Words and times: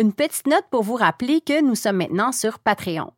Une 0.00 0.14
petite 0.14 0.46
note 0.46 0.64
pour 0.70 0.82
vous 0.82 0.94
rappeler 0.94 1.42
que 1.42 1.60
nous 1.60 1.74
sommes 1.74 1.98
maintenant 1.98 2.32
sur 2.32 2.58
Patreon. 2.58 3.12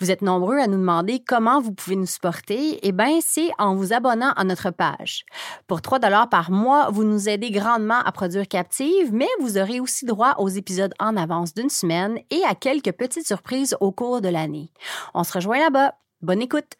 Vous 0.00 0.10
êtes 0.10 0.20
nombreux 0.20 0.58
à 0.58 0.66
nous 0.66 0.78
demander 0.78 1.22
comment 1.24 1.60
vous 1.60 1.70
pouvez 1.70 1.94
nous 1.94 2.06
supporter. 2.06 2.80
Eh 2.82 2.90
bien, 2.90 3.20
c'est 3.24 3.50
en 3.56 3.76
vous 3.76 3.92
abonnant 3.92 4.32
à 4.32 4.42
notre 4.42 4.72
page. 4.72 5.24
Pour 5.68 5.80
3 5.80 6.00
dollars 6.00 6.28
par 6.28 6.50
mois, 6.50 6.90
vous 6.90 7.04
nous 7.04 7.28
aidez 7.28 7.52
grandement 7.52 8.00
à 8.04 8.10
produire 8.10 8.48
Captive, 8.48 9.12
mais 9.12 9.28
vous 9.38 9.58
aurez 9.58 9.78
aussi 9.78 10.06
droit 10.06 10.34
aux 10.38 10.48
épisodes 10.48 10.92
en 10.98 11.16
avance 11.16 11.54
d'une 11.54 11.70
semaine 11.70 12.18
et 12.32 12.42
à 12.50 12.56
quelques 12.56 12.90
petites 12.90 13.28
surprises 13.28 13.76
au 13.78 13.92
cours 13.92 14.20
de 14.20 14.28
l'année. 14.28 14.72
On 15.14 15.22
se 15.22 15.34
rejoint 15.34 15.60
là-bas. 15.60 15.94
Bonne 16.20 16.42
écoute! 16.42 16.74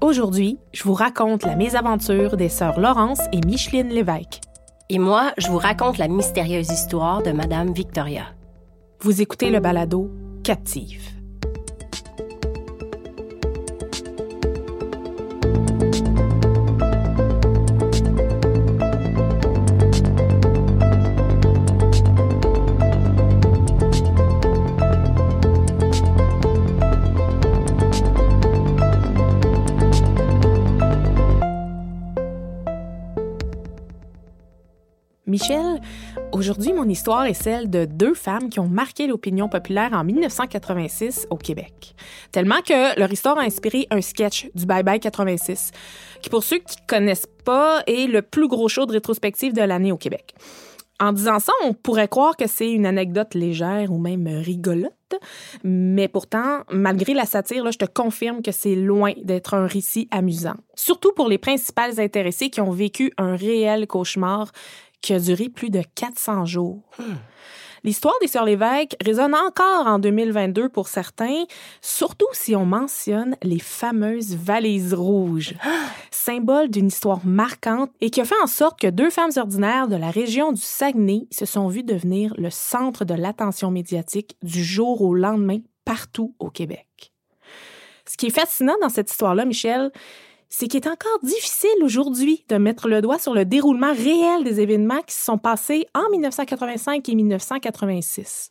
Aujourd'hui, 0.00 0.58
je 0.72 0.82
vous 0.82 0.94
raconte 0.94 1.44
la 1.44 1.54
mésaventure 1.54 2.36
des 2.36 2.48
sœurs 2.48 2.80
Laurence 2.80 3.20
et 3.32 3.40
Micheline 3.46 3.90
Lévesque. 3.90 4.43
Et 4.90 4.98
moi, 4.98 5.32
je 5.38 5.48
vous 5.48 5.56
raconte 5.56 5.96
la 5.96 6.08
mystérieuse 6.08 6.70
histoire 6.70 7.22
de 7.22 7.32
Madame 7.32 7.72
Victoria. 7.72 8.26
Vous 9.00 9.22
écoutez 9.22 9.48
le 9.48 9.60
balado 9.60 10.10
Captive. 10.42 11.13
Michel, 35.34 35.80
aujourd'hui, 36.30 36.72
mon 36.72 36.88
histoire 36.88 37.24
est 37.24 37.34
celle 37.34 37.68
de 37.68 37.86
deux 37.86 38.14
femmes 38.14 38.48
qui 38.48 38.60
ont 38.60 38.68
marqué 38.68 39.08
l'opinion 39.08 39.48
populaire 39.48 39.90
en 39.92 40.04
1986 40.04 41.26
au 41.28 41.36
Québec. 41.36 41.96
Tellement 42.30 42.60
que 42.64 42.96
leur 42.96 43.12
histoire 43.12 43.36
a 43.38 43.42
inspiré 43.42 43.88
un 43.90 44.00
sketch 44.00 44.48
du 44.54 44.64
Bye 44.64 44.84
Bye 44.84 45.00
86, 45.00 45.72
qui, 46.22 46.30
pour 46.30 46.44
ceux 46.44 46.58
qui 46.58 46.76
ne 46.80 46.86
connaissent 46.86 47.26
pas, 47.44 47.82
est 47.88 48.06
le 48.06 48.22
plus 48.22 48.46
gros 48.46 48.68
show 48.68 48.86
de 48.86 48.92
rétrospective 48.92 49.52
de 49.52 49.62
l'année 49.62 49.90
au 49.90 49.96
Québec. 49.96 50.36
En 51.00 51.12
disant 51.12 51.40
ça, 51.40 51.52
on 51.64 51.74
pourrait 51.74 52.06
croire 52.06 52.36
que 52.36 52.46
c'est 52.46 52.70
une 52.70 52.86
anecdote 52.86 53.34
légère 53.34 53.90
ou 53.90 53.98
même 53.98 54.28
rigolote, 54.28 54.92
mais 55.64 56.06
pourtant, 56.06 56.60
malgré 56.70 57.14
la 57.14 57.24
satire, 57.24 57.70
je 57.72 57.78
te 57.78 57.84
confirme 57.84 58.42
que 58.42 58.52
c'est 58.52 58.76
loin 58.76 59.12
d'être 59.22 59.54
un 59.54 59.66
récit 59.66 60.06
amusant. 60.12 60.54
Surtout 60.76 61.12
pour 61.12 61.28
les 61.28 61.38
principales 61.38 62.00
intéressées 62.00 62.48
qui 62.48 62.60
ont 62.60 62.70
vécu 62.70 63.12
un 63.18 63.34
réel 63.34 63.88
cauchemar 63.88 64.52
qui 65.04 65.12
a 65.12 65.20
duré 65.20 65.50
plus 65.50 65.68
de 65.68 65.82
400 65.94 66.46
jours. 66.46 66.80
L'histoire 67.84 68.14
des 68.22 68.26
Sœurs 68.26 68.46
Lévesque 68.46 68.96
résonne 69.04 69.34
encore 69.34 69.86
en 69.86 69.98
2022 69.98 70.70
pour 70.70 70.88
certains, 70.88 71.44
surtout 71.82 72.26
si 72.32 72.56
on 72.56 72.64
mentionne 72.64 73.36
les 73.42 73.58
fameuses 73.58 74.34
valises 74.34 74.94
rouges, 74.94 75.54
symbole 76.10 76.70
d'une 76.70 76.86
histoire 76.86 77.20
marquante 77.26 77.90
et 78.00 78.08
qui 78.08 78.22
a 78.22 78.24
fait 78.24 78.40
en 78.42 78.46
sorte 78.46 78.80
que 78.80 78.86
deux 78.86 79.10
femmes 79.10 79.32
ordinaires 79.36 79.88
de 79.88 79.96
la 79.96 80.10
région 80.10 80.52
du 80.52 80.62
Saguenay 80.62 81.26
se 81.30 81.44
sont 81.44 81.68
vues 81.68 81.82
devenir 81.82 82.32
le 82.38 82.48
centre 82.48 83.04
de 83.04 83.12
l'attention 83.12 83.70
médiatique 83.70 84.38
du 84.42 84.64
jour 84.64 85.02
au 85.02 85.14
lendemain 85.14 85.58
partout 85.84 86.34
au 86.38 86.48
Québec. 86.48 87.12
Ce 88.06 88.16
qui 88.16 88.28
est 88.28 88.30
fascinant 88.30 88.76
dans 88.80 88.88
cette 88.88 89.10
histoire-là, 89.10 89.44
Michel, 89.44 89.90
c'est 90.48 90.68
qu'il 90.68 90.80
est 90.80 90.88
encore 90.88 91.18
difficile 91.22 91.82
aujourd'hui 91.82 92.44
de 92.48 92.56
mettre 92.56 92.88
le 92.88 93.02
doigt 93.02 93.18
sur 93.18 93.34
le 93.34 93.44
déroulement 93.44 93.92
réel 93.92 94.44
des 94.44 94.60
événements 94.60 95.02
qui 95.06 95.14
se 95.14 95.24
sont 95.24 95.38
passés 95.38 95.86
en 95.94 96.08
1985 96.10 97.08
et 97.08 97.14
1986. 97.14 98.50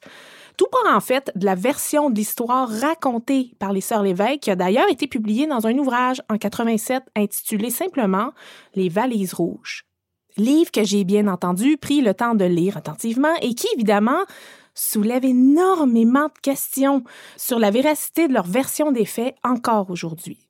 Tout 0.58 0.68
part 0.72 0.96
en 0.96 1.00
fait 1.00 1.32
de 1.36 1.46
la 1.46 1.56
version 1.56 2.09
de 2.09 2.16
l'histoire 2.16 2.70
racontée 2.70 3.53
par 3.59 3.74
les 3.74 3.82
Sœurs 3.82 4.03
Lévesque, 4.03 4.42
qui 4.42 4.52
a 4.52 4.56
d'ailleurs 4.56 4.90
été 4.90 5.08
publiée 5.08 5.48
dans 5.48 5.66
un 5.66 5.78
ouvrage 5.78 6.22
en 6.30 6.38
87 6.38 7.03
intitulé 7.16 7.70
simplement 7.70 8.32
Les 8.76 8.90
Valises 8.90 9.34
Rouges. 9.34 9.86
Livre 10.38 10.72
que 10.72 10.84
j'ai 10.84 11.03
bien 11.03 11.28
entendu 11.28 11.78
pris 11.78 12.02
le 12.02 12.14
temps 12.14 12.36
de 12.36 12.46
lire 12.46 12.78
attentivement 12.78 13.34
et 13.42 13.53
qui, 13.53 13.68
évidemment, 13.76 14.22
soulève 14.74 15.26
énormément 15.26 16.26
de 16.26 16.40
questions 16.42 17.03
sur 17.38 17.59
la 17.59 17.72
véracité 17.72 18.28
de 18.28 18.34
leur 18.34 18.46
version 18.46 18.92
des 18.92 19.06
faits 19.06 19.36
encore 19.44 19.90
aujourd'hui. 19.90 20.48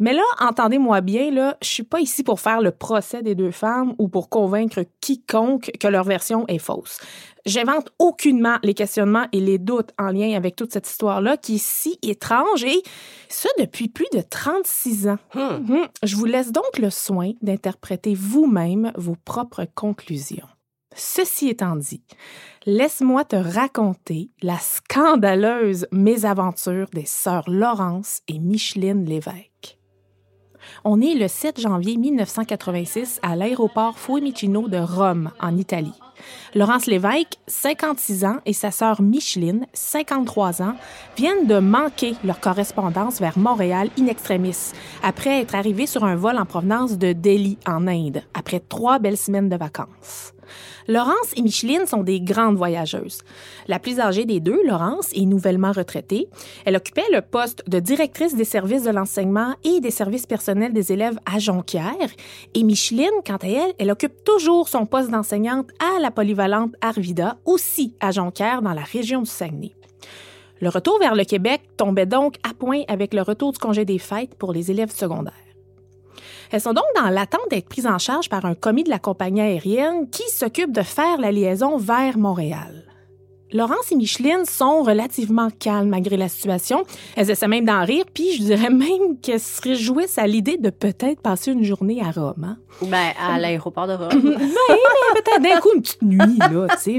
Mais 0.00 0.12
là, 0.12 0.22
entendez-moi 0.40 1.00
bien, 1.00 1.30
là, 1.30 1.56
je 1.62 1.68
suis 1.68 1.82
pas 1.84 2.00
ici 2.00 2.24
pour 2.24 2.40
faire 2.40 2.60
le 2.60 2.72
procès 2.72 3.22
des 3.22 3.36
deux 3.36 3.52
femmes 3.52 3.94
ou 3.98 4.08
pour 4.08 4.28
convaincre 4.28 4.84
quiconque 5.00 5.70
que 5.78 5.86
leur 5.86 6.04
version 6.04 6.44
est 6.48 6.58
fausse. 6.58 6.98
J'invente 7.46 7.92
aucunement 7.98 8.56
les 8.62 8.74
questionnements 8.74 9.26
et 9.32 9.40
les 9.40 9.58
doutes 9.58 9.90
en 9.98 10.10
lien 10.10 10.34
avec 10.34 10.56
toute 10.56 10.72
cette 10.72 10.88
histoire-là 10.88 11.36
qui 11.36 11.56
est 11.56 11.64
si 11.64 11.98
étrange 12.02 12.64
et 12.64 12.82
ça 13.28 13.48
depuis 13.58 13.88
plus 13.88 14.08
de 14.12 14.20
36 14.20 15.08
ans. 15.08 15.18
Mhm. 15.34 15.86
Je 16.02 16.16
vous 16.16 16.24
laisse 16.24 16.50
donc 16.50 16.78
le 16.78 16.90
soin 16.90 17.32
d'interpréter 17.42 18.14
vous-même 18.14 18.92
vos 18.96 19.16
propres 19.24 19.66
conclusions. 19.74 20.48
Ceci 20.96 21.48
étant 21.48 21.76
dit, 21.76 22.02
laisse-moi 22.66 23.24
te 23.24 23.36
raconter 23.36 24.30
la 24.42 24.58
scandaleuse 24.58 25.86
mésaventure 25.90 26.88
des 26.92 27.04
sœurs 27.04 27.48
Laurence 27.50 28.20
et 28.28 28.38
Micheline 28.38 29.04
Lévesque. 29.04 29.53
On 30.84 31.00
est 31.00 31.14
le 31.14 31.28
7 31.28 31.60
janvier 31.60 31.96
1986 31.96 33.20
à 33.22 33.36
l'aéroport 33.36 33.98
Fiumicino 33.98 34.68
de 34.68 34.78
Rome, 34.78 35.30
en 35.40 35.56
Italie. 35.56 35.92
Laurence 36.54 36.86
Lévesque, 36.86 37.38
56 37.46 38.24
ans, 38.24 38.36
et 38.46 38.52
sa 38.52 38.70
sœur 38.70 39.02
Micheline, 39.02 39.66
53 39.72 40.62
ans, 40.62 40.74
viennent 41.16 41.46
de 41.46 41.58
manquer 41.58 42.14
leur 42.24 42.40
correspondance 42.40 43.20
vers 43.20 43.38
Montréal 43.38 43.90
in 43.98 44.06
extremis, 44.06 44.72
après 45.02 45.40
être 45.40 45.54
arrivés 45.54 45.86
sur 45.86 46.04
un 46.04 46.16
vol 46.16 46.38
en 46.38 46.46
provenance 46.46 46.98
de 46.98 47.12
Delhi, 47.12 47.58
en 47.66 47.86
Inde, 47.86 48.22
après 48.34 48.60
trois 48.60 48.98
belles 48.98 49.16
semaines 49.16 49.48
de 49.48 49.56
vacances. 49.56 50.32
Laurence 50.88 51.32
et 51.36 51.42
Micheline 51.42 51.86
sont 51.86 52.02
des 52.02 52.20
grandes 52.20 52.56
voyageuses. 52.56 53.22
La 53.68 53.78
plus 53.78 54.00
âgée 54.00 54.24
des 54.24 54.40
deux, 54.40 54.60
Laurence, 54.66 55.10
est 55.14 55.26
nouvellement 55.26 55.72
retraitée. 55.72 56.28
Elle 56.64 56.76
occupait 56.76 57.02
le 57.12 57.20
poste 57.20 57.62
de 57.68 57.80
directrice 57.80 58.34
des 58.34 58.44
services 58.44 58.84
de 58.84 58.90
l'enseignement 58.90 59.54
et 59.64 59.80
des 59.80 59.90
services 59.90 60.26
personnels 60.26 60.72
des 60.72 60.92
élèves 60.92 61.18
à 61.24 61.38
Jonquière. 61.38 61.94
Et 62.54 62.62
Micheline, 62.62 63.10
quant 63.26 63.36
à 63.36 63.48
elle, 63.48 63.74
elle 63.78 63.90
occupe 63.90 64.24
toujours 64.24 64.68
son 64.68 64.86
poste 64.86 65.10
d'enseignante 65.10 65.68
à 65.78 66.00
la 66.00 66.10
polyvalente 66.10 66.74
Arvida, 66.80 67.36
aussi 67.44 67.94
à 68.00 68.10
Jonquière, 68.10 68.62
dans 68.62 68.72
la 68.72 68.82
région 68.82 69.22
du 69.22 69.30
Saguenay. 69.30 69.72
Le 70.60 70.68
retour 70.68 70.98
vers 70.98 71.14
le 71.14 71.24
Québec 71.24 71.62
tombait 71.76 72.06
donc 72.06 72.36
à 72.48 72.54
point 72.54 72.82
avec 72.88 73.12
le 73.12 73.22
retour 73.22 73.52
du 73.52 73.58
congé 73.58 73.84
des 73.84 73.98
fêtes 73.98 74.34
pour 74.34 74.52
les 74.52 74.70
élèves 74.70 74.94
secondaires. 74.94 75.43
Elles 76.54 76.60
sont 76.60 76.72
donc 76.72 76.84
dans 76.94 77.10
l'attente 77.10 77.50
d'être 77.50 77.68
prises 77.68 77.88
en 77.88 77.98
charge 77.98 78.28
par 78.28 78.44
un 78.44 78.54
commis 78.54 78.84
de 78.84 78.88
la 78.88 79.00
compagnie 79.00 79.40
aérienne 79.40 80.08
qui 80.08 80.22
s'occupe 80.30 80.70
de 80.70 80.82
faire 80.82 81.18
la 81.18 81.32
liaison 81.32 81.78
vers 81.78 82.16
Montréal. 82.16 82.93
Laurence 83.54 83.92
et 83.92 83.94
Micheline 83.94 84.44
sont 84.44 84.82
relativement 84.82 85.48
calmes 85.48 85.88
malgré 85.88 86.16
la 86.16 86.28
situation. 86.28 86.82
Elles 87.14 87.30
essaient 87.30 87.46
même 87.46 87.64
d'en 87.64 87.84
rire, 87.84 88.04
puis 88.12 88.32
je 88.32 88.42
dirais 88.42 88.68
même 88.68 89.16
qu'elles 89.22 89.38
se 89.38 89.62
réjouissent 89.62 90.18
à 90.18 90.26
l'idée 90.26 90.56
de 90.56 90.70
peut-être 90.70 91.20
passer 91.20 91.52
une 91.52 91.62
journée 91.62 92.02
à 92.02 92.10
Rome. 92.10 92.44
Hein? 92.44 92.56
Ben, 92.82 93.12
à 93.16 93.38
l'aéroport 93.38 93.86
de 93.86 93.92
Rome. 93.92 94.10
ben, 94.24 94.38
mais 95.14 95.22
peut-être 95.22 95.40
d'un 95.40 95.60
coup 95.60 95.68
une 95.72 95.82
petite 95.82 96.02
nuit, 96.02 96.38
là, 96.38 96.66
tu 96.70 96.98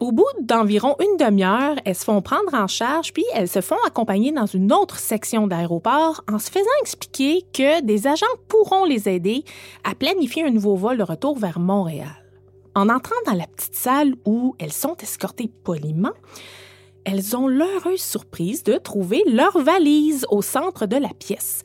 Au 0.00 0.12
bout 0.12 0.22
d'environ 0.40 0.94
une 1.00 1.16
demi-heure, 1.16 1.74
elles 1.84 1.96
se 1.96 2.04
font 2.04 2.22
prendre 2.22 2.54
en 2.54 2.68
charge, 2.68 3.12
puis 3.12 3.24
elles 3.34 3.48
se 3.48 3.60
font 3.60 3.74
accompagner 3.88 4.30
dans 4.30 4.46
une 4.46 4.72
autre 4.72 5.00
section 5.00 5.48
d'aéroport 5.48 6.22
en 6.32 6.38
se 6.38 6.48
faisant 6.48 6.64
expliquer 6.80 7.42
que 7.52 7.82
des 7.82 8.06
agents 8.06 8.26
pourront 8.46 8.84
les 8.84 9.08
aider 9.08 9.42
à 9.82 9.96
planifier 9.96 10.44
un 10.44 10.50
nouveau 10.50 10.76
vol 10.76 10.96
de 10.96 11.02
retour 11.02 11.36
vers 11.36 11.58
Montréal. 11.58 12.23
En 12.74 12.88
entrant 12.88 13.14
dans 13.26 13.34
la 13.34 13.46
petite 13.46 13.74
salle 13.74 14.14
où 14.24 14.56
elles 14.58 14.72
sont 14.72 14.96
escortées 14.96 15.50
poliment, 15.62 16.12
elles 17.04 17.36
ont 17.36 17.46
l'heureuse 17.46 18.00
surprise 18.00 18.64
de 18.64 18.74
trouver 18.74 19.22
leur 19.26 19.58
valise 19.58 20.26
au 20.30 20.42
centre 20.42 20.86
de 20.86 20.96
la 20.96 21.10
pièce 21.10 21.62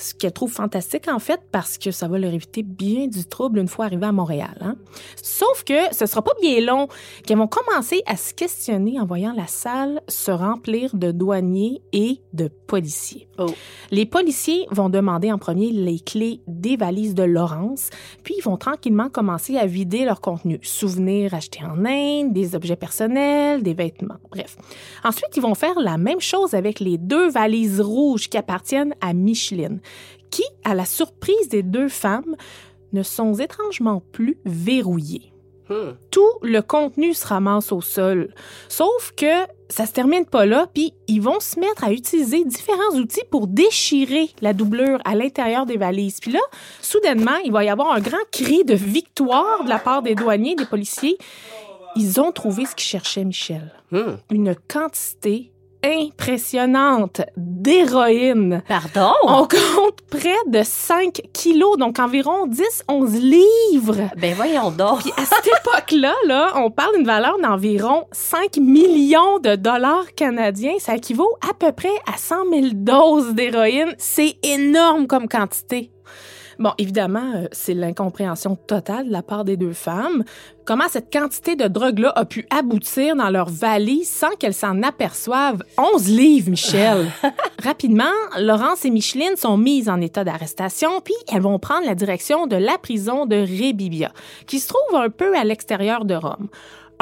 ce 0.00 0.14
qu'elle 0.14 0.32
trouve 0.32 0.52
fantastique 0.52 1.08
en 1.08 1.18
fait 1.18 1.40
parce 1.52 1.78
que 1.78 1.90
ça 1.90 2.08
va 2.08 2.18
leur 2.18 2.32
éviter 2.32 2.62
bien 2.62 3.06
du 3.06 3.24
trouble 3.24 3.58
une 3.58 3.68
fois 3.68 3.86
arrivées 3.86 4.06
à 4.06 4.12
Montréal. 4.12 4.56
Hein. 4.60 4.76
Sauf 5.22 5.64
que 5.64 5.94
ce 5.94 6.06
sera 6.06 6.22
pas 6.22 6.32
bien 6.40 6.60
long 6.60 6.88
qu'elles 7.26 7.38
vont 7.38 7.48
commencer 7.48 8.02
à 8.06 8.16
se 8.16 8.34
questionner 8.34 8.98
en 8.98 9.06
voyant 9.06 9.32
la 9.32 9.46
salle 9.46 10.00
se 10.08 10.30
remplir 10.30 10.96
de 10.96 11.12
douaniers 11.12 11.82
et 11.92 12.20
de 12.32 12.48
policiers. 12.48 13.28
Oh. 13.40 13.46
Les 13.90 14.04
policiers 14.04 14.66
vont 14.70 14.90
demander 14.90 15.32
en 15.32 15.38
premier 15.38 15.70
les 15.70 15.98
clés 15.98 16.42
des 16.46 16.76
valises 16.76 17.14
de 17.14 17.22
Laurence, 17.22 17.88
puis 18.22 18.34
ils 18.36 18.42
vont 18.42 18.58
tranquillement 18.58 19.08
commencer 19.08 19.56
à 19.56 19.64
vider 19.64 20.04
leur 20.04 20.20
contenu, 20.20 20.60
souvenirs 20.62 21.32
achetés 21.32 21.64
en 21.64 21.84
Inde, 21.86 22.34
des 22.34 22.54
objets 22.54 22.76
personnels, 22.76 23.62
des 23.62 23.72
vêtements, 23.72 24.18
bref. 24.30 24.58
Ensuite, 25.04 25.36
ils 25.36 25.42
vont 25.42 25.54
faire 25.54 25.80
la 25.80 25.96
même 25.96 26.20
chose 26.20 26.52
avec 26.52 26.80
les 26.80 26.98
deux 26.98 27.30
valises 27.30 27.80
rouges 27.80 28.28
qui 28.28 28.36
appartiennent 28.36 28.94
à 29.00 29.14
Micheline 29.14 29.80
qui, 30.30 30.44
à 30.64 30.74
la 30.74 30.84
surprise 30.84 31.48
des 31.48 31.62
deux 31.62 31.88
femmes, 31.88 32.36
ne 32.92 33.02
sont 33.02 33.34
étrangement 33.34 34.02
plus 34.12 34.38
verrouillées. 34.44 35.32
Hmm. 35.70 35.92
Tout 36.10 36.32
le 36.42 36.62
contenu 36.62 37.14
se 37.14 37.26
ramasse 37.26 37.70
au 37.70 37.80
sol. 37.80 38.34
Sauf 38.68 39.12
que 39.16 39.46
ça 39.68 39.86
se 39.86 39.92
termine 39.92 40.26
pas 40.26 40.44
là, 40.44 40.66
puis 40.74 40.92
ils 41.06 41.22
vont 41.22 41.38
se 41.38 41.60
mettre 41.60 41.84
à 41.84 41.92
utiliser 41.92 42.44
différents 42.44 42.96
outils 42.96 43.22
pour 43.30 43.46
déchirer 43.46 44.30
la 44.42 44.52
doublure 44.52 44.98
à 45.04 45.14
l'intérieur 45.14 45.66
des 45.66 45.76
valises. 45.76 46.18
Puis 46.20 46.32
là, 46.32 46.40
soudainement, 46.82 47.36
il 47.44 47.52
va 47.52 47.62
y 47.62 47.68
avoir 47.68 47.92
un 47.92 48.00
grand 48.00 48.18
cri 48.32 48.64
de 48.64 48.74
victoire 48.74 49.62
de 49.62 49.68
la 49.68 49.78
part 49.78 50.02
des 50.02 50.16
douaniers, 50.16 50.56
des 50.56 50.66
policiers. 50.66 51.16
Ils 51.94 52.20
ont 52.20 52.32
trouvé 52.32 52.66
ce 52.66 52.74
qu'ils 52.74 52.88
cherchaient, 52.88 53.24
Michel. 53.24 53.72
Hmm. 53.92 54.16
Une 54.30 54.56
quantité 54.56 55.49
impressionnante 55.84 57.22
d'héroïne. 57.36 58.62
Pardon? 58.68 59.12
On 59.24 59.42
compte 59.42 60.00
près 60.10 60.36
de 60.48 60.62
5 60.62 61.22
kilos, 61.32 61.76
donc 61.78 61.98
environ 61.98 62.46
10-11 62.46 63.18
livres. 63.18 64.10
Ben 64.16 64.34
voyons 64.34 64.70
donc. 64.70 65.00
Puis 65.00 65.12
à 65.16 65.24
cette 65.24 65.46
époque-là, 65.46 66.14
là, 66.26 66.52
on 66.56 66.70
parle 66.70 66.96
d'une 66.96 67.06
valeur 67.06 67.38
d'environ 67.40 68.04
5 68.12 68.56
millions 68.58 69.38
de 69.38 69.56
dollars 69.56 70.14
canadiens. 70.14 70.74
Ça 70.78 70.96
équivaut 70.96 71.36
à 71.48 71.54
peu 71.54 71.72
près 71.72 71.88
à 72.12 72.16
100 72.16 72.50
000 72.52 72.66
doses 72.74 73.34
d'héroïne. 73.34 73.94
C'est 73.98 74.36
énorme 74.42 75.06
comme 75.06 75.28
quantité. 75.28 75.90
Bon, 76.60 76.72
évidemment, 76.76 77.32
euh, 77.36 77.46
c'est 77.52 77.72
l'incompréhension 77.72 78.54
totale 78.54 79.06
de 79.06 79.12
la 79.12 79.22
part 79.22 79.46
des 79.46 79.56
deux 79.56 79.72
femmes. 79.72 80.24
Comment 80.66 80.88
cette 80.90 81.10
quantité 81.10 81.56
de 81.56 81.66
drogue-là 81.68 82.12
a 82.14 82.26
pu 82.26 82.46
aboutir 82.50 83.16
dans 83.16 83.30
leur 83.30 83.48
valise 83.48 84.10
sans 84.10 84.36
qu'elles 84.38 84.52
s'en 84.52 84.82
aperçoivent? 84.82 85.62
11 85.78 86.08
livres, 86.08 86.50
Michel! 86.50 87.06
Rapidement, 87.64 88.12
Laurence 88.38 88.84
et 88.84 88.90
Micheline 88.90 89.36
sont 89.36 89.56
mises 89.56 89.88
en 89.88 90.02
état 90.02 90.22
d'arrestation, 90.22 91.00
puis 91.00 91.14
elles 91.32 91.40
vont 91.40 91.58
prendre 91.58 91.86
la 91.86 91.94
direction 91.94 92.46
de 92.46 92.56
la 92.56 92.76
prison 92.76 93.24
de 93.24 93.36
Rébibia, 93.36 94.12
qui 94.46 94.60
se 94.60 94.68
trouve 94.68 95.00
un 95.00 95.08
peu 95.08 95.34
à 95.38 95.44
l'extérieur 95.44 96.04
de 96.04 96.14
Rome 96.14 96.48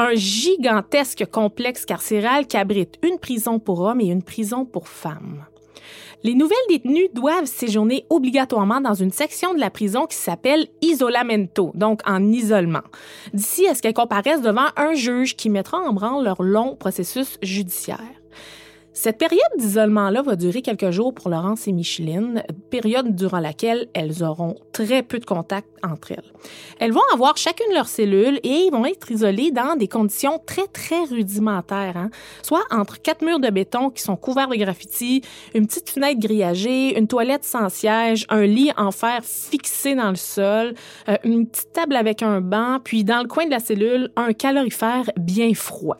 un 0.01 0.15
gigantesque 0.15 1.27
complexe 1.27 1.85
carcéral 1.85 2.47
qui 2.47 2.57
abrite 2.57 3.01
une 3.03 3.19
prison 3.19 3.59
pour 3.59 3.81
hommes 3.81 4.01
et 4.01 4.07
une 4.07 4.23
prison 4.23 4.65
pour 4.65 4.87
femmes. 4.87 5.45
Les 6.25 6.35
nouvelles 6.35 6.59
détenues 6.69 7.09
doivent 7.15 7.47
séjourner 7.47 8.05
obligatoirement 8.11 8.81
dans 8.81 8.95
une 8.95 9.13
section 9.13 9.55
de 9.55 9.61
la 9.61 9.71
prison 9.71 10.07
qui 10.07 10.17
s'appelle 10.17 10.67
isolamento, 10.83 11.71
donc 11.75 12.01
en 12.07 12.33
isolement, 12.33 12.83
d'ici 13.33 13.69
à 13.69 13.75
ce 13.75 13.83
qu'elles 13.83 13.95
comparaissent 13.95 14.43
devant 14.43 14.67
un 14.77 14.95
juge 14.95 15.37
qui 15.37 15.49
mettra 15.49 15.79
en 15.79 15.93
branle 15.93 16.25
leur 16.25 16.43
long 16.43 16.75
processus 16.75 17.39
judiciaire. 17.41 18.18
Cette 19.01 19.19
période 19.19 19.39
d'isolement-là 19.57 20.23
va 20.23 20.35
durer 20.35 20.61
quelques 20.61 20.91
jours 20.91 21.15
pour 21.15 21.31
Laurence 21.31 21.69
et 21.69 21.73
Micheline, 21.73 22.43
période 22.69 23.15
durant 23.15 23.39
laquelle 23.39 23.87
elles 23.95 24.25
auront 24.25 24.57
très 24.73 25.05
peu 25.05 25.21
de 25.21 25.25
contact 25.25 25.69
entre 25.85 26.11
elles. 26.11 26.33
Elles 26.81 26.91
vont 26.91 27.05
avoir 27.13 27.37
chacune 27.37 27.73
leur 27.73 27.87
cellule 27.87 28.41
et 28.43 28.69
vont 28.73 28.85
être 28.85 29.13
isolées 29.13 29.53
dans 29.53 29.77
des 29.77 29.87
conditions 29.87 30.43
très, 30.45 30.67
très 30.67 31.05
rudimentaires, 31.05 31.97
hein? 31.97 32.11
soit 32.43 32.65
entre 32.73 33.01
quatre 33.01 33.25
murs 33.25 33.39
de 33.39 33.51
béton 33.51 33.91
qui 33.91 34.03
sont 34.03 34.17
couverts 34.17 34.49
de 34.49 34.57
graffitis, 34.57 35.23
une 35.55 35.69
petite 35.69 35.91
fenêtre 35.91 36.19
grillagée, 36.19 36.99
une 36.99 37.07
toilette 37.07 37.45
sans 37.45 37.69
siège, 37.69 38.27
un 38.31 38.47
lit 38.47 38.73
en 38.77 38.91
fer 38.91 39.21
fixé 39.23 39.95
dans 39.95 40.11
le 40.11 40.17
sol, 40.17 40.75
euh, 41.09 41.17
une 41.23 41.47
petite 41.47 41.73
table 41.73 41.95
avec 41.95 42.25
un 42.25 42.41
banc, 42.41 42.81
puis 42.83 43.05
dans 43.05 43.23
le 43.23 43.29
coin 43.29 43.47
de 43.47 43.53
la 43.53 43.61
cellule, 43.61 44.11
un 44.17 44.33
calorifère 44.33 45.09
bien 45.17 45.55
froid. 45.55 45.99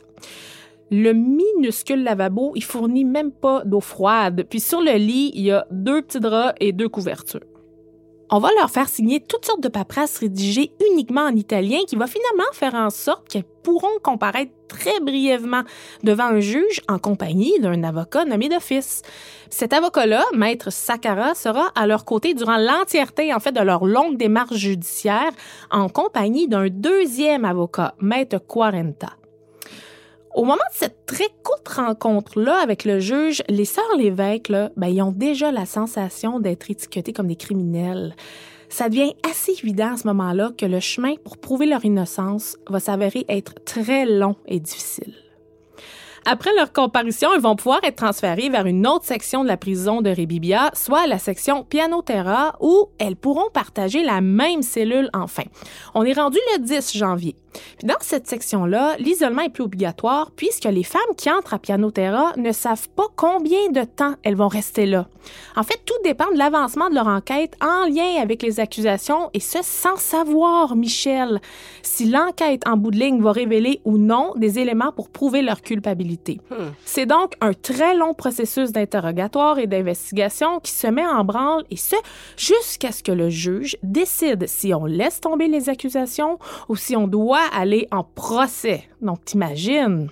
Le 0.91 1.13
minuscule 1.13 2.03
lavabo, 2.03 2.53
il 2.55 2.63
fournit 2.63 3.05
même 3.05 3.31
pas 3.31 3.63
d'eau 3.63 3.79
froide. 3.79 4.45
Puis 4.49 4.59
sur 4.59 4.81
le 4.81 4.93
lit, 4.93 5.31
il 5.35 5.43
y 5.43 5.51
a 5.51 5.67
deux 5.69 6.01
petits 6.01 6.19
draps 6.19 6.55
et 6.59 6.71
deux 6.71 6.89
couvertures. 6.89 7.41
On 8.31 8.37
va 8.37 8.49
leur 8.59 8.69
faire 8.69 8.87
signer 8.87 9.21
toutes 9.21 9.45
sortes 9.45 9.63
de 9.63 9.69
paperasses 9.69 10.19
rédigées 10.19 10.71
uniquement 10.91 11.21
en 11.21 11.35
italien 11.35 11.79
qui 11.87 11.95
va 11.95 12.05
finalement 12.05 12.51
faire 12.53 12.75
en 12.75 12.91
sorte 12.91 13.27
qu'elles 13.27 13.43
pourront 13.63 13.87
comparaître 14.03 14.51
très 14.67 14.99
brièvement 14.99 15.63
devant 16.03 16.25
un 16.25 16.39
juge 16.39 16.81
en 16.87 16.99
compagnie 16.99 17.59
d'un 17.59 17.83
avocat 17.83 18.25
nommé 18.25 18.47
d'office. 18.47 19.01
Cet 19.49 19.73
avocat-là, 19.73 20.23
maître 20.35 20.71
Sakara, 20.71 21.33
sera 21.33 21.71
à 21.73 21.87
leur 21.87 22.05
côté 22.05 22.35
durant 22.35 22.57
l'entièreté 22.57 23.33
en 23.33 23.39
fait 23.39 23.51
de 23.51 23.61
leur 23.61 23.85
longue 23.85 24.17
démarche 24.17 24.57
judiciaire 24.57 25.31
en 25.71 25.89
compagnie 25.89 26.47
d'un 26.47 26.67
deuxième 26.69 27.45
avocat, 27.45 27.95
maître 27.99 28.37
Quarenta. 28.37 29.18
Au 30.35 30.43
moment 30.43 30.55
de 30.55 30.77
cette 30.77 31.05
très 31.05 31.27
courte 31.43 31.67
rencontre-là 31.67 32.59
avec 32.61 32.85
le 32.85 32.99
juge, 32.99 33.41
les 33.49 33.65
sœurs 33.65 33.97
Lévesque, 33.97 34.49
là, 34.49 34.69
ben, 34.77 34.87
ils 34.87 35.01
ont 35.01 35.11
déjà 35.11 35.51
la 35.51 35.65
sensation 35.65 36.39
d'être 36.39 36.69
étiquetées 36.69 37.13
comme 37.13 37.27
des 37.27 37.35
criminels. 37.35 38.15
Ça 38.69 38.89
devient 38.89 39.13
assez 39.29 39.53
évident 39.53 39.93
à 39.93 39.97
ce 39.97 40.07
moment-là 40.07 40.51
que 40.55 40.67
le 40.67 40.79
chemin 40.79 41.15
pour 41.23 41.37
prouver 41.37 41.65
leur 41.65 41.83
innocence 41.83 42.57
va 42.69 42.79
s'avérer 42.79 43.25
être 43.27 43.55
très 43.65 44.05
long 44.05 44.35
et 44.45 44.59
difficile. 44.59 45.15
Après 46.25 46.53
leur 46.55 46.73
comparution, 46.73 47.29
ils 47.33 47.41
vont 47.41 47.55
pouvoir 47.55 47.79
être 47.83 47.95
transférés 47.95 48.49
vers 48.49 48.67
une 48.67 48.85
autre 48.85 49.05
section 49.05 49.43
de 49.43 49.47
la 49.47 49.57
prison 49.57 50.01
de 50.01 50.11
Rébibia, 50.11 50.69
soit 50.75 51.07
la 51.07 51.17
section 51.17 51.63
Piano 51.63 52.03
Terra, 52.03 52.55
où 52.59 52.89
elles 52.99 53.15
pourront 53.15 53.49
partager 53.51 54.03
la 54.03 54.21
même 54.21 54.61
cellule 54.61 55.09
enfin. 55.13 55.45
On 55.95 56.03
est 56.03 56.13
rendu 56.13 56.37
le 56.53 56.59
10 56.59 56.95
janvier. 56.95 57.35
Puis 57.77 57.87
dans 57.87 57.95
cette 58.01 58.27
section-là, 58.27 58.95
l'isolement 58.99 59.41
est 59.41 59.49
plus 59.49 59.63
obligatoire 59.63 60.31
puisque 60.35 60.65
les 60.65 60.83
femmes 60.83 61.01
qui 61.17 61.31
entrent 61.31 61.53
à 61.53 61.59
Piano 61.59 61.91
Terra 61.91 62.33
ne 62.37 62.51
savent 62.51 62.89
pas 62.89 63.07
combien 63.15 63.69
de 63.71 63.83
temps 63.83 64.15
elles 64.23 64.35
vont 64.35 64.47
rester 64.47 64.85
là. 64.85 65.07
En 65.55 65.63
fait, 65.63 65.79
tout 65.85 65.93
dépend 66.03 66.31
de 66.31 66.37
l'avancement 66.37 66.89
de 66.89 66.95
leur 66.95 67.07
enquête 67.07 67.55
en 67.61 67.85
lien 67.87 68.21
avec 68.21 68.41
les 68.41 68.59
accusations 68.59 69.29
et 69.33 69.39
ce 69.39 69.59
sans 69.61 69.97
savoir, 69.97 70.75
Michel, 70.75 71.39
si 71.81 72.05
l'enquête 72.05 72.61
en 72.67 72.77
bout 72.77 72.91
de 72.91 72.97
ligne 72.97 73.21
va 73.21 73.31
révéler 73.31 73.81
ou 73.85 73.97
non 73.97 74.33
des 74.35 74.59
éléments 74.59 74.91
pour 74.91 75.09
prouver 75.09 75.41
leur 75.41 75.61
culpabilité. 75.61 76.39
C'est 76.85 77.05
donc 77.05 77.33
un 77.41 77.53
très 77.53 77.95
long 77.95 78.13
processus 78.13 78.71
d'interrogatoire 78.71 79.59
et 79.59 79.67
d'investigation 79.67 80.59
qui 80.59 80.71
se 80.71 80.87
met 80.87 81.05
en 81.05 81.23
branle 81.23 81.63
et 81.69 81.77
ce 81.77 81.95
jusqu'à 82.37 82.91
ce 82.91 83.03
que 83.03 83.11
le 83.11 83.29
juge 83.29 83.77
décide 83.83 84.47
si 84.47 84.73
on 84.73 84.85
laisse 84.85 85.21
tomber 85.21 85.47
les 85.47 85.69
accusations 85.69 86.39
ou 86.67 86.75
si 86.75 86.95
on 86.95 87.07
doit 87.07 87.38
aller 87.53 87.87
en 87.91 88.03
procès. 88.03 88.83
Donc, 89.01 89.25
t'imagines? 89.25 90.09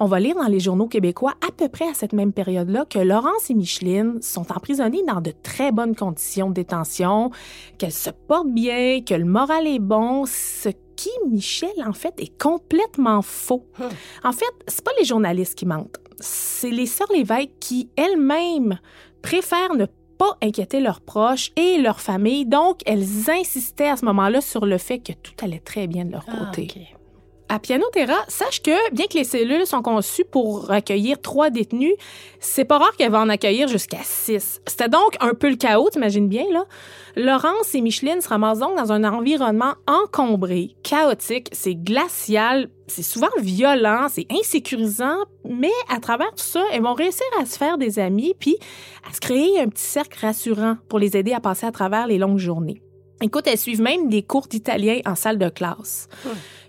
On 0.00 0.06
va 0.06 0.18
lire 0.18 0.34
dans 0.34 0.48
les 0.48 0.58
journaux 0.58 0.88
québécois 0.88 1.34
à 1.46 1.52
peu 1.52 1.68
près 1.68 1.88
à 1.88 1.94
cette 1.94 2.12
même 2.12 2.32
période-là 2.32 2.86
que 2.90 2.98
Laurence 2.98 3.50
et 3.50 3.54
Micheline 3.54 4.20
sont 4.20 4.50
emprisonnées 4.50 5.04
dans 5.06 5.20
de 5.20 5.32
très 5.42 5.70
bonnes 5.70 5.94
conditions 5.94 6.48
de 6.48 6.54
détention, 6.54 7.30
qu'elles 7.78 7.92
se 7.92 8.10
portent 8.10 8.50
bien, 8.52 9.02
que 9.02 9.14
le 9.14 9.24
moral 9.24 9.66
est 9.68 9.78
bon, 9.78 10.24
ce 10.26 10.70
qui, 10.96 11.10
Michel, 11.28 11.70
en 11.86 11.92
fait, 11.92 12.14
est 12.18 12.36
complètement 12.36 13.22
faux. 13.22 13.64
En 14.24 14.32
fait, 14.32 14.52
c'est 14.66 14.82
pas 14.82 14.90
les 14.98 15.04
journalistes 15.04 15.56
qui 15.56 15.66
mentent, 15.66 16.00
c'est 16.18 16.70
les 16.70 16.86
sœurs 16.86 17.12
Lévesque 17.12 17.50
qui 17.60 17.88
elles-mêmes 17.96 18.80
préfèrent 19.22 19.74
ne 19.76 19.86
pas 20.22 20.36
inquiéter 20.40 20.78
leurs 20.78 21.00
proches 21.00 21.50
et 21.56 21.78
leur 21.78 21.98
famille, 22.00 22.46
donc 22.46 22.80
elles 22.86 23.28
insistaient 23.28 23.88
à 23.88 23.96
ce 23.96 24.04
moment-là 24.04 24.40
sur 24.40 24.66
le 24.66 24.78
fait 24.78 25.00
que 25.00 25.12
tout 25.12 25.32
allait 25.42 25.58
très 25.58 25.88
bien 25.88 26.04
de 26.04 26.12
leur 26.12 26.24
Ah, 26.28 26.46
côté. 26.46 26.94
À 27.48 27.58
Piano 27.58 27.84
Terra, 27.92 28.18
sache 28.28 28.62
que, 28.62 28.94
bien 28.94 29.06
que 29.08 29.18
les 29.18 29.24
cellules 29.24 29.66
sont 29.66 29.82
conçues 29.82 30.24
pour 30.24 30.70
accueillir 30.70 31.20
trois 31.20 31.50
détenus, 31.50 31.94
c'est 32.38 32.64
pas 32.64 32.78
rare 32.78 32.96
qu'elles 32.96 33.10
vont 33.10 33.18
en 33.18 33.28
accueillir 33.28 33.66
jusqu'à 33.66 33.98
six. 34.04 34.60
C'était 34.66 34.88
donc 34.88 35.16
un 35.18 35.34
peu 35.34 35.50
le 35.50 35.56
chaos, 35.56 35.90
t'imagines 35.90 36.28
bien, 36.28 36.44
là? 36.52 36.64
Laurence 37.16 37.74
et 37.74 37.80
Micheline 37.80 38.20
se 38.20 38.28
ramassent 38.28 38.60
donc 38.60 38.76
dans 38.76 38.92
un 38.92 39.02
environnement 39.04 39.74
encombré, 39.88 40.76
chaotique, 40.84 41.48
c'est 41.52 41.74
glacial, 41.74 42.68
c'est 42.94 43.02
souvent 43.02 43.28
violent, 43.40 44.08
c'est 44.10 44.26
insécurisant, 44.30 45.16
mais 45.48 45.72
à 45.88 45.98
travers 45.98 46.30
tout 46.30 46.44
ça, 46.44 46.62
elles 46.72 46.82
vont 46.82 46.94
réussir 46.94 47.26
à 47.40 47.46
se 47.46 47.56
faire 47.56 47.78
des 47.78 47.98
amis 47.98 48.34
puis 48.38 48.56
à 49.08 49.14
se 49.14 49.20
créer 49.20 49.60
un 49.60 49.68
petit 49.68 49.82
cercle 49.82 50.18
rassurant 50.20 50.76
pour 50.88 50.98
les 50.98 51.16
aider 51.16 51.32
à 51.32 51.40
passer 51.40 51.66
à 51.66 51.72
travers 51.72 52.06
les 52.06 52.18
longues 52.18 52.38
journées. 52.38 52.82
Écoute, 53.22 53.46
elles 53.46 53.58
suivent 53.58 53.80
même 53.80 54.08
des 54.08 54.22
cours 54.22 54.48
d'italien 54.48 54.98
en 55.06 55.14
salle 55.14 55.38
de 55.38 55.48
classe. 55.48 56.08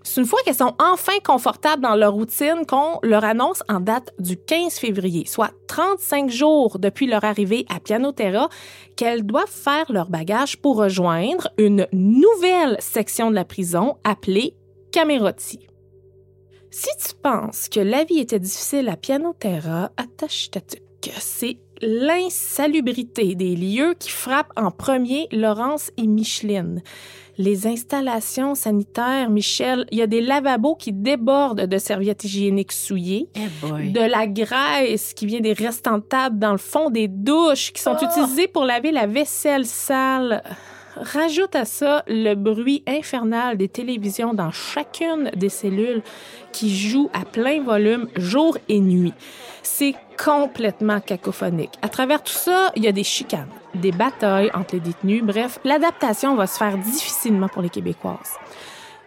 C'est 0.03 0.21
une 0.21 0.27
fois 0.27 0.39
qu'elles 0.45 0.55
sont 0.55 0.75
enfin 0.79 1.17
confortables 1.23 1.81
dans 1.81 1.95
leur 1.95 2.13
routine 2.13 2.65
qu'on 2.67 2.99
leur 3.01 3.23
annonce 3.23 3.63
en 3.67 3.79
date 3.79 4.11
du 4.19 4.37
15 4.37 4.75
février, 4.75 5.25
soit 5.25 5.51
35 5.67 6.29
jours 6.29 6.77
depuis 6.77 7.07
leur 7.07 7.23
arrivée 7.23 7.65
à 7.73 7.79
Piano 7.79 8.11
Terra, 8.11 8.49
qu'elles 8.95 9.25
doivent 9.25 9.47
faire 9.49 9.91
leur 9.91 10.09
bagage 10.09 10.57
pour 10.61 10.77
rejoindre 10.77 11.49
une 11.57 11.87
nouvelle 11.91 12.77
section 12.79 13.31
de 13.31 13.35
la 13.35 13.45
prison 13.45 13.97
appelée 14.03 14.55
Camerotti. 14.91 15.72
Si 16.75 16.89
tu 16.97 17.13
penses 17.21 17.69
que 17.69 17.79
la 17.79 18.03
vie 18.03 18.17
était 18.17 18.39
difficile 18.39 18.89
à 18.89 18.97
Piano 18.97 19.35
Terra, 19.39 19.91
attache 19.95 20.49
ta 20.49 20.59
tuque. 20.59 21.13
C'est 21.19 21.59
l'insalubrité 21.83 23.35
des 23.35 23.55
lieux 23.55 23.93
qui 23.99 24.09
frappe 24.09 24.51
en 24.55 24.71
premier 24.71 25.27
Laurence 25.31 25.91
et 25.97 26.07
Micheline. 26.07 26.81
Les 27.37 27.67
installations 27.67 28.55
sanitaires, 28.55 29.29
Michel, 29.29 29.85
il 29.91 29.99
y 29.99 30.01
a 30.01 30.07
des 30.07 30.21
lavabos 30.21 30.73
qui 30.73 30.93
débordent 30.93 31.67
de 31.67 31.77
serviettes 31.77 32.23
hygiéniques 32.23 32.71
souillées, 32.71 33.29
Eh 33.35 33.91
de 33.91 33.99
la 34.01 34.25
graisse 34.25 35.13
qui 35.13 35.27
vient 35.27 35.41
des 35.41 35.53
restants 35.53 35.99
de 35.99 36.03
table 36.03 36.39
dans 36.39 36.53
le 36.53 36.57
fond 36.57 36.89
des 36.89 37.07
douches 37.07 37.71
qui 37.71 37.83
sont 37.83 37.97
utilisées 38.01 38.47
pour 38.47 38.65
laver 38.65 38.91
la 38.91 39.05
vaisselle 39.05 39.67
sale. 39.67 40.41
Rajoute 40.95 41.55
à 41.55 41.65
ça 41.65 42.03
le 42.07 42.35
bruit 42.35 42.83
infernal 42.87 43.57
des 43.57 43.67
télévisions 43.67 44.33
dans 44.33 44.51
chacune 44.51 45.31
des 45.35 45.49
cellules 45.49 46.03
qui 46.51 46.75
jouent 46.75 47.09
à 47.13 47.25
plein 47.25 47.63
volume 47.63 48.07
jour 48.15 48.57
et 48.69 48.79
nuit. 48.79 49.13
C'est 49.63 49.95
complètement 50.23 50.99
cacophonique. 50.99 51.73
À 51.81 51.89
travers 51.89 52.21
tout 52.21 52.33
ça, 52.33 52.71
il 52.75 52.83
y 52.83 52.87
a 52.87 52.91
des 52.91 53.03
chicanes, 53.03 53.49
des 53.73 53.91
batailles 53.91 54.51
entre 54.53 54.75
les 54.75 54.81
détenus. 54.81 55.23
Bref, 55.23 55.59
l'adaptation 55.63 56.35
va 56.35 56.45
se 56.45 56.57
faire 56.57 56.77
difficilement 56.77 57.47
pour 57.47 57.63
les 57.63 57.69
Québécoises. 57.69 58.37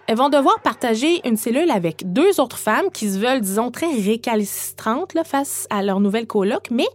Elles 0.08 0.16
vont 0.16 0.28
devoir 0.28 0.60
partager 0.60 1.26
une 1.26 1.36
cellule 1.36 1.70
avec 1.70 2.12
deux 2.12 2.40
autres 2.40 2.58
femmes 2.58 2.90
qui 2.92 3.10
se 3.10 3.18
veulent, 3.18 3.40
disons, 3.40 3.72
très 3.72 3.92
récalcitrantes 3.92 5.16
face 5.24 5.66
à 5.68 5.82
leur 5.82 5.98
nouvelle 5.98 6.28
coloc, 6.28 6.68
mais 6.70 6.86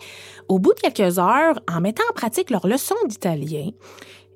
au 0.47 0.59
bout 0.59 0.73
de 0.73 0.79
quelques 0.79 1.19
heures, 1.19 1.59
en 1.69 1.81
mettant 1.81 2.03
en 2.09 2.13
pratique 2.13 2.49
leur 2.49 2.67
leçon 2.67 2.95
d'italien, 3.07 3.71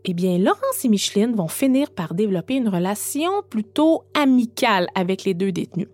eh 0.07 0.13
bien, 0.13 0.37
Laurence 0.37 0.83
et 0.83 0.87
Micheline 0.87 1.35
vont 1.35 1.47
finir 1.47 1.89
par 1.89 2.13
développer 2.13 2.55
une 2.55 2.69
relation 2.69 3.31
plutôt 3.49 4.03
amicale 4.13 4.87
avec 4.95 5.23
les 5.23 5.33
deux 5.33 5.51
détenus. 5.51 5.87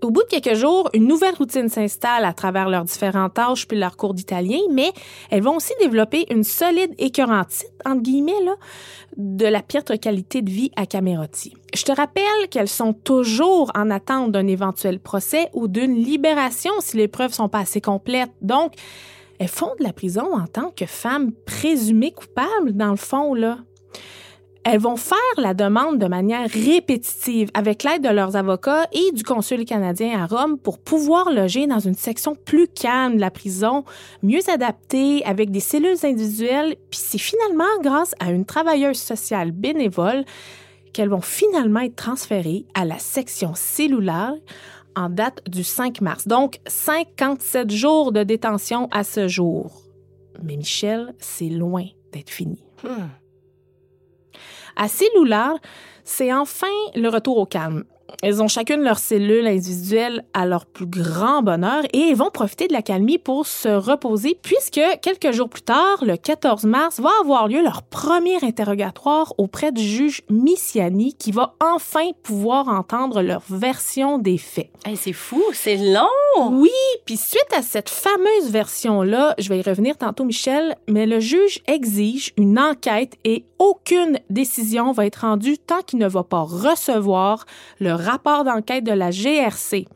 Au 0.00 0.10
bout 0.10 0.22
de 0.22 0.28
quelques 0.28 0.54
jours, 0.54 0.88
une 0.94 1.08
nouvelle 1.08 1.34
routine 1.34 1.68
s'installe 1.68 2.24
à 2.24 2.32
travers 2.32 2.68
leurs 2.68 2.84
différentes 2.84 3.34
tâches 3.34 3.66
puis 3.66 3.76
leurs 3.76 3.96
cours 3.96 4.14
d'italien, 4.14 4.60
mais 4.70 4.92
elles 5.30 5.42
vont 5.42 5.56
aussi 5.56 5.72
développer 5.80 6.26
une 6.30 6.44
solide 6.44 6.94
écœurantite, 6.98 7.72
entre 7.84 8.02
guillemets, 8.02 8.32
de 9.16 9.46
la 9.46 9.60
piètre 9.60 9.98
qualité 9.98 10.40
de 10.40 10.50
vie 10.50 10.70
à 10.76 10.86
Camerotti. 10.86 11.54
Je 11.74 11.82
te 11.82 11.90
rappelle 11.90 12.48
qu'elles 12.50 12.68
sont 12.68 12.92
toujours 12.92 13.72
en 13.74 13.90
attente 13.90 14.30
d'un 14.30 14.46
éventuel 14.46 15.00
procès 15.00 15.48
ou 15.52 15.66
d'une 15.66 15.96
libération 15.96 16.72
si 16.78 16.96
les 16.96 17.08
preuves 17.08 17.32
sont 17.32 17.48
pas 17.48 17.60
assez 17.60 17.80
complètes. 17.80 18.30
Donc, 18.40 18.74
elles 19.38 19.48
font 19.48 19.72
de 19.78 19.84
la 19.84 19.92
prison 19.92 20.34
en 20.34 20.46
tant 20.46 20.70
que 20.70 20.86
femmes 20.86 21.32
présumées 21.46 22.12
coupables, 22.12 22.72
dans 22.72 22.90
le 22.90 22.96
fond, 22.96 23.34
là. 23.34 23.58
Elles 24.64 24.80
vont 24.80 24.96
faire 24.96 25.18
la 25.38 25.54
demande 25.54 25.98
de 25.98 26.06
manière 26.06 26.50
répétitive 26.50 27.48
avec 27.54 27.84
l'aide 27.84 28.02
de 28.02 28.10
leurs 28.10 28.36
avocats 28.36 28.86
et 28.92 29.12
du 29.12 29.22
consul 29.22 29.64
canadien 29.64 30.20
à 30.20 30.26
Rome 30.26 30.58
pour 30.58 30.78
pouvoir 30.78 31.32
loger 31.32 31.66
dans 31.66 31.78
une 31.78 31.94
section 31.94 32.34
plus 32.34 32.68
calme 32.68 33.14
de 33.14 33.20
la 33.20 33.30
prison, 33.30 33.84
mieux 34.22 34.46
adaptée, 34.52 35.24
avec 35.24 35.50
des 35.50 35.60
cellules 35.60 36.04
individuelles. 36.04 36.76
Puis 36.90 37.00
c'est 37.02 37.18
finalement 37.18 37.64
grâce 37.82 38.14
à 38.20 38.30
une 38.30 38.44
travailleuse 38.44 38.98
sociale 38.98 39.52
bénévole 39.52 40.24
qu'elles 40.92 41.08
vont 41.08 41.22
finalement 41.22 41.80
être 41.80 41.96
transférées 41.96 42.66
à 42.74 42.84
la 42.84 42.98
section 42.98 43.52
cellulaire 43.54 44.34
en 44.98 45.08
date 45.10 45.48
du 45.48 45.62
5 45.62 46.00
mars. 46.00 46.26
Donc, 46.26 46.58
57 46.66 47.70
jours 47.70 48.10
de 48.10 48.24
détention 48.24 48.88
à 48.90 49.04
ce 49.04 49.28
jour. 49.28 49.82
Mais 50.42 50.56
Michel, 50.56 51.14
c'est 51.18 51.48
loin 51.48 51.84
d'être 52.12 52.30
fini. 52.30 52.64
À 54.76 54.88
Cellulaire, 54.88 55.54
c'est 56.04 56.32
enfin 56.32 56.66
le 56.94 57.08
retour 57.08 57.38
au 57.38 57.46
calme. 57.46 57.84
Elles 58.22 58.42
ont 58.42 58.48
chacune 58.48 58.82
leur 58.82 58.98
cellule 58.98 59.46
individuelle 59.46 60.24
à 60.34 60.46
leur 60.46 60.66
plus 60.66 60.86
grand 60.86 61.42
bonheur 61.42 61.84
et 61.92 62.10
elles 62.10 62.16
vont 62.16 62.30
profiter 62.30 62.66
de 62.66 62.72
la 62.72 62.82
calmie 62.82 63.18
pour 63.18 63.46
se 63.46 63.68
reposer 63.68 64.38
puisque 64.42 64.80
quelques 65.02 65.32
jours 65.32 65.48
plus 65.48 65.62
tard, 65.62 66.02
le 66.02 66.16
14 66.16 66.64
mars, 66.64 67.00
va 67.00 67.10
avoir 67.20 67.48
lieu 67.48 67.62
leur 67.62 67.82
premier 67.82 68.42
interrogatoire 68.42 69.34
auprès 69.38 69.72
du 69.72 69.82
juge 69.82 70.22
Missiani 70.30 71.14
qui 71.14 71.32
va 71.32 71.54
enfin 71.62 72.10
pouvoir 72.22 72.68
entendre 72.68 73.22
leur 73.22 73.42
version 73.48 74.18
des 74.18 74.38
faits. 74.38 74.70
Hey, 74.84 74.96
c'est 74.96 75.12
fou, 75.12 75.42
c'est 75.52 75.76
long! 75.76 76.50
Oui, 76.50 76.70
puis 77.04 77.16
suite 77.16 77.52
à 77.56 77.62
cette 77.62 77.90
fameuse 77.90 78.50
version-là, 78.50 79.34
je 79.38 79.48
vais 79.48 79.58
y 79.58 79.62
revenir 79.62 79.96
tantôt, 79.96 80.24
Michel, 80.24 80.76
mais 80.88 81.06
le 81.06 81.20
juge 81.20 81.60
exige 81.66 82.32
une 82.36 82.58
enquête 82.58 83.14
et 83.24 83.44
aucune 83.58 84.18
décision 84.30 84.92
va 84.92 85.06
être 85.06 85.22
rendue 85.22 85.58
tant 85.58 85.82
qu'il 85.82 85.98
ne 85.98 86.08
va 86.08 86.22
pas 86.22 86.42
recevoir 86.42 87.44
le 87.80 87.92
rapport 87.98 88.44
d'enquête 88.44 88.84
de 88.84 88.92
la 88.92 89.10
GRC. 89.10 89.86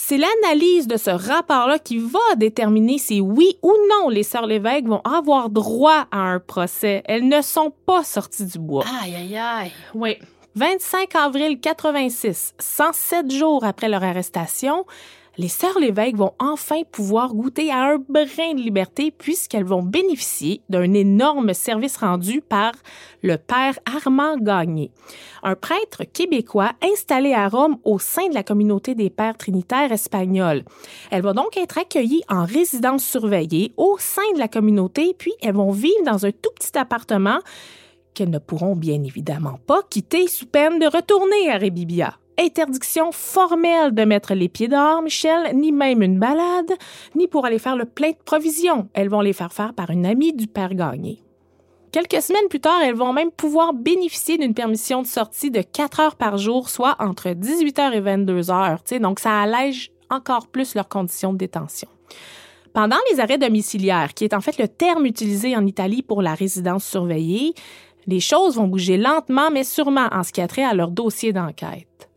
C'est 0.00 0.18
l'analyse 0.18 0.86
de 0.86 0.96
ce 0.96 1.10
rapport-là 1.10 1.80
qui 1.80 1.98
va 1.98 2.36
déterminer 2.36 2.98
si 2.98 3.20
oui 3.20 3.58
ou 3.62 3.72
non 3.90 4.08
les 4.08 4.22
sœurs 4.22 4.46
Lévesque 4.46 4.84
vont 4.84 5.00
avoir 5.00 5.50
droit 5.50 6.06
à 6.12 6.18
un 6.18 6.38
procès. 6.38 7.02
Elles 7.06 7.26
ne 7.26 7.42
sont 7.42 7.72
pas 7.84 8.04
sorties 8.04 8.46
du 8.46 8.58
bois. 8.60 8.84
Aïe, 9.02 9.16
aïe, 9.16 9.36
aïe. 9.36 9.72
Oui. 9.94 10.16
25 10.54 11.14
avril 11.16 11.60
86, 11.60 12.54
107 12.58 13.30
jours 13.32 13.64
après 13.64 13.88
leur 13.88 14.02
arrestation, 14.02 14.86
les 15.38 15.48
sœurs 15.48 15.78
Lévesque 15.78 16.16
vont 16.16 16.32
enfin 16.40 16.82
pouvoir 16.90 17.32
goûter 17.32 17.70
à 17.70 17.92
un 17.92 17.98
brin 18.08 18.54
de 18.54 18.60
liberté 18.60 19.12
puisqu'elles 19.12 19.64
vont 19.64 19.82
bénéficier 19.82 20.62
d'un 20.68 20.92
énorme 20.92 21.54
service 21.54 21.96
rendu 21.96 22.40
par 22.40 22.72
le 23.22 23.36
père 23.38 23.78
Armand 23.86 24.36
Gagné, 24.36 24.90
un 25.44 25.54
prêtre 25.54 26.02
québécois 26.12 26.72
installé 26.82 27.34
à 27.34 27.48
Rome 27.48 27.78
au 27.84 28.00
sein 28.00 28.28
de 28.28 28.34
la 28.34 28.42
communauté 28.42 28.96
des 28.96 29.10
pères 29.10 29.38
trinitaires 29.38 29.92
espagnols. 29.92 30.64
Elles 31.12 31.22
vont 31.22 31.34
donc 31.34 31.56
être 31.56 31.78
accueillies 31.78 32.24
en 32.28 32.44
résidence 32.44 33.04
surveillée 33.04 33.72
au 33.76 33.96
sein 34.00 34.22
de 34.34 34.40
la 34.40 34.48
communauté, 34.48 35.14
puis 35.16 35.32
elles 35.40 35.54
vont 35.54 35.70
vivre 35.70 36.04
dans 36.04 36.26
un 36.26 36.32
tout 36.32 36.50
petit 36.56 36.76
appartement 36.76 37.38
qu'elles 38.12 38.30
ne 38.30 38.38
pourront 38.38 38.74
bien 38.74 39.04
évidemment 39.04 39.60
pas 39.68 39.82
quitter 39.88 40.26
sous 40.26 40.46
peine 40.46 40.80
de 40.80 40.86
retourner 40.86 41.50
à 41.50 41.58
Rébibia 41.58 42.18
interdiction 42.38 43.12
formelle 43.12 43.92
de 43.92 44.04
mettre 44.04 44.34
les 44.34 44.48
pieds 44.48 44.68
dehors, 44.68 45.02
Michel, 45.02 45.56
ni 45.56 45.72
même 45.72 46.02
une 46.02 46.18
balade, 46.18 46.72
ni 47.14 47.26
pour 47.26 47.44
aller 47.44 47.58
faire 47.58 47.76
le 47.76 47.84
plein 47.84 48.10
de 48.10 48.16
provisions. 48.24 48.88
Elles 48.94 49.08
vont 49.08 49.20
les 49.20 49.32
faire 49.32 49.52
faire 49.52 49.74
par 49.74 49.90
une 49.90 50.06
amie 50.06 50.32
du 50.32 50.46
père 50.46 50.74
Gagné. 50.74 51.22
Quelques 51.90 52.22
semaines 52.22 52.48
plus 52.50 52.60
tard, 52.60 52.80
elles 52.82 52.94
vont 52.94 53.12
même 53.12 53.30
pouvoir 53.30 53.72
bénéficier 53.72 54.36
d'une 54.36 54.54
permission 54.54 55.02
de 55.02 55.06
sortie 55.06 55.50
de 55.50 55.62
4 55.62 56.00
heures 56.00 56.16
par 56.16 56.36
jour, 56.36 56.68
soit 56.68 56.96
entre 56.98 57.30
18 57.30 57.78
heures 57.78 57.94
et 57.94 58.00
22 58.00 58.50
heures. 58.50 58.82
Donc, 59.00 59.20
ça 59.20 59.40
allège 59.40 59.90
encore 60.10 60.48
plus 60.48 60.74
leurs 60.74 60.88
conditions 60.88 61.32
de 61.32 61.38
détention. 61.38 61.88
Pendant 62.74 62.98
les 63.10 63.20
arrêts 63.20 63.38
domiciliaires, 63.38 64.14
qui 64.14 64.24
est 64.24 64.34
en 64.34 64.40
fait 64.40 64.58
le 64.58 64.68
terme 64.68 65.06
utilisé 65.06 65.56
en 65.56 65.66
Italie 65.66 66.02
pour 66.02 66.22
la 66.22 66.34
résidence 66.34 66.84
surveillée, 66.84 67.54
les 68.06 68.20
choses 68.20 68.56
vont 68.56 68.68
bouger 68.68 68.96
lentement 68.96 69.50
mais 69.50 69.64
sûrement 69.64 70.08
en 70.12 70.22
ce 70.22 70.32
qui 70.32 70.40
a 70.40 70.48
trait 70.48 70.64
à 70.64 70.74
leur 70.74 70.90
dossier 70.90 71.32
d'enquête. 71.32 72.07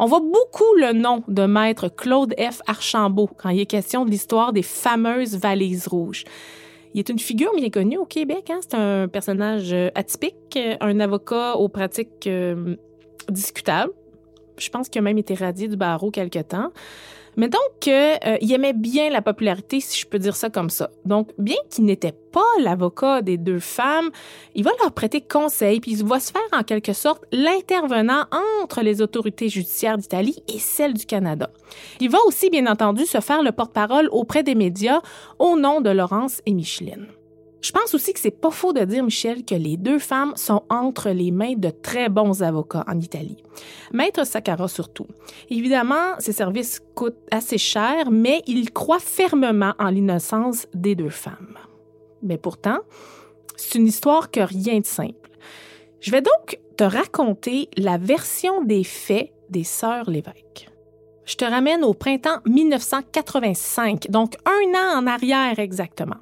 On 0.00 0.06
voit 0.06 0.20
beaucoup 0.20 0.74
le 0.76 0.92
nom 0.92 1.24
de 1.26 1.44
maître 1.44 1.88
Claude 1.88 2.32
F. 2.38 2.60
Archambault 2.68 3.30
quand 3.36 3.48
il 3.48 3.60
est 3.60 3.66
question 3.66 4.04
de 4.04 4.10
l'histoire 4.10 4.52
des 4.52 4.62
fameuses 4.62 5.36
valises 5.36 5.88
rouges. 5.88 6.24
Il 6.94 7.00
est 7.00 7.08
une 7.08 7.18
figure 7.18 7.52
bien 7.56 7.68
connue 7.68 7.98
au 7.98 8.04
Québec. 8.04 8.48
Hein? 8.50 8.60
C'est 8.62 8.74
un 8.74 9.08
personnage 9.08 9.74
atypique, 9.94 10.58
un 10.80 11.00
avocat 11.00 11.56
aux 11.56 11.68
pratiques 11.68 12.28
euh, 12.28 12.76
discutables. 13.28 13.92
Je 14.56 14.68
pense 14.70 14.88
qu'il 14.88 15.00
a 15.00 15.02
même 15.02 15.18
été 15.18 15.34
radié 15.34 15.66
du 15.66 15.76
barreau 15.76 16.10
quelque 16.10 16.40
temps. 16.40 16.70
Mais 17.38 17.48
donc, 17.48 17.86
euh, 17.86 18.16
il 18.40 18.52
aimait 18.52 18.72
bien 18.72 19.10
la 19.10 19.22
popularité, 19.22 19.80
si 19.80 20.00
je 20.00 20.06
peux 20.06 20.18
dire 20.18 20.34
ça 20.34 20.50
comme 20.50 20.70
ça. 20.70 20.90
Donc, 21.04 21.30
bien 21.38 21.56
qu'il 21.70 21.84
n'était 21.84 22.12
pas 22.32 22.40
l'avocat 22.60 23.22
des 23.22 23.36
deux 23.36 23.60
femmes, 23.60 24.10
il 24.56 24.64
va 24.64 24.72
leur 24.82 24.90
prêter 24.90 25.20
conseil, 25.20 25.78
puis 25.78 25.92
il 25.92 26.04
va 26.04 26.18
se 26.18 26.32
faire 26.32 26.42
en 26.52 26.64
quelque 26.64 26.92
sorte 26.92 27.24
l'intervenant 27.30 28.24
entre 28.64 28.82
les 28.82 29.00
autorités 29.00 29.48
judiciaires 29.48 29.98
d'Italie 29.98 30.42
et 30.52 30.58
celles 30.58 30.94
du 30.94 31.06
Canada. 31.06 31.48
Il 32.00 32.10
va 32.10 32.18
aussi, 32.26 32.50
bien 32.50 32.66
entendu, 32.66 33.06
se 33.06 33.20
faire 33.20 33.44
le 33.44 33.52
porte-parole 33.52 34.08
auprès 34.10 34.42
des 34.42 34.56
médias 34.56 35.00
au 35.38 35.56
nom 35.56 35.80
de 35.80 35.90
Laurence 35.90 36.42
et 36.44 36.52
Micheline. 36.52 37.06
Je 37.60 37.72
pense 37.72 37.92
aussi 37.94 38.12
que 38.12 38.20
c'est 38.20 38.30
pas 38.30 38.50
faux 38.50 38.72
de 38.72 38.84
dire, 38.84 39.02
Michel, 39.02 39.44
que 39.44 39.54
les 39.54 39.76
deux 39.76 39.98
femmes 39.98 40.32
sont 40.36 40.62
entre 40.70 41.10
les 41.10 41.32
mains 41.32 41.54
de 41.56 41.70
très 41.70 42.08
bons 42.08 42.42
avocats 42.42 42.84
en 42.86 43.00
Italie. 43.00 43.42
Maître 43.92 44.24
Sakara 44.24 44.68
surtout. 44.68 45.06
Évidemment, 45.50 46.14
ses 46.18 46.32
services 46.32 46.80
coûtent 46.94 47.18
assez 47.30 47.58
cher, 47.58 48.10
mais 48.10 48.42
il 48.46 48.70
croit 48.70 49.00
fermement 49.00 49.74
en 49.78 49.90
l'innocence 49.90 50.66
des 50.72 50.94
deux 50.94 51.10
femmes. 51.10 51.58
Mais 52.22 52.38
pourtant, 52.38 52.78
c'est 53.56 53.78
une 53.78 53.88
histoire 53.88 54.30
que 54.30 54.40
rien 54.40 54.78
de 54.78 54.86
simple. 54.86 55.30
Je 56.00 56.12
vais 56.12 56.22
donc 56.22 56.60
te 56.76 56.84
raconter 56.84 57.68
la 57.76 57.98
version 57.98 58.62
des 58.62 58.84
faits 58.84 59.32
des 59.50 59.64
sœurs 59.64 60.08
Lévesque. 60.08 60.68
Je 61.24 61.34
te 61.34 61.44
ramène 61.44 61.82
au 61.82 61.92
printemps 61.92 62.38
1985, 62.46 64.10
donc 64.10 64.36
un 64.46 64.74
an 64.78 65.02
en 65.02 65.06
arrière 65.06 65.58
exactement. 65.58 66.16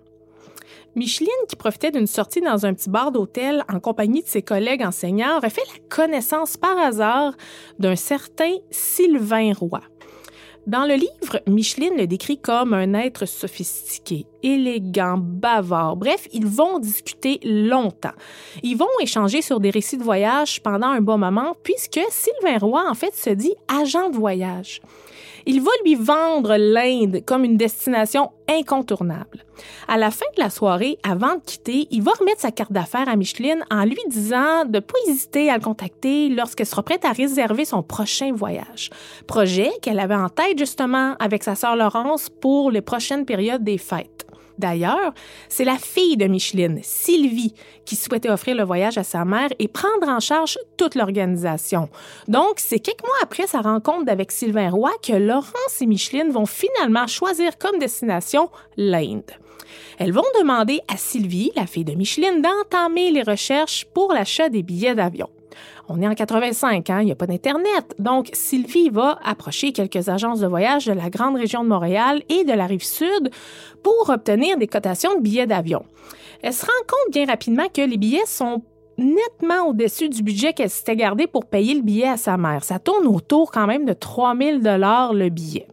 Micheline, 0.97 1.29
qui 1.47 1.57
profitait 1.57 1.91
d'une 1.91 2.07
sortie 2.07 2.41
dans 2.41 2.65
un 2.65 2.73
petit 2.73 2.89
bar 2.89 3.13
d'hôtel 3.13 3.65
en 3.71 3.81
compagnie 3.81 4.23
de 4.23 4.29
ses 4.29 4.41
collègues 4.41 4.83
enseignants, 4.83 5.37
aurait 5.37 5.51
fait 5.51 5.61
la 5.75 5.79
connaissance 5.95 6.57
par 6.57 6.79
hasard 6.79 7.35
d'un 7.79 7.97
certain 7.97 8.55
Sylvain 8.71 9.53
Roy. 9.53 9.83
Dans 10.67 10.87
le 10.87 10.95
livre, 10.95 11.43
Micheline 11.47 11.99
le 11.99 12.07
décrit 12.07 12.39
comme 12.39 12.73
un 12.73 12.95
être 12.95 13.27
sophistiqué, 13.27 14.27
élégant, 14.43 15.19
bavard. 15.19 15.97
Bref, 15.97 16.27
ils 16.33 16.47
vont 16.47 16.79
discuter 16.79 17.41
longtemps. 17.45 18.17
Ils 18.63 18.77
vont 18.77 18.89
échanger 19.01 19.43
sur 19.43 19.61
des 19.61 19.71
récits 19.71 19.99
de 19.99 20.03
voyage 20.03 20.63
pendant 20.63 20.89
un 20.89 21.03
bon 21.03 21.19
moment, 21.19 21.55
puisque 21.63 22.01
Sylvain 22.09 22.59
Roy, 22.59 22.83
en 22.89 22.95
fait, 22.95 23.15
se 23.15 23.31
dit 23.31 23.55
agent 23.69 24.09
de 24.09 24.17
voyage 24.17 24.81
il 25.47 25.63
va 25.63 25.71
lui 25.85 25.95
vendre 25.95 26.57
l'Inde 26.57 27.23
comme 27.25 27.45
une 27.45 27.57
destination 27.57 28.31
incontournable. 28.49 29.45
À 29.89 29.97
la 29.97 30.11
fin 30.11 30.27
de 30.37 30.43
la 30.43 30.51
soirée, 30.51 30.99
avant 31.03 31.37
de 31.37 31.41
quitter, 31.41 31.87
il 31.91 32.03
va 32.03 32.13
remettre 32.19 32.41
sa 32.41 32.51
carte 32.51 32.73
d'affaires 32.73 33.09
à 33.09 33.17
Micheline 33.17 33.65
en 33.71 33.85
lui 33.85 33.99
disant 34.09 34.65
de 34.65 34.77
ne 34.77 34.81
pas 34.81 34.99
hésiter 35.09 35.49
à 35.49 35.57
le 35.57 35.63
contacter 35.63 36.29
lorsqu'elle 36.29 36.67
sera 36.67 36.83
prête 36.83 37.05
à 37.05 37.13
réserver 37.13 37.65
son 37.65 37.83
prochain 37.83 38.33
voyage. 38.35 38.91
Projet 39.27 39.71
qu'elle 39.83 40.01
avait 40.01 40.15
en 40.15 40.29
tête 40.29 40.59
justement 40.59 41.15
avec 41.19 41.43
sa 41.43 41.55
sœur 41.55 41.77
Laurence 41.77 42.29
pour 42.29 42.71
les 42.71 42.83
prochaines 42.83 43.25
périodes 43.25 43.65
des 43.65 43.79
fêtes. 43.79 44.26
D'ailleurs, 44.59 45.13
c'est 45.49 45.65
la 45.65 45.77
fille 45.77 46.17
de 46.17 46.27
Micheline, 46.27 46.81
Sylvie, 46.83 47.55
qui 47.85 47.97
souhaitait 47.97 48.31
offrir 48.31 48.57
le 48.57 48.65
voyage 48.65 48.99
à 48.99 49.05
sa 49.05 49.25
mère 49.25 49.51
et 49.59 49.69
prendre 49.69 50.09
en 50.09 50.21
charge 50.21 50.59
toute 50.77 50.95
l'organisation. 50.95 51.89
Donc, 52.29 52.55
c'est 52.57 52.79
quelques 52.79 53.03
mois 53.03 53.17
après 53.23 53.47
sa 53.47 53.61
rencontre 53.61 54.11
avec 54.11 54.33
Sylvain 54.33 54.71
Roy 54.71 54.93
que 55.03 55.13
Laurence 55.13 55.81
et 55.81 55.87
Micheline 55.87 56.31
vont 56.31 56.47
finalement 56.47 57.07
choisir 57.07 57.59
comme 57.59 57.79
destination 57.79 58.51
l'Inde. 58.77 59.31
Elles 59.99 60.13
vont 60.13 60.23
demander 60.39 60.81
à 60.89 60.97
Sylvie, 60.97 61.53
la 61.57 61.67
fille 61.67 61.85
de 61.85 61.95
Micheline, 61.95 62.43
d'entamer 62.43 63.11
les 63.11 63.23
recherches 63.23 63.85
pour 63.95 64.13
l'achat 64.13 64.49
des 64.49 64.63
billets 64.63 64.95
d'avion. 64.95 65.29
On 65.89 66.01
est 66.01 66.09
en 66.09 66.15
85, 66.15 66.91
hein, 66.91 67.01
il 67.01 67.07
n'y 67.07 67.13
a 67.13 67.17
pas 67.17 67.27
d'Internet. 67.27 67.95
Donc, 67.99 68.31
Sylvie 68.33 68.91
va 68.91 69.19
approcher 69.25 69.73
quelques 69.73 70.09
agences 70.09 70.41
de 70.41 70.47
voyage 70.47 70.87
de 70.87 70.93
la 70.93 71.11
grande 71.11 71.37
région 71.37 71.63
de 71.63 71.69
Montréal 71.69 72.23
et 72.29 72.45
de 72.45 72.53
la 72.53 72.67
rive 72.67 72.85
sud 72.85 73.31
pour 73.83 74.11
obtenir 74.11 74.57
des 74.57 74.67
cotations 74.67 75.15
de 75.17 75.21
billets 75.21 75.47
d'avion. 75.47 75.85
Elle 76.43 76.53
se 76.53 76.67
rend 76.67 76.73
compte 76.89 77.13
bien 77.13 77.27
rapidement 77.27 77.67
que 77.73 77.83
les 77.83 77.97
billets 77.97 78.27
sont 78.27 78.63
nettement 78.99 79.69
au-dessus 79.69 80.09
du 80.09 80.23
budget 80.23 80.53
qu'elle 80.53 80.71
s'était 80.71 80.97
gardé 80.97 81.27
pour 81.27 81.45
payer 81.45 81.75
le 81.75 81.83
billet 81.83 82.09
à 82.09 82.17
sa 82.17 82.37
mère. 82.37 82.65
Ça 82.65 82.79
tourne 82.79 83.07
autour 83.07 83.51
quand 83.51 83.67
même 83.67 83.85
de 83.85 83.93
3000 83.93 84.61
dollars 84.61 85.13
le 85.13 85.29
billet. 85.29 85.67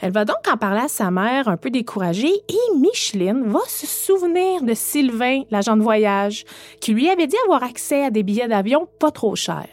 Elle 0.00 0.12
va 0.12 0.24
donc 0.24 0.36
en 0.50 0.56
parler 0.56 0.82
à 0.82 0.88
sa 0.88 1.10
mère, 1.10 1.48
un 1.48 1.56
peu 1.56 1.70
découragée, 1.70 2.32
et 2.48 2.76
Micheline 2.76 3.44
va 3.46 3.60
se 3.66 3.86
souvenir 3.86 4.62
de 4.62 4.74
Sylvain, 4.74 5.42
l'agent 5.50 5.76
de 5.76 5.82
voyage, 5.82 6.44
qui 6.80 6.92
lui 6.92 7.08
avait 7.08 7.26
dit 7.26 7.36
avoir 7.44 7.64
accès 7.64 8.04
à 8.04 8.10
des 8.10 8.22
billets 8.22 8.48
d'avion 8.48 8.88
pas 9.00 9.10
trop 9.10 9.34
chers. 9.34 9.66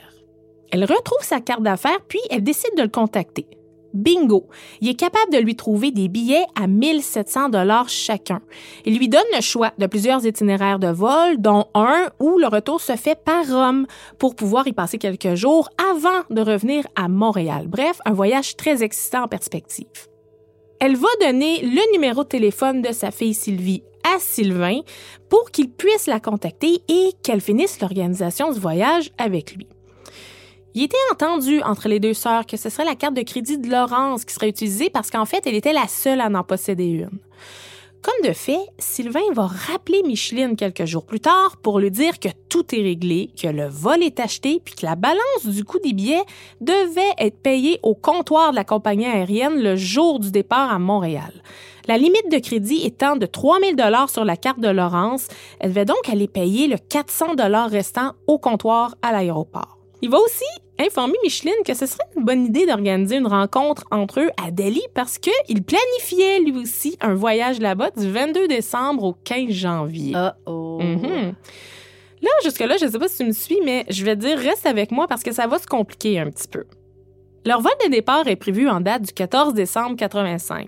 Elle 0.71 0.83
retrouve 0.83 1.21
sa 1.21 1.41
carte 1.41 1.61
d'affaires, 1.61 2.01
puis 2.07 2.19
elle 2.31 2.43
décide 2.43 2.75
de 2.75 2.81
le 2.81 2.89
contacter. 2.89 3.45
Bingo! 3.93 4.49
Il 4.81 4.89
est 4.89 4.95
capable 4.95 5.31
de 5.31 5.37
lui 5.37 5.55
trouver 5.55 5.91
des 5.91 6.09
billets 6.09 6.45
à 6.61 6.67
1700 6.67 7.49
dollars 7.49 7.87
chacun. 7.87 8.41
Il 8.85 8.97
lui 8.97 9.07
donne 9.07 9.23
le 9.33 9.41
choix 9.41 9.71
de 9.77 9.87
plusieurs 9.87 10.25
itinéraires 10.25 10.79
de 10.79 10.89
vol, 10.89 11.37
dont 11.39 11.67
un 11.73 12.09
où 12.19 12.37
le 12.37 12.47
retour 12.47 12.81
se 12.81 12.97
fait 12.97 13.15
par 13.15 13.47
Rome 13.47 13.87
pour 14.19 14.35
pouvoir 14.35 14.67
y 14.67 14.73
passer 14.73 14.97
quelques 14.97 15.35
jours 15.35 15.69
avant 15.93 16.23
de 16.29 16.41
revenir 16.41 16.85
à 16.95 17.07
Montréal. 17.07 17.67
Bref, 17.67 17.99
un 18.05 18.13
voyage 18.13 18.57
très 18.57 18.83
excitant 18.83 19.23
en 19.23 19.27
perspective. 19.29 19.87
Elle 20.79 20.95
va 20.95 21.07
donner 21.21 21.61
le 21.61 21.93
numéro 21.93 22.23
de 22.23 22.29
téléphone 22.29 22.81
de 22.81 22.91
sa 22.91 23.11
fille 23.11 23.33
Sylvie 23.33 23.83
à 24.03 24.19
Sylvain 24.19 24.81
pour 25.29 25.51
qu'il 25.51 25.69
puisse 25.69 26.07
la 26.07 26.19
contacter 26.19 26.81
et 26.87 27.11
qu'elle 27.23 27.41
finisse 27.41 27.79
l'organisation 27.79 28.51
du 28.51 28.59
voyage 28.59 29.11
avec 29.17 29.55
lui. 29.55 29.67
Il 30.73 30.83
était 30.83 30.97
entendu 31.11 31.61
entre 31.61 31.87
les 31.87 32.01
deux 32.01 32.13
sœurs 32.13 32.45
que 32.45 32.57
ce 32.57 32.69
serait 32.69 32.83
la 32.83 32.95
carte 32.95 33.13
de 33.13 33.21
crédit 33.21 33.57
de 33.57 33.69
Laurence 33.69 34.25
qui 34.25 34.33
serait 34.33 34.49
utilisée 34.49 34.89
parce 34.89 35.09
qu'en 35.09 35.25
fait, 35.25 35.47
elle 35.47 35.55
était 35.55 35.71
la 35.71 35.87
seule 35.87 36.19
à 36.19 36.27
en 36.27 36.43
posséder 36.43 36.85
une. 36.85 37.09
Comme 38.05 38.29
de 38.29 38.35
fait, 38.35 38.59
Sylvain 38.77 39.33
va 39.33 39.47
rappeler 39.47 40.03
Micheline 40.03 40.55
quelques 40.55 40.85
jours 40.85 41.07
plus 41.07 41.19
tard 41.19 41.57
pour 41.63 41.79
lui 41.79 41.89
dire 41.89 42.19
que 42.19 42.29
tout 42.49 42.75
est 42.75 42.83
réglé, 42.83 43.31
que 43.35 43.47
le 43.47 43.65
vol 43.67 44.03
est 44.03 44.19
acheté, 44.19 44.61
puis 44.63 44.75
que 44.75 44.85
la 44.85 44.95
balance 44.95 45.47
du 45.47 45.63
coût 45.63 45.79
des 45.79 45.93
billets 45.93 46.21
devait 46.61 47.15
être 47.17 47.41
payée 47.41 47.79
au 47.81 47.95
comptoir 47.95 48.51
de 48.51 48.57
la 48.57 48.63
compagnie 48.63 49.07
aérienne 49.07 49.59
le 49.59 49.75
jour 49.75 50.19
du 50.19 50.29
départ 50.29 50.71
à 50.71 50.77
Montréal. 50.77 51.33
La 51.87 51.97
limite 51.97 52.31
de 52.31 52.37
crédit 52.37 52.85
étant 52.85 53.15
de 53.15 53.25
3000 53.25 53.75
dollars 53.75 54.11
sur 54.11 54.23
la 54.23 54.37
carte 54.37 54.59
de 54.59 54.69
Laurence, 54.69 55.27
elle 55.59 55.69
devait 55.69 55.85
donc 55.85 56.07
aller 56.07 56.27
payer 56.27 56.67
le 56.67 56.77
400 56.77 57.33
dollars 57.33 57.71
restant 57.71 58.11
au 58.27 58.37
comptoir 58.37 58.93
à 59.01 59.13
l'aéroport. 59.13 59.79
Il 60.03 60.11
va 60.11 60.19
aussi 60.19 60.45
informer 60.79 61.15
Micheline 61.23 61.53
que 61.65 61.73
ce 61.73 61.85
serait 61.85 62.03
une 62.17 62.23
bonne 62.23 62.45
idée 62.45 62.65
d'organiser 62.65 63.17
une 63.17 63.27
rencontre 63.27 63.85
entre 63.91 64.19
eux 64.19 64.29
à 64.43 64.51
Delhi 64.51 64.83
parce 64.93 65.17
qu'il 65.17 65.63
planifiait 65.63 66.39
lui 66.39 66.57
aussi 66.57 66.97
un 67.01 67.13
voyage 67.13 67.59
là-bas 67.59 67.91
du 67.91 68.09
22 68.09 68.47
décembre 68.47 69.03
au 69.03 69.13
15 69.23 69.49
janvier. 69.51 70.13
oh 70.45 70.79
Là, 72.21 72.29
jusque-là, 72.43 72.77
je 72.77 72.85
ne 72.85 72.91
sais 72.91 72.99
pas 72.99 73.07
si 73.07 73.17
tu 73.17 73.25
me 73.25 73.31
suis, 73.31 73.59
mais 73.63 73.85
je 73.89 74.03
vais 74.03 74.15
dire 74.15 74.37
reste 74.37 74.65
avec 74.65 74.91
moi 74.91 75.07
parce 75.07 75.21
que 75.21 75.31
ça 75.31 75.47
va 75.47 75.59
se 75.59 75.67
compliquer 75.67 76.19
un 76.19 76.29
petit 76.31 76.47
peu. 76.47 76.63
Leur 77.47 77.61
vol 77.61 77.73
de 77.85 77.91
départ 77.91 78.27
est 78.27 78.37
prévu 78.37 78.67
en 78.67 78.81
date 78.81 79.03
du 79.03 79.13
14 79.13 79.53
décembre 79.53 79.95
85. 79.97 80.67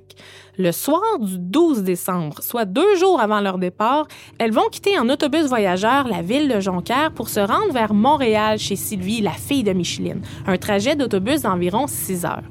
Le 0.59 0.71
soir 0.71 1.17
du 1.19 1.39
12 1.39 1.81
décembre, 1.81 2.43
soit 2.43 2.65
deux 2.65 2.95
jours 2.97 3.19
avant 3.19 3.41
leur 3.41 3.57
départ, 3.57 4.07
elles 4.37 4.51
vont 4.51 4.69
quitter 4.69 4.99
en 4.99 5.09
autobus 5.09 5.47
voyageur 5.47 6.07
la 6.07 6.21
ville 6.21 6.47
de 6.47 6.59
Jonquière 6.59 7.11
pour 7.13 7.29
se 7.29 7.39
rendre 7.39 7.73
vers 7.73 7.95
Montréal 7.95 8.59
chez 8.59 8.75
Sylvie, 8.75 9.21
la 9.21 9.31
fille 9.31 9.63
de 9.63 9.73
Micheline, 9.73 10.21
un 10.45 10.57
trajet 10.57 10.95
d'autobus 10.95 11.41
d'environ 11.41 11.87
six 11.87 12.25
heures. 12.25 12.43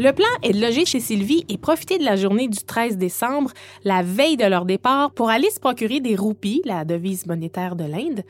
Le 0.00 0.14
plan 0.14 0.24
est 0.42 0.54
de 0.54 0.60
loger 0.62 0.86
chez 0.86 0.98
Sylvie 0.98 1.44
et 1.50 1.58
profiter 1.58 1.98
de 1.98 2.06
la 2.06 2.16
journée 2.16 2.48
du 2.48 2.60
13 2.64 2.96
décembre, 2.96 3.50
la 3.84 4.02
veille 4.02 4.38
de 4.38 4.46
leur 4.46 4.64
départ, 4.64 5.10
pour 5.10 5.28
aller 5.28 5.50
se 5.50 5.60
procurer 5.60 6.00
des 6.00 6.16
roupies, 6.16 6.62
la 6.64 6.86
devise 6.86 7.26
monétaire 7.26 7.76
de 7.76 7.84
l'Inde, 7.84 8.22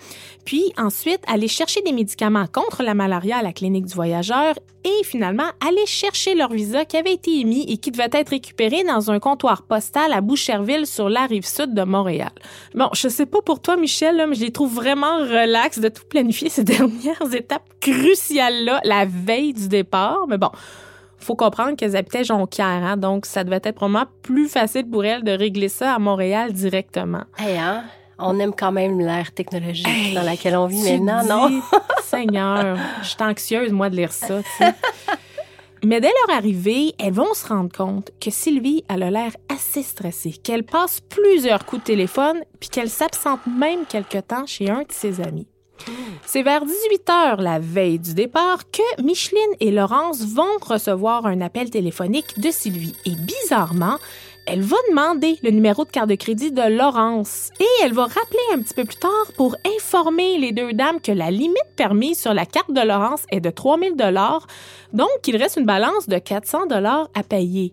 puis 0.45 0.73
ensuite 0.77 1.21
aller 1.29 1.47
chercher 1.47 1.81
des 1.83 1.93
médicaments 1.93 2.49
contre 2.53 2.83
la 2.83 2.95
malaria 2.95 3.37
à 3.37 3.43
la 3.43 3.53
clinique 3.53 3.87
du 3.87 3.95
voyageur 3.95 4.57
et 4.83 5.05
finalement 5.05 5.47
aller 5.65 5.87
chercher 5.87 6.35
leur 6.35 6.51
visa 6.53 6.85
qui 6.85 6.97
avait 6.97 7.13
été 7.13 7.39
émis 7.39 7.67
et 7.69 7.77
qui 7.77 7.93
devait 7.93 8.09
être 8.15 8.31
récupéré 8.31 8.83
dans 8.83 9.13
un 9.13 9.21
comptoir 9.21 9.63
postal 9.63 10.13
à 10.13 10.21
Boucherville 10.21 10.89
sur 10.89 11.09
la 11.09 11.27
rive 11.27 11.47
sud 11.47 11.73
de 11.73 11.85
Montréal. 11.85 12.33
Bon, 12.75 12.89
je 12.95 13.07
sais 13.07 13.27
pas 13.27 13.43
pour 13.43 13.61
toi, 13.61 13.77
Michel, 13.77 14.27
mais 14.29 14.35
je 14.35 14.41
les 14.41 14.51
trouve 14.51 14.75
vraiment 14.75 15.19
relax 15.19 15.79
de 15.79 15.89
tout 15.89 16.03
planifier 16.11 16.49
ces 16.49 16.65
dernières 16.65 17.33
étapes 17.33 17.69
cruciales-là 17.81 18.81
la 18.83 19.05
veille 19.05 19.53
du 19.53 19.69
départ. 19.69 20.27
Mais 20.27 20.37
bon, 20.37 20.51
faut 21.21 21.37
comprendre 21.37 21.77
qu'elles 21.77 21.97
habitaient 21.97 22.25
Jonquière, 22.25 22.67
hein, 22.67 22.97
donc 22.97 23.27
ça 23.27 23.45
devait 23.45 23.61
être 23.63 23.79
vraiment 23.79 24.05
plus 24.23 24.49
facile 24.49 24.89
pour 24.89 25.05
elles 25.05 25.23
de 25.23 25.33
régler 25.33 25.69
ça 25.69 25.95
à 25.95 25.99
Montréal 25.99 26.53
directement. 26.53 27.23
Hey, 27.39 27.59
hein? 27.59 27.85
On 28.19 28.39
aime 28.39 28.53
quand 28.55 28.73
même 28.73 29.01
l'ère 29.01 29.33
technologique 29.33 30.15
dans 30.15 30.23
laquelle 30.23 30.57
on 30.57 30.67
vit 30.67 30.99
maintenant, 30.99 31.25
non? 31.25 31.63
Seigneur, 32.03 32.77
je 33.03 33.09
suis 33.09 33.23
anxieuse, 33.23 33.73
moi, 33.73 33.89
de 33.89 33.97
lire 33.97 34.13
ça. 34.13 34.41
Mais 35.83 36.01
dès 36.01 36.11
leur 36.27 36.37
arrivée, 36.37 36.95
elles 36.99 37.15
vont 37.15 37.33
se 37.33 37.47
rendre 37.47 37.73
compte 37.75 38.11
que 38.21 38.31
Sylvie 38.31 38.85
a 38.89 38.99
l'air 38.99 39.33
assez 39.49 39.83
stressée, 39.83 40.33
qu'elle 40.33 40.65
passe 40.65 41.01
plusieurs 41.01 41.65
coups 41.65 41.83
de 41.83 41.87
téléphone, 41.87 42.43
puis 42.61 42.69
qu'elle 42.69 42.91
s'absente 42.91 43.41
même 43.47 43.87
quelque 43.87 44.19
temps 44.19 44.45
chez 44.47 44.69
un 44.69 44.81
de 44.81 44.93
ses 44.93 45.23
amis. 45.23 45.47
C'est 46.27 46.43
vers 46.43 46.65
18 46.65 47.11
heures 47.11 47.41
la 47.41 47.59
veille 47.59 47.99
du 47.99 48.15
départ 48.15 48.71
que 48.71 49.03
Micheline 49.03 49.41
et 49.61 49.71
Laurence 49.71 50.25
vont 50.25 50.59
recevoir 50.63 51.27
un 51.27 51.41
appel 51.41 51.71
téléphonique 51.71 52.39
de 52.39 52.51
Sylvie. 52.51 52.95
Et 53.07 53.15
bizarrement, 53.15 53.97
elle 54.47 54.63
va 54.63 54.77
demander 54.89 55.39
le 55.43 55.51
numéro 55.51 55.85
de 55.85 55.91
carte 55.91 56.09
de 56.09 56.15
crédit 56.15 56.51
de 56.51 56.77
Laurence 56.77 57.51
et 57.61 57.85
elle 57.85 57.93
va 57.93 58.03
rappeler 58.03 58.41
un 58.55 58.61
petit 58.61 58.75
peu 58.75 58.85
plus 58.85 58.99
tard 58.99 59.33
pour 59.37 59.55
informer 59.77 60.39
les 60.39 60.53
deux 60.53 60.73
dames 60.73 61.01
que 61.01 61.13
la 61.13 61.31
limite 61.31 61.57
permise 61.77 62.21
sur 62.21 62.35
la 62.35 62.47
carte 62.47 62.73
de 62.73 62.81
Laurence 62.81 63.25
est 63.31 63.41
de 63.41 63.51
3000 63.51 63.97
dollars, 63.97 64.47
donc 64.93 65.09
il 65.27 65.37
reste 65.37 65.57
une 65.57 65.67
balance 65.67 66.09
de 66.09 66.19
400 66.19 66.67
dollars 66.67 67.09
à 67.15 67.23
payer. 67.23 67.73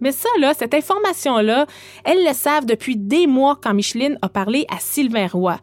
Mais 0.00 0.12
ça, 0.12 0.28
là, 0.38 0.54
cette 0.54 0.74
information-là, 0.74 1.66
elles 2.04 2.24
le 2.24 2.34
savent 2.34 2.66
depuis 2.66 2.96
des 2.96 3.26
mois 3.26 3.58
quand 3.62 3.74
Micheline 3.74 4.18
a 4.22 4.28
parlé 4.28 4.66
à 4.68 4.78
Sylvain 4.78 5.26
Roy. 5.26 5.58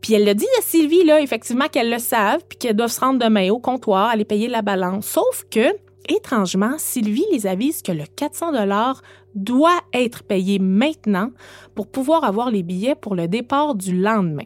Puis 0.00 0.14
elle 0.14 0.24
le 0.24 0.34
dit 0.34 0.46
à 0.58 0.62
Sylvie, 0.62 1.04
là, 1.04 1.20
effectivement, 1.20 1.68
qu'elles 1.68 1.90
le 1.90 1.98
savent, 1.98 2.42
puis 2.48 2.58
qu'elles 2.58 2.76
doivent 2.76 2.90
se 2.90 3.00
rendre 3.00 3.18
demain 3.18 3.50
au 3.50 3.58
comptoir, 3.58 4.08
aller 4.08 4.24
payer 4.24 4.48
la 4.48 4.62
balance. 4.62 5.06
Sauf 5.06 5.44
que, 5.50 5.74
étrangement, 6.08 6.74
Sylvie 6.78 7.26
les 7.32 7.46
avise 7.46 7.82
que 7.82 7.92
le 7.92 8.04
400 8.16 8.52
dollars 8.52 9.02
doit 9.34 9.80
être 9.92 10.22
payé 10.22 10.58
maintenant 10.58 11.30
pour 11.74 11.86
pouvoir 11.86 12.24
avoir 12.24 12.50
les 12.50 12.62
billets 12.62 12.94
pour 12.94 13.14
le 13.14 13.28
départ 13.28 13.74
du 13.74 13.96
lendemain. 13.96 14.44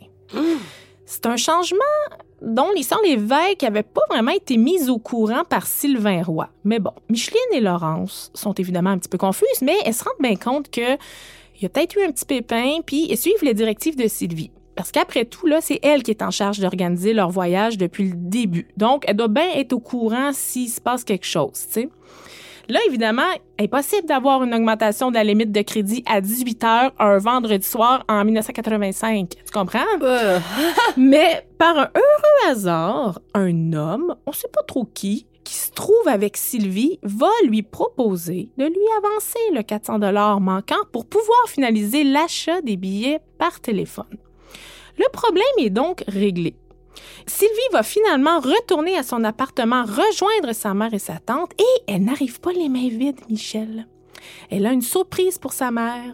C'est 1.06 1.26
un 1.26 1.36
changement 1.36 1.78
dont 2.40 2.70
les 2.74 2.82
Sœurs 2.82 3.02
Lévesque 3.02 3.62
n'avaient 3.62 3.82
pas 3.82 4.02
vraiment 4.08 4.32
été 4.32 4.56
mises 4.56 4.88
au 4.88 4.98
courant 4.98 5.44
par 5.44 5.66
Sylvain 5.66 6.22
Roy. 6.22 6.48
Mais 6.64 6.78
bon, 6.78 6.92
Micheline 7.08 7.40
et 7.52 7.60
Laurence 7.60 8.30
sont 8.34 8.54
évidemment 8.54 8.90
un 8.90 8.98
petit 8.98 9.08
peu 9.08 9.18
confuses, 9.18 9.62
mais 9.62 9.76
elles 9.84 9.94
se 9.94 10.04
rendent 10.04 10.14
bien 10.20 10.36
compte 10.36 10.70
que 10.70 10.96
il 11.56 11.64
y 11.64 11.66
a 11.66 11.68
peut-être 11.68 11.96
eu 11.96 12.04
un 12.04 12.10
petit 12.10 12.24
pépin, 12.24 12.78
puis 12.86 13.08
elles 13.10 13.18
suivent 13.18 13.44
les 13.44 13.52
directives 13.52 13.96
de 13.96 14.08
Sylvie. 14.08 14.50
Parce 14.80 14.92
qu'après 14.92 15.26
tout, 15.26 15.46
là, 15.46 15.60
c'est 15.60 15.78
elle 15.82 16.02
qui 16.02 16.10
est 16.10 16.22
en 16.22 16.30
charge 16.30 16.58
d'organiser 16.58 17.12
leur 17.12 17.28
voyage 17.28 17.76
depuis 17.76 18.04
le 18.04 18.14
début. 18.14 18.66
Donc, 18.78 19.04
elle 19.06 19.16
doit 19.16 19.28
bien 19.28 19.44
être 19.56 19.74
au 19.74 19.78
courant 19.78 20.30
s'il 20.32 20.70
se 20.70 20.80
passe 20.80 21.04
quelque 21.04 21.26
chose, 21.26 21.66
tu 21.66 21.82
sais. 21.82 21.88
Là, 22.66 22.80
évidemment, 22.88 23.28
impossible 23.60 24.06
d'avoir 24.06 24.42
une 24.42 24.54
augmentation 24.54 25.10
de 25.10 25.16
la 25.16 25.24
limite 25.24 25.52
de 25.52 25.60
crédit 25.60 26.02
à 26.06 26.22
18 26.22 26.64
heures 26.64 26.92
un 26.98 27.18
vendredi 27.18 27.66
soir 27.66 28.04
en 28.08 28.24
1985. 28.24 29.28
Tu 29.28 29.52
comprends? 29.52 29.80
Mais 30.96 31.46
par 31.58 31.76
un 31.76 31.90
heureux 31.94 32.50
hasard, 32.50 33.20
un 33.34 33.74
homme, 33.74 34.16
on 34.24 34.32
sait 34.32 34.48
pas 34.48 34.62
trop 34.62 34.86
qui, 34.86 35.26
qui 35.44 35.56
se 35.56 35.72
trouve 35.72 36.08
avec 36.08 36.38
Sylvie, 36.38 36.98
va 37.02 37.28
lui 37.44 37.62
proposer 37.62 38.48
de 38.56 38.64
lui 38.64 38.88
avancer 38.96 39.40
le 39.54 39.62
400 39.62 39.98
dollars 39.98 40.40
manquant 40.40 40.80
pour 40.90 41.04
pouvoir 41.04 41.48
finaliser 41.48 42.02
l'achat 42.02 42.62
des 42.62 42.78
billets 42.78 43.20
par 43.36 43.60
téléphone. 43.60 44.16
Le 45.00 45.08
problème 45.12 45.42
est 45.58 45.70
donc 45.70 46.04
réglé. 46.08 46.54
Sylvie 47.26 47.72
va 47.72 47.82
finalement 47.82 48.38
retourner 48.38 48.98
à 48.98 49.02
son 49.02 49.24
appartement, 49.24 49.84
rejoindre 49.84 50.52
sa 50.52 50.74
mère 50.74 50.92
et 50.92 50.98
sa 50.98 51.18
tante, 51.18 51.52
et 51.58 51.92
elle 51.92 52.04
n'arrive 52.04 52.38
pas 52.40 52.52
les 52.52 52.68
mains 52.68 52.88
vides, 52.88 53.20
Michel. 53.30 53.86
Elle 54.50 54.66
a 54.66 54.72
une 54.72 54.82
surprise 54.82 55.38
pour 55.38 55.54
sa 55.54 55.70
mère. 55.70 56.12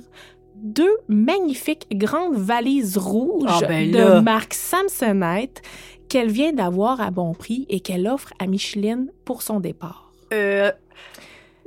Deux 0.55 0.97
magnifiques 1.09 1.89
grandes 1.91 2.37
valises 2.37 2.97
rouges 2.97 3.51
Ah, 3.63 3.67
ben 3.67 3.91
de 3.91 4.21
marque 4.21 4.55
Samsonite 4.55 5.63
qu'elle 6.09 6.31
vient 6.31 6.53
d'avoir 6.53 7.01
à 7.01 7.11
bon 7.11 7.35
prix 7.35 7.67
et 7.69 7.81
qu'elle 7.81 8.07
offre 8.07 8.33
à 8.39 8.47
Micheline 8.47 9.11
pour 9.25 9.43
son 9.43 9.59
départ. 9.59 10.13
Euh, 10.33 10.71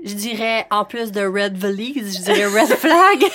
je 0.01 0.13
dirais, 0.13 0.65
en 0.71 0.85
plus 0.85 1.11
de 1.11 1.21
Red 1.21 1.57
Valise, 1.57 2.17
je 2.17 2.23
dirais 2.23 2.45
Red 2.45 2.69
Flag. 2.77 3.25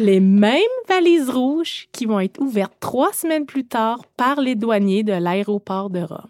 Les 0.00 0.18
mêmes 0.18 0.60
valises 0.88 1.30
rouges 1.30 1.86
qui 1.92 2.06
vont 2.06 2.18
être 2.18 2.40
ouvertes 2.40 2.74
trois 2.80 3.12
semaines 3.12 3.46
plus 3.46 3.64
tard 3.64 4.00
par 4.16 4.40
les 4.40 4.56
douaniers 4.56 5.04
de 5.04 5.12
l'aéroport 5.12 5.88
de 5.88 6.00
Rome. 6.00 6.28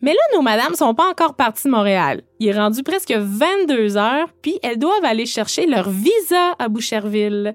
Mais 0.00 0.12
là, 0.14 0.20
nos 0.34 0.42
madames 0.42 0.74
sont 0.74 0.94
pas 0.94 1.10
encore 1.10 1.34
parties 1.34 1.68
de 1.68 1.72
Montréal. 1.72 2.22
Il 2.40 2.48
est 2.48 2.58
rendu 2.58 2.82
presque 2.82 3.12
22 3.12 3.96
heures, 3.96 4.28
puis 4.40 4.58
elles 4.62 4.78
doivent 4.78 5.04
aller 5.04 5.26
chercher 5.26 5.66
leur 5.66 5.90
visa 5.90 6.54
à 6.58 6.68
Boucherville. 6.68 7.54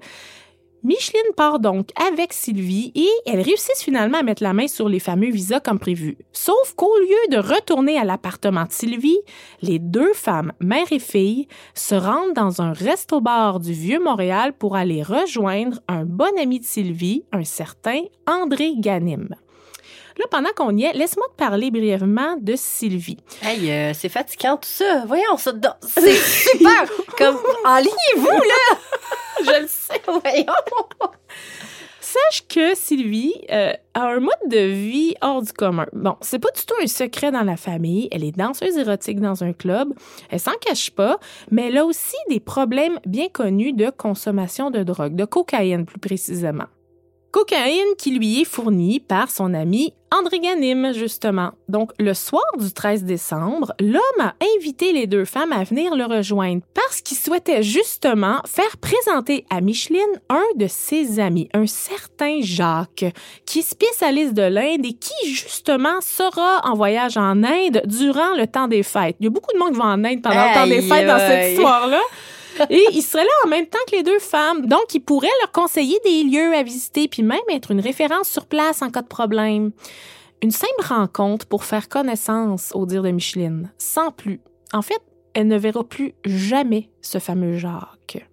Micheline 0.84 1.34
part 1.36 1.58
donc 1.58 1.88
avec 2.08 2.32
Sylvie 2.32 2.92
et 2.94 3.08
elles 3.26 3.40
réussissent 3.40 3.82
finalement 3.82 4.18
à 4.18 4.22
mettre 4.22 4.44
la 4.44 4.52
main 4.52 4.68
sur 4.68 4.88
les 4.88 5.00
fameux 5.00 5.30
visas 5.30 5.58
comme 5.58 5.80
prévu. 5.80 6.18
Sauf 6.32 6.74
qu'au 6.76 6.96
lieu 6.98 7.36
de 7.36 7.38
retourner 7.38 7.98
à 7.98 8.04
l'appartement 8.04 8.64
de 8.64 8.72
Sylvie, 8.72 9.18
les 9.60 9.80
deux 9.80 10.12
femmes, 10.12 10.52
mère 10.60 10.92
et 10.92 11.00
fille, 11.00 11.48
se 11.74 11.96
rendent 11.96 12.34
dans 12.34 12.62
un 12.62 12.72
resto-bar 12.72 13.58
du 13.58 13.72
Vieux-Montréal 13.72 14.52
pour 14.52 14.76
aller 14.76 15.02
rejoindre 15.02 15.80
un 15.88 16.04
bon 16.04 16.38
ami 16.40 16.60
de 16.60 16.64
Sylvie, 16.64 17.24
un 17.32 17.44
certain 17.44 18.02
André 18.26 18.74
Ganim. 18.78 19.28
Là, 20.18 20.24
pendant 20.30 20.50
qu'on 20.56 20.76
y 20.76 20.84
est, 20.84 20.92
laisse-moi 20.94 21.26
te 21.28 21.36
parler 21.36 21.70
brièvement 21.70 22.36
de 22.40 22.54
Sylvie. 22.56 23.18
hey, 23.42 23.70
euh, 23.70 23.92
c'est 23.94 24.08
fatigant 24.08 24.56
tout 24.56 24.68
ça. 24.68 25.04
Voyons, 25.06 25.36
ça, 25.36 25.52
c'est 25.82 26.14
super. 26.50 26.84
Comme, 27.16 27.38
enlignez-vous, 27.64 28.26
là. 28.26 28.78
Je 29.44 29.62
le 29.62 29.68
sais. 29.68 30.02
Voyons. 30.06 31.12
Sache 32.00 32.48
que 32.48 32.74
Sylvie 32.74 33.34
euh, 33.52 33.72
a 33.94 34.06
un 34.06 34.18
mode 34.18 34.32
de 34.48 34.58
vie 34.58 35.14
hors 35.20 35.42
du 35.42 35.52
commun. 35.52 35.86
Bon, 35.92 36.16
c'est 36.22 36.38
pas 36.38 36.50
du 36.50 36.64
tout 36.64 36.74
un 36.82 36.86
secret 36.86 37.30
dans 37.30 37.42
la 37.42 37.56
famille. 37.56 38.08
Elle 38.10 38.24
est 38.24 38.36
danseuse 38.36 38.76
érotique 38.78 39.20
dans 39.20 39.44
un 39.44 39.52
club. 39.52 39.92
Elle 40.30 40.40
s'en 40.40 40.54
cache 40.60 40.90
pas, 40.90 41.18
mais 41.50 41.68
elle 41.68 41.76
a 41.76 41.84
aussi 41.84 42.16
des 42.30 42.40
problèmes 42.40 42.98
bien 43.06 43.28
connus 43.28 43.74
de 43.74 43.90
consommation 43.90 44.70
de 44.70 44.82
drogue, 44.82 45.14
de 45.14 45.26
cocaïne 45.26 45.84
plus 45.84 46.00
précisément. 46.00 46.64
Cocaïne 47.30 47.94
qui 47.98 48.12
lui 48.12 48.40
est 48.40 48.46
fournie 48.46 49.00
par 49.00 49.30
son 49.30 49.52
ami 49.52 49.92
André 50.10 50.40
Ganim, 50.40 50.92
justement. 50.92 51.50
Donc, 51.68 51.90
le 51.98 52.14
soir 52.14 52.44
du 52.58 52.72
13 52.72 53.04
décembre, 53.04 53.72
l'homme 53.80 54.00
a 54.20 54.34
invité 54.56 54.92
les 54.92 55.06
deux 55.06 55.24
femmes 55.24 55.52
à 55.52 55.64
venir 55.64 55.94
le 55.94 56.04
rejoindre 56.04 56.62
parce 56.74 57.00
qu'il 57.00 57.16
souhaitait 57.16 57.62
justement 57.62 58.40
faire 58.46 58.76
présenter 58.78 59.44
à 59.50 59.60
Micheline 59.60 60.00
un 60.30 60.44
de 60.56 60.66
ses 60.66 61.20
amis, 61.20 61.48
un 61.52 61.66
certain 61.66 62.38
Jacques, 62.40 63.04
qui 63.44 63.58
est 63.58 63.62
spécialiste 63.62 64.34
de 64.34 64.42
l'Inde 64.42 64.86
et 64.86 64.94
qui, 64.94 65.34
justement, 65.34 66.00
sera 66.00 66.62
en 66.64 66.74
voyage 66.74 67.16
en 67.16 67.42
Inde 67.42 67.82
durant 67.84 68.34
le 68.34 68.46
temps 68.46 68.68
des 68.68 68.82
fêtes. 68.82 69.16
Il 69.20 69.24
y 69.24 69.26
a 69.26 69.30
beaucoup 69.30 69.52
de 69.52 69.58
monde 69.58 69.72
qui 69.72 69.78
va 69.78 69.86
en 69.86 70.04
Inde 70.04 70.22
pendant 70.22 70.48
le 70.48 70.54
temps 70.54 70.66
des 70.66 70.82
fêtes 70.82 71.06
dans 71.06 71.18
cette 71.18 71.52
histoire-là. 71.52 72.00
Et 72.70 72.84
il 72.92 73.02
serait 73.02 73.24
là 73.24 73.30
en 73.44 73.48
même 73.48 73.66
temps 73.66 73.78
que 73.90 73.96
les 73.96 74.02
deux 74.02 74.18
femmes. 74.18 74.66
Donc, 74.66 74.94
il 74.94 75.00
pourrait 75.00 75.28
leur 75.40 75.52
conseiller 75.52 75.98
des 76.04 76.24
lieux 76.24 76.54
à 76.54 76.62
visiter, 76.62 77.08
puis 77.08 77.22
même 77.22 77.38
être 77.50 77.70
une 77.70 77.80
référence 77.80 78.28
sur 78.28 78.46
place 78.46 78.82
en 78.82 78.90
cas 78.90 79.02
de 79.02 79.08
problème. 79.08 79.72
Une 80.42 80.50
simple 80.50 80.84
rencontre 80.84 81.46
pour 81.46 81.64
faire 81.64 81.88
connaissance, 81.88 82.72
au 82.74 82.86
dire 82.86 83.02
de 83.02 83.10
Micheline, 83.10 83.72
sans 83.78 84.12
plus. 84.12 84.40
En 84.72 84.82
fait, 84.82 85.00
elle 85.34 85.48
ne 85.48 85.58
verra 85.58 85.84
plus 85.84 86.14
jamais 86.24 86.90
ce 87.02 87.18
fameux 87.18 87.56
Jacques. 87.56 88.28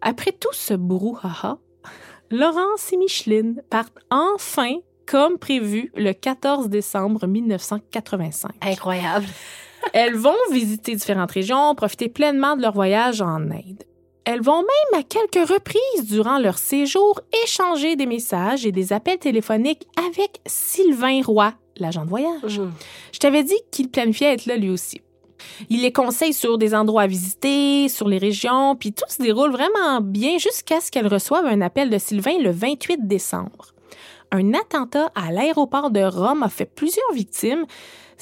Après 0.00 0.32
tout 0.32 0.52
ce 0.52 0.74
brouhaha, 0.74 1.58
Laurence 2.30 2.92
et 2.92 2.96
Micheline 2.96 3.62
partent 3.70 3.98
enfin, 4.10 4.76
comme 5.06 5.38
prévu, 5.38 5.92
le 5.94 6.12
14 6.12 6.68
décembre 6.68 7.26
1985. 7.26 8.52
Incroyable. 8.62 9.26
Elles 9.92 10.16
vont 10.16 10.36
visiter 10.50 10.94
différentes 10.94 11.32
régions, 11.32 11.74
profiter 11.74 12.08
pleinement 12.08 12.56
de 12.56 12.62
leur 12.62 12.72
voyage 12.72 13.20
en 13.20 13.40
Inde. 13.50 13.84
Elles 14.24 14.40
vont 14.40 14.60
même 14.60 15.00
à 15.00 15.02
quelques 15.02 15.48
reprises 15.48 16.06
durant 16.08 16.38
leur 16.38 16.58
séjour 16.58 17.20
échanger 17.44 17.96
des 17.96 18.06
messages 18.06 18.64
et 18.64 18.72
des 18.72 18.92
appels 18.92 19.18
téléphoniques 19.18 19.86
avec 20.08 20.40
Sylvain 20.46 21.22
Roy, 21.24 21.52
l'agent 21.76 22.04
de 22.04 22.10
voyage. 22.10 22.60
Je 23.12 23.18
t'avais 23.18 23.42
dit 23.42 23.58
qu'il 23.72 23.90
planifiait 23.90 24.34
être 24.34 24.46
là 24.46 24.56
lui 24.56 24.70
aussi. 24.70 25.00
Il 25.70 25.82
les 25.82 25.92
conseille 25.92 26.32
sur 26.32 26.56
des 26.56 26.72
endroits 26.72 27.02
à 27.02 27.06
visiter, 27.08 27.88
sur 27.88 28.08
les 28.08 28.18
régions, 28.18 28.76
puis 28.76 28.92
tout 28.92 29.08
se 29.08 29.22
déroule 29.22 29.50
vraiment 29.50 30.00
bien 30.00 30.38
jusqu'à 30.38 30.80
ce 30.80 30.92
qu'elles 30.92 31.08
reçoivent 31.08 31.46
un 31.46 31.60
appel 31.60 31.90
de 31.90 31.98
Sylvain 31.98 32.38
le 32.40 32.50
28 32.50 33.08
décembre. 33.08 33.72
Un 34.30 34.54
attentat 34.54 35.10
à 35.14 35.30
l'aéroport 35.30 35.90
de 35.90 36.00
Rome 36.00 36.42
a 36.42 36.48
fait 36.48 36.64
plusieurs 36.64 37.12
victimes, 37.12 37.66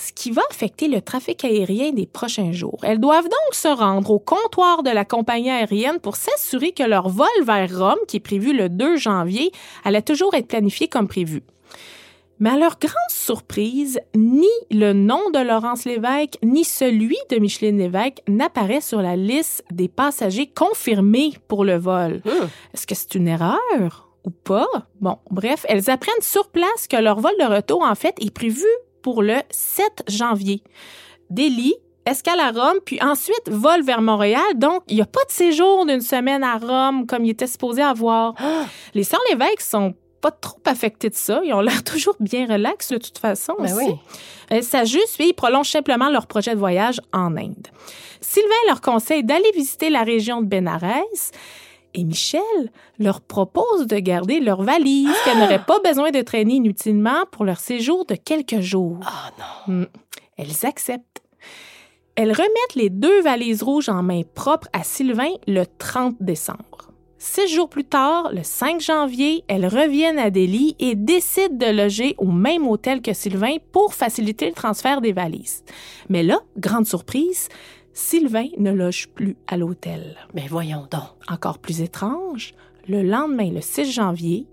ce 0.00 0.12
qui 0.12 0.30
va 0.30 0.42
affecter 0.50 0.88
le 0.88 1.00
trafic 1.00 1.44
aérien 1.44 1.92
des 1.92 2.06
prochains 2.06 2.52
jours. 2.52 2.78
Elles 2.82 3.00
doivent 3.00 3.24
donc 3.24 3.54
se 3.54 3.68
rendre 3.68 4.10
au 4.10 4.18
comptoir 4.18 4.82
de 4.82 4.90
la 4.90 5.04
compagnie 5.04 5.50
aérienne 5.50 6.00
pour 6.00 6.16
s'assurer 6.16 6.72
que 6.72 6.82
leur 6.82 7.08
vol 7.08 7.28
vers 7.44 7.78
Rome, 7.78 7.98
qui 8.08 8.16
est 8.16 8.20
prévu 8.20 8.56
le 8.56 8.68
2 8.68 8.96
janvier, 8.96 9.52
allait 9.84 10.02
toujours 10.02 10.34
être 10.34 10.48
planifié 10.48 10.88
comme 10.88 11.08
prévu. 11.08 11.42
Mais 12.38 12.50
à 12.50 12.56
leur 12.56 12.78
grande 12.78 12.94
surprise, 13.10 14.00
ni 14.16 14.48
le 14.70 14.94
nom 14.94 15.30
de 15.30 15.38
Laurence 15.38 15.84
Lévesque, 15.84 16.38
ni 16.42 16.64
celui 16.64 17.18
de 17.28 17.36
Micheline 17.36 17.76
Lévesque 17.76 18.22
n'apparaît 18.28 18.80
sur 18.80 19.02
la 19.02 19.14
liste 19.14 19.62
des 19.70 19.88
passagers 19.88 20.46
confirmés 20.46 21.34
pour 21.48 21.66
le 21.66 21.76
vol. 21.76 22.22
Est-ce 22.72 22.86
que 22.86 22.94
c'est 22.94 23.14
une 23.14 23.28
erreur 23.28 24.08
ou 24.24 24.30
pas? 24.30 24.68
Bon, 25.02 25.18
bref, 25.30 25.66
elles 25.68 25.90
apprennent 25.90 26.22
sur 26.22 26.48
place 26.48 26.88
que 26.88 26.96
leur 26.96 27.20
vol 27.20 27.34
de 27.38 27.44
retour, 27.44 27.82
en 27.82 27.94
fait, 27.94 28.14
est 28.22 28.34
prévu 28.34 28.64
pour 29.02 29.22
le 29.22 29.36
7 29.50 30.04
janvier. 30.08 30.62
Delhi, 31.30 31.74
escale 32.06 32.40
à 32.40 32.50
Rome, 32.50 32.78
puis 32.84 33.00
ensuite 33.02 33.48
vol 33.48 33.82
vers 33.82 34.00
Montréal. 34.02 34.42
Donc, 34.56 34.82
il 34.88 34.96
n'y 34.96 35.02
a 35.02 35.06
pas 35.06 35.24
de 35.26 35.30
séjour 35.32 35.86
d'une 35.86 36.00
semaine 36.00 36.42
à 36.42 36.56
Rome 36.58 37.06
comme 37.06 37.24
il 37.24 37.30
était 37.30 37.46
supposé 37.46 37.82
avoir. 37.82 38.34
Les 38.94 39.04
sœurs 39.04 39.20
Lévesque 39.30 39.60
sont 39.60 39.94
pas 40.20 40.30
trop 40.30 40.58
affectés 40.66 41.08
de 41.08 41.14
ça. 41.14 41.40
Ils 41.44 41.52
ont 41.54 41.60
l'air 41.60 41.82
toujours 41.84 42.16
bien 42.20 42.46
relax 42.46 42.88
de 42.88 42.98
toute 42.98 43.18
façon 43.18 43.54
Ben 43.58 43.64
aussi. 43.74 43.86
oui. 43.86 43.94
Euh, 44.52 44.62
Ça 44.62 44.84
juste, 44.84 45.14
puis 45.16 45.28
ils 45.28 45.34
prolongent 45.34 45.70
simplement 45.70 46.10
leur 46.10 46.26
projet 46.26 46.54
de 46.54 46.58
voyage 46.58 47.00
en 47.12 47.36
Inde. 47.36 47.68
Sylvain 48.20 48.48
leur 48.68 48.80
conseille 48.82 49.24
d'aller 49.24 49.50
visiter 49.54 49.88
la 49.88 50.02
région 50.02 50.42
de 50.42 50.46
Bénarès 50.46 51.30
et 51.94 52.04
Michel 52.04 52.40
leur 52.98 53.20
propose 53.20 53.86
de 53.86 53.98
garder 53.98 54.40
leur 54.40 54.62
valise 54.62 55.10
qu'elles 55.24 55.38
n'auraient 55.38 55.64
pas 55.64 55.80
besoin 55.80 56.10
de 56.10 56.20
traîner 56.20 56.54
inutilement 56.54 57.24
pour 57.30 57.44
leur 57.44 57.60
séjour 57.60 58.04
de 58.06 58.14
quelques 58.14 58.60
jours. 58.60 58.98
Ah 59.04 59.30
non. 59.68 59.74
Hmm. 59.74 59.86
Elles 60.36 60.66
acceptent. 60.66 61.22
Elles 62.16 62.32
remettent 62.32 62.74
les 62.74 62.90
deux 62.90 63.22
valises 63.22 63.62
rouges 63.62 63.88
en 63.88 64.02
main 64.02 64.22
propre 64.34 64.68
à 64.72 64.82
Sylvain 64.82 65.32
le 65.46 65.64
30 65.78 66.16
décembre. 66.20 66.90
Six 67.22 67.48
jours 67.48 67.68
plus 67.68 67.84
tard, 67.84 68.30
le 68.32 68.42
5 68.42 68.80
janvier, 68.80 69.44
elles 69.46 69.66
reviennent 69.66 70.18
à 70.18 70.30
Delhi 70.30 70.74
et 70.78 70.94
décident 70.94 71.54
de 71.54 71.70
loger 71.70 72.14
au 72.16 72.30
même 72.30 72.66
hôtel 72.66 73.02
que 73.02 73.12
Sylvain 73.12 73.56
pour 73.72 73.92
faciliter 73.92 74.46
le 74.46 74.54
transfert 74.54 75.02
des 75.02 75.12
valises. 75.12 75.62
Mais 76.08 76.22
là, 76.22 76.40
grande 76.56 76.86
surprise, 76.86 77.50
Sylvain 78.00 78.48
ne 78.56 78.72
loge 78.72 79.08
plus 79.08 79.36
à 79.46 79.58
l'hôtel. 79.58 80.16
Mais 80.34 80.46
voyons 80.48 80.88
donc. 80.90 81.10
Encore 81.28 81.58
plus 81.58 81.82
étrange, 81.82 82.54
le 82.88 83.02
lendemain, 83.02 83.50
le 83.52 83.60
6 83.60 83.92
janvier, 83.92 84.46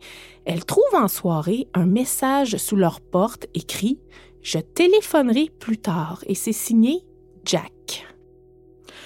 elles 0.45 0.65
trouvent 0.65 0.83
en 0.93 1.07
soirée 1.07 1.67
un 1.73 1.85
message 1.85 2.57
sous 2.57 2.75
leur 2.75 2.99
porte 2.99 3.47
écrit 3.53 3.99
Je 4.41 4.59
téléphonerai 4.59 5.49
plus 5.59 5.77
tard 5.77 6.23
et 6.27 6.35
c'est 6.35 6.51
signé 6.51 7.03
Jack. 7.45 8.05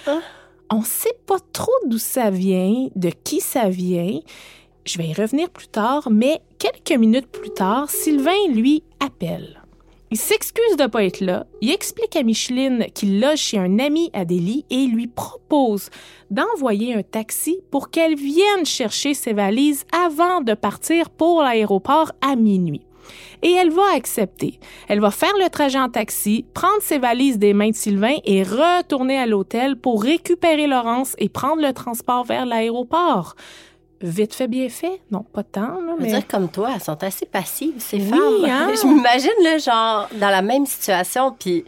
Hein? 0.06 0.20
On 0.70 0.80
ne 0.80 0.84
sait 0.84 1.18
pas 1.24 1.38
trop 1.52 1.72
d'où 1.86 1.98
ça 1.98 2.30
vient, 2.30 2.88
de 2.96 3.10
qui 3.10 3.40
ça 3.40 3.68
vient. 3.68 4.18
Je 4.84 4.98
vais 4.98 5.06
y 5.06 5.14
revenir 5.14 5.50
plus 5.50 5.68
tard, 5.68 6.10
mais 6.10 6.40
quelques 6.58 6.98
minutes 6.98 7.28
plus 7.28 7.50
tard, 7.50 7.88
Sylvain, 7.88 8.48
lui, 8.52 8.82
appelle. 8.98 9.61
Il 10.12 10.18
s'excuse 10.18 10.76
de 10.76 10.82
ne 10.82 10.88
pas 10.88 11.04
être 11.04 11.22
là. 11.22 11.46
Il 11.62 11.70
explique 11.70 12.16
à 12.16 12.22
Micheline 12.22 12.84
qu'il 12.94 13.18
loge 13.18 13.38
chez 13.38 13.56
un 13.56 13.78
ami 13.78 14.10
à 14.12 14.26
Delhi 14.26 14.66
et 14.68 14.84
lui 14.84 15.06
propose 15.06 15.88
d'envoyer 16.30 16.94
un 16.94 17.02
taxi 17.02 17.60
pour 17.70 17.88
qu'elle 17.88 18.14
vienne 18.14 18.66
chercher 18.66 19.14
ses 19.14 19.32
valises 19.32 19.86
avant 19.90 20.42
de 20.42 20.52
partir 20.52 21.08
pour 21.08 21.40
l'aéroport 21.40 22.12
à 22.20 22.36
minuit. 22.36 22.82
Et 23.40 23.52
elle 23.52 23.70
va 23.70 23.94
accepter. 23.94 24.60
Elle 24.86 25.00
va 25.00 25.10
faire 25.10 25.32
le 25.42 25.48
trajet 25.48 25.78
en 25.78 25.88
taxi, 25.88 26.44
prendre 26.52 26.82
ses 26.82 26.98
valises 26.98 27.38
des 27.38 27.54
mains 27.54 27.70
de 27.70 27.74
Sylvain 27.74 28.16
et 28.26 28.42
retourner 28.42 29.16
à 29.16 29.24
l'hôtel 29.24 29.76
pour 29.76 30.02
récupérer 30.02 30.66
Laurence 30.66 31.16
et 31.16 31.30
prendre 31.30 31.62
le 31.62 31.72
transport 31.72 32.24
vers 32.24 32.44
l'aéroport. 32.44 33.34
Vite 34.02 34.34
fait, 34.34 34.48
bien 34.48 34.68
fait. 34.68 35.00
Non, 35.10 35.22
pas 35.22 35.44
tant, 35.44 35.80
là, 35.80 35.94
Je 35.98 36.02
veux 36.04 36.08
dire, 36.10 36.26
comme 36.26 36.48
toi, 36.48 36.70
elles 36.74 36.82
sont 36.82 37.02
assez 37.04 37.24
passives, 37.24 37.74
ces 37.78 37.98
Oui, 37.98 38.08
femmes. 38.10 38.44
hein? 38.44 38.70
Je 38.80 38.86
m'imagine, 38.86 39.30
là, 39.42 39.58
genre, 39.58 40.08
dans 40.14 40.30
la 40.30 40.42
même 40.42 40.66
situation, 40.66 41.34
puis 41.38 41.64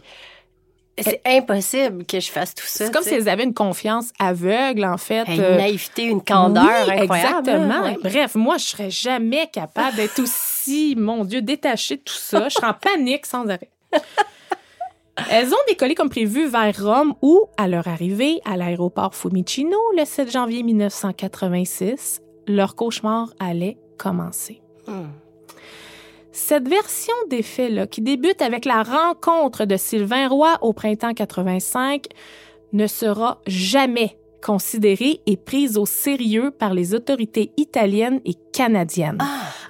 c'est 0.97 1.21
impossible 1.25 2.05
que 2.05 2.19
je 2.19 2.29
fasse 2.29 2.53
tout 2.53 2.65
ça. 2.65 2.85
C'est 2.85 2.93
comme 2.93 3.03
si 3.03 3.13
elles 3.13 3.29
avaient 3.29 3.43
une 3.43 3.53
confiance 3.53 4.11
aveugle, 4.19 4.85
en 4.85 4.97
fait. 4.97 5.27
Hey, 5.27 5.39
euh, 5.39 5.51
Une 5.51 5.57
naïveté, 5.57 6.03
une 6.03 6.21
candeur 6.21 6.85
oui, 6.87 6.93
incroyable. 6.99 7.49
Exactement. 7.49 7.95
Bref, 8.03 8.35
moi, 8.35 8.57
je 8.57 8.65
serais 8.65 8.89
jamais 8.89 9.47
capable 9.47 9.95
d'être 9.95 10.19
aussi, 10.19 10.95
mon 10.97 11.25
Dieu, 11.25 11.41
détachée 11.41 11.97
de 11.97 12.01
tout 12.01 12.13
ça. 12.13 12.49
Je 12.49 12.55
serais 12.55 12.67
en 12.67 12.73
panique 12.73 13.25
sans 13.25 13.47
arrêt. 13.47 13.69
Elles 15.29 15.53
ont 15.53 15.57
décollé 15.67 15.95
comme 15.95 16.09
prévu 16.09 16.47
vers 16.47 16.75
Rome 16.77 17.13
où, 17.21 17.45
à 17.57 17.67
leur 17.69 17.87
arrivée 17.87 18.41
à 18.43 18.57
l'aéroport 18.57 19.15
Fiumicino 19.15 19.77
le 19.97 20.03
7 20.03 20.29
janvier 20.29 20.61
1986, 20.63 22.21
leur 22.47 22.75
cauchemar 22.75 23.29
allait 23.39 23.77
commencer. 23.97 24.61
Hmm. 24.87 25.07
Cette 26.31 26.67
version 26.67 27.13
des 27.29 27.41
faits-là, 27.41 27.87
qui 27.87 28.01
débute 28.01 28.41
avec 28.41 28.65
la 28.65 28.83
rencontre 28.83 29.65
de 29.65 29.77
Sylvain 29.77 30.27
Roy 30.27 30.57
au 30.61 30.73
printemps 30.73 31.13
85, 31.13 32.07
ne 32.73 32.87
sera 32.87 33.39
jamais 33.47 34.17
considérée 34.45 35.21
et 35.25 35.37
prise 35.37 35.75
au 35.75 35.87
sérieux 35.87 36.51
par 36.51 36.75
les 36.75 36.93
autorités 36.93 37.51
italiennes 37.57 38.21
et 38.25 38.35
canadiennes. 38.53 39.17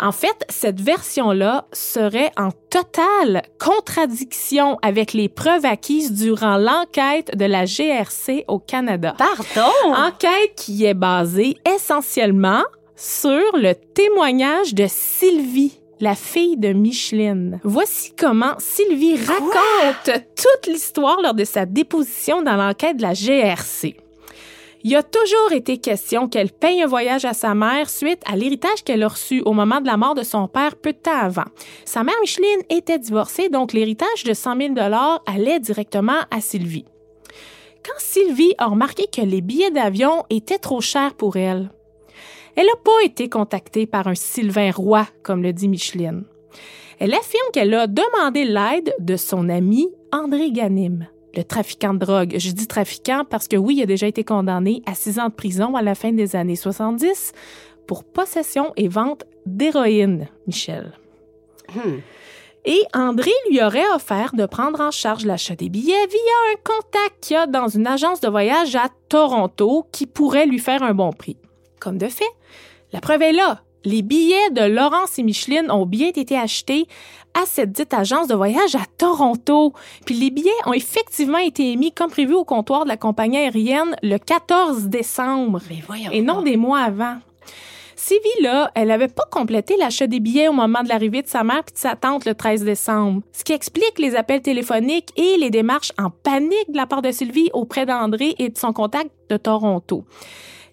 En 0.02 0.12
fait, 0.12 0.46
cette 0.50 0.82
version-là 0.82 1.66
serait 1.72 2.32
en 2.36 2.50
totale 2.70 3.44
contradiction 3.58 4.78
avec 4.82 5.14
les 5.14 5.30
preuves 5.30 5.66
acquises 5.66 6.12
durant 6.12 6.58
l'enquête 6.58 7.38
de 7.38 7.46
la 7.46 7.64
GRC 7.64 8.44
au 8.50 8.60
Canada. 8.60 9.16
Pardon? 9.18 9.72
Enquête 9.86 10.56
qui 10.58 10.84
est 10.84 10.94
basée 10.94 11.56
essentiellement 11.74 12.64
sur 12.98 13.56
le 13.56 13.74
témoignage 13.94 14.74
de 14.74 14.88
Sylvie, 14.90 15.80
la 16.02 16.16
fille 16.16 16.58
de 16.58 16.74
Micheline. 16.74 17.62
Voici 17.64 18.12
comment 18.18 18.56
Sylvie 18.58 19.16
raconte 19.16 20.22
toute 20.36 20.68
l'histoire 20.68 21.22
lors 21.22 21.34
de 21.34 21.46
sa 21.46 21.66
déposition 21.66 22.42
dans 22.42 22.58
l'enquête 22.58 22.98
de 22.98 23.04
la 23.04 23.14
GRC. 23.14 23.96
Il 24.88 24.95
a 24.95 25.02
toujours 25.02 25.52
été 25.52 25.80
question 25.80 26.30
qu'elle 26.30 26.52
paye 26.52 26.84
un 26.84 26.86
voyage 26.86 27.26
à 27.26 27.34
sa 27.34 27.56
mère 27.56 27.89
suite 27.89 28.21
à 28.28 28.36
l'héritage 28.36 28.84
qu'elle 28.84 29.02
a 29.02 29.08
reçu 29.08 29.41
au 29.41 29.52
moment 29.52 29.82
de 29.82 29.88
la 29.88 29.98
mort 29.98 30.13
de 30.13 30.21
son 30.21 30.48
père 30.48 30.76
peu 30.76 30.93
de 30.93 30.98
temps 31.00 31.17
avant. 31.21 31.45
Sa 31.86 32.04
mère 32.04 32.13
Micheline 32.21 32.62
était 32.69 33.00
divorcée, 33.00 33.50
donc 33.50 33.74
l'héritage 33.74 34.24
de 34.26 34.36
100 34.36 34.76
000 34.76 34.76
allait 35.26 35.60
directement 35.60 36.19
à 36.30 36.39
Sylvie. 36.39 36.86
Quand 37.84 37.98
Sylvie 37.98 38.54
a 38.60 38.67
remarqué 38.67 39.08
que 39.12 39.21
les 39.21 39.41
billets 39.41 39.71
d'avion 39.71 40.24
étaient 40.30 40.60
trop 40.60 40.82
chers 40.82 41.15
pour 41.15 41.36
elle, 41.36 41.71
elle 42.56 42.67
n'a 42.67 42.76
pas 42.84 43.04
été 43.04 43.28
contactée 43.28 43.88
par 43.88 44.06
un 44.06 44.13
Sylvain 44.13 44.69
Roy, 44.69 45.08
comme 45.24 45.41
le 45.41 45.52
dit 45.52 45.67
Micheline. 45.67 46.26
Elle 47.00 47.15
affirme 47.15 47.50
qu'elle 47.54 47.74
a 47.74 47.88
demandé 47.88 48.45
l'aide 48.45 48.93
de 49.00 49.15
son 49.15 49.50
ami 49.50 49.88
André 50.12 50.52
Ganim, 50.52 51.08
le 51.36 51.43
trafiquant 51.43 51.93
de 51.93 52.00
drogue. 52.00 52.36
Je 52.38 52.52
dis 52.52 52.67
trafiquant 52.67 53.24
parce 53.30 53.48
que 53.48 53.56
oui, 53.56 53.76
il 53.78 53.84
a 53.84 53.86
déjà 53.86 54.08
été 54.08 54.24
condamné 54.24 54.82
à 54.86 54.95
six 54.95 55.19
ans 55.19 55.30
de 55.30 55.34
prison 55.34 55.76
à 55.76 55.82
la 55.82 55.95
fin 55.95 56.12
des 56.12 56.36
années 56.36 56.56
70 56.56 57.34
pour 57.88 58.04
possession 58.04 58.74
et 58.76 58.88
vente 58.88 59.26
d'héroïne, 59.45 60.28
Michel. 60.48 60.93
Hmm. 61.74 62.00
Et 62.67 62.82
André 62.95 63.32
lui 63.50 63.62
aurait 63.62 63.88
offert 63.93 64.32
de 64.34 64.48
prendre 64.48 64.82
en 64.82 64.89
charge 64.89 65.26
l'achat 65.26 65.56
des 65.56 65.69
billets 65.69 66.08
via 66.08 66.54
un 66.54 66.56
contact 66.63 67.15
qu'il 67.21 67.36
y 67.36 67.38
a 67.38 67.45
dans 67.45 67.67
une 67.67 67.86
agence 67.86 68.21
de 68.21 68.28
voyage 68.28 68.76
à 68.76 68.89
Toronto 69.08 69.86
qui 69.91 70.08
pourrait 70.08 70.48
lui 70.48 70.58
faire 70.58 70.82
un 70.82 70.95
bon 70.95 71.13
prix. 71.13 71.38
Comme 71.80 72.00
de 72.00 72.08
fait, 72.08 72.26
la 72.91 73.02
preuve 73.02 73.21
est 73.21 73.34
là. 73.34 73.62
Les 73.86 74.02
billets 74.02 74.50
de 74.52 74.63
Laurence 74.63 75.19
et 75.19 75.24
Micheline 75.24 75.69
ont 75.69 75.86
bien 75.86 76.08
été 76.08 76.36
achetés 76.36 76.88
à 77.36 77.45
cette 77.45 77.71
dite 77.71 77.93
agence 77.93 78.28
de 78.28 78.34
voyage 78.34 78.74
à 78.74 78.86
Toronto. 78.98 79.74
Puis 80.06 80.15
les 80.15 80.32
billets 80.32 80.50
ont 80.65 80.74
effectivement 80.74 81.38
été 81.38 81.71
émis 81.71 81.91
comme 81.91 82.10
prévu 82.10 82.34
au 82.34 82.43
comptoir 82.45 82.86
de 82.86 82.89
la 82.89 82.98
compagnie 82.98 83.38
aérienne 83.38 83.95
le 84.02 84.17
14 84.17 84.86
décembre 84.86 85.62
Mais 85.69 85.84
voyons. 85.86 86.12
et 86.12 86.21
non 86.21 86.41
des 86.41 86.58
mois 86.58 86.80
avant. 86.80 87.17
Sylvie, 87.95 88.41
là, 88.41 88.71
elle 88.76 88.89
n'avait 88.89 89.08
pas 89.08 89.24
complété 89.32 89.78
l'achat 89.78 90.08
des 90.08 90.19
billets 90.19 90.48
au 90.48 90.54
moment 90.54 90.84
de 90.84 90.89
l'arrivée 90.89 91.21
de 91.21 91.28
sa 91.28 91.43
mère 91.43 91.63
puis 91.63 91.74
de 91.74 91.80
sa 91.80 91.95
tante 91.95 92.26
le 92.26 92.36
13 92.36 92.63
décembre. 92.63 93.21
Ce 93.32 93.43
qui 93.43 93.54
explique 93.54 94.00
les 94.00 94.15
appels 94.15 94.41
téléphoniques 94.41 95.12
et 95.15 95.38
les 95.38 95.50
démarches 95.50 95.91
en 95.98 96.10
panique 96.10 96.69
de 96.69 96.78
la 96.78 96.88
part 96.88 97.02
de 97.02 97.12
Sylvie 97.12 97.50
auprès 97.54 97.86
d'André 97.86 98.36
et 98.38 98.50
de 98.50 98.58
son 98.58 98.74
contact 98.74 99.12
de 99.30 99.38
Toronto. 99.38 100.06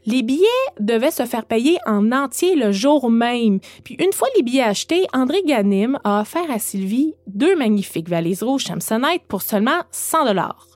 Les 0.05 0.23
billets 0.23 0.47
devaient 0.81 1.11
se 1.11 1.25
faire 1.27 1.45
payer 1.45 1.79
en 1.87 2.11
entier 2.11 2.57
le 2.57 2.73
jour 2.73 3.11
même. 3.11 3.61
Puis 3.85 3.95
une 4.01 4.12
fois 4.12 4.29
les 4.37 4.43
billets 4.43 4.62
achetés, 4.62 5.07
André 5.12 5.43
Ganim 5.45 5.99
a 6.05 6.21
offert 6.23 6.51
à 6.51 6.59
Sylvie 6.59 7.15
deux 7.27 7.55
magnifiques 7.57 8.09
valises 8.09 8.43
rouges 8.43 8.65
Samsonite 8.65 9.23
pour 9.29 9.43
seulement 9.43 9.83
100 9.93 10.27
dollars. 10.27 10.67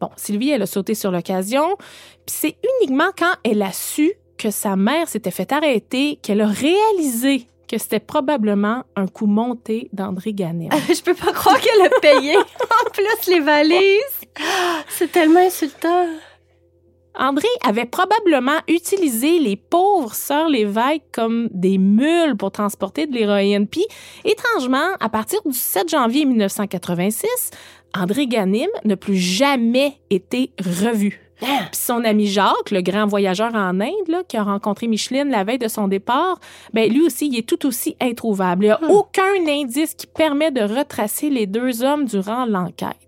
Bon, 0.00 0.10
Sylvie, 0.16 0.50
elle 0.50 0.62
a 0.62 0.66
sauté 0.66 0.94
sur 0.94 1.10
l'occasion, 1.10 1.76
puis 2.24 2.36
c'est 2.38 2.56
uniquement 2.80 3.10
quand 3.18 3.32
elle 3.42 3.62
a 3.62 3.72
su 3.72 4.12
que 4.36 4.50
sa 4.50 4.76
mère 4.76 5.08
s'était 5.08 5.32
fait 5.32 5.50
arrêter 5.52 6.20
qu'elle 6.22 6.40
a 6.40 6.46
réalisé 6.46 7.48
que 7.68 7.78
c'était 7.78 8.00
probablement 8.00 8.84
un 8.96 9.06
coup 9.06 9.26
monté 9.26 9.88
d'André 9.92 10.32
Ganim. 10.32 10.70
Je 10.88 11.02
peux 11.02 11.14
pas 11.14 11.32
croire 11.32 11.60
qu'elle 11.60 11.86
a 11.86 12.00
payé. 12.00 12.36
en 12.36 12.90
plus, 12.92 13.26
les 13.28 13.40
valises. 13.40 14.20
C'est 14.88 15.12
tellement 15.12 15.40
insultant. 15.40 16.06
André 17.18 17.48
avait 17.66 17.84
probablement 17.84 18.58
utilisé 18.68 19.38
les 19.40 19.56
pauvres 19.56 20.14
sœurs 20.14 20.48
Lévesque 20.48 21.02
comme 21.12 21.48
des 21.50 21.76
mules 21.78 22.36
pour 22.36 22.52
transporter 22.52 23.06
de 23.06 23.14
l'héroïne. 23.14 23.66
Puis, 23.66 23.84
étrangement, 24.24 24.94
à 25.00 25.08
partir 25.08 25.40
du 25.44 25.52
7 25.52 25.88
janvier 25.88 26.24
1986, 26.24 27.28
André 27.94 28.26
Ganim 28.26 28.68
n'a 28.84 28.96
plus 28.96 29.16
jamais 29.16 29.98
été 30.10 30.52
revu. 30.60 31.20
Puis 31.40 31.48
son 31.72 32.04
ami 32.04 32.26
Jacques, 32.26 32.70
le 32.70 32.80
grand 32.80 33.06
voyageur 33.06 33.54
en 33.54 33.80
Inde, 33.80 34.08
là, 34.08 34.22
qui 34.26 34.36
a 34.36 34.42
rencontré 34.42 34.88
Micheline 34.88 35.30
la 35.30 35.44
veille 35.44 35.58
de 35.58 35.68
son 35.68 35.86
départ, 35.86 36.38
ben 36.72 36.92
lui 36.92 37.02
aussi, 37.02 37.28
il 37.28 37.38
est 37.38 37.48
tout 37.48 37.64
aussi 37.66 37.96
introuvable. 38.00 38.64
Il 38.64 38.66
n'y 38.66 38.72
a 38.72 38.92
aucun 38.92 39.46
indice 39.46 39.94
qui 39.94 40.06
permet 40.06 40.50
de 40.50 40.62
retracer 40.62 41.30
les 41.30 41.46
deux 41.46 41.82
hommes 41.84 42.06
durant 42.06 42.44
l'enquête. 42.44 43.07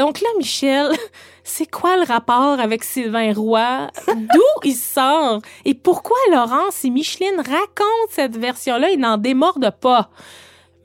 Donc 0.00 0.22
là, 0.22 0.28
Michel, 0.38 0.88
c'est 1.44 1.70
quoi 1.70 1.98
le 1.98 2.04
rapport 2.04 2.58
avec 2.58 2.84
Sylvain 2.84 3.34
Roy? 3.34 3.90
D'où 4.06 4.64
il 4.64 4.74
sort? 4.74 5.42
Et 5.66 5.74
pourquoi 5.74 6.16
Laurence 6.30 6.86
et 6.86 6.90
Micheline 6.90 7.36
racontent 7.36 8.08
cette 8.08 8.38
version-là 8.38 8.92
et 8.92 8.96
n'en 8.96 9.18
démordent 9.18 9.76
pas? 9.78 10.08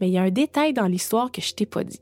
Mais 0.02 0.10
il 0.10 0.14
y 0.16 0.18
a 0.18 0.24
un 0.24 0.32
détail 0.32 0.74
dans 0.74 0.88
l'histoire 0.88 1.32
que 1.32 1.40
je 1.40 1.54
t'ai 1.54 1.66
pas 1.66 1.86
dit. 1.86 2.02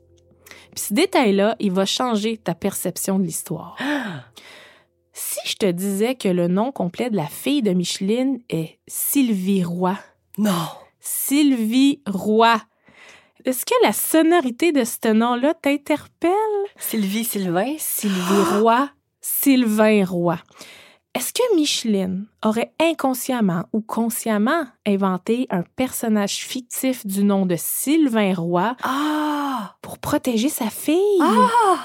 Puis 0.74 0.86
ce 0.88 0.94
détail-là, 0.94 1.54
il 1.60 1.70
va 1.70 1.86
changer 1.86 2.36
ta 2.36 2.56
perception 2.56 3.20
de 3.20 3.24
l'histoire. 3.24 3.78
Si 5.16 5.38
je 5.44 5.54
te 5.54 5.70
disais 5.70 6.16
que 6.16 6.26
le 6.26 6.48
nom 6.48 6.72
complet 6.72 7.08
de 7.08 7.14
la 7.14 7.28
fille 7.28 7.62
de 7.62 7.70
Micheline 7.70 8.40
est 8.50 8.80
Sylvie 8.88 9.62
Roy. 9.62 9.96
Non. 10.38 10.66
Sylvie 10.98 12.02
Roy. 12.04 12.60
Est-ce 13.44 13.66
que 13.66 13.74
la 13.82 13.92
sonorité 13.92 14.72
de 14.72 14.84
ce 14.84 15.12
nom-là 15.12 15.52
t'interpelle? 15.54 16.32
Sylvie 16.78 17.24
Sylvain. 17.24 17.74
Sylvie 17.78 18.58
Roy, 18.58 18.88
Sylvain 19.20 20.04
Roy. 20.06 20.38
Est-ce 21.14 21.32
que 21.32 21.54
Micheline 21.54 22.26
aurait 22.44 22.72
inconsciemment 22.80 23.64
ou 23.72 23.80
consciemment 23.82 24.64
inventé 24.86 25.46
un 25.50 25.62
personnage 25.76 26.38
fictif 26.38 27.06
du 27.06 27.22
nom 27.22 27.46
de 27.46 27.54
Sylvain 27.56 28.34
Roy 28.34 28.76
Ah! 28.82 29.76
pour 29.82 29.98
protéger 29.98 30.48
sa 30.48 30.70
fille? 30.70 31.18
Ah! 31.20 31.78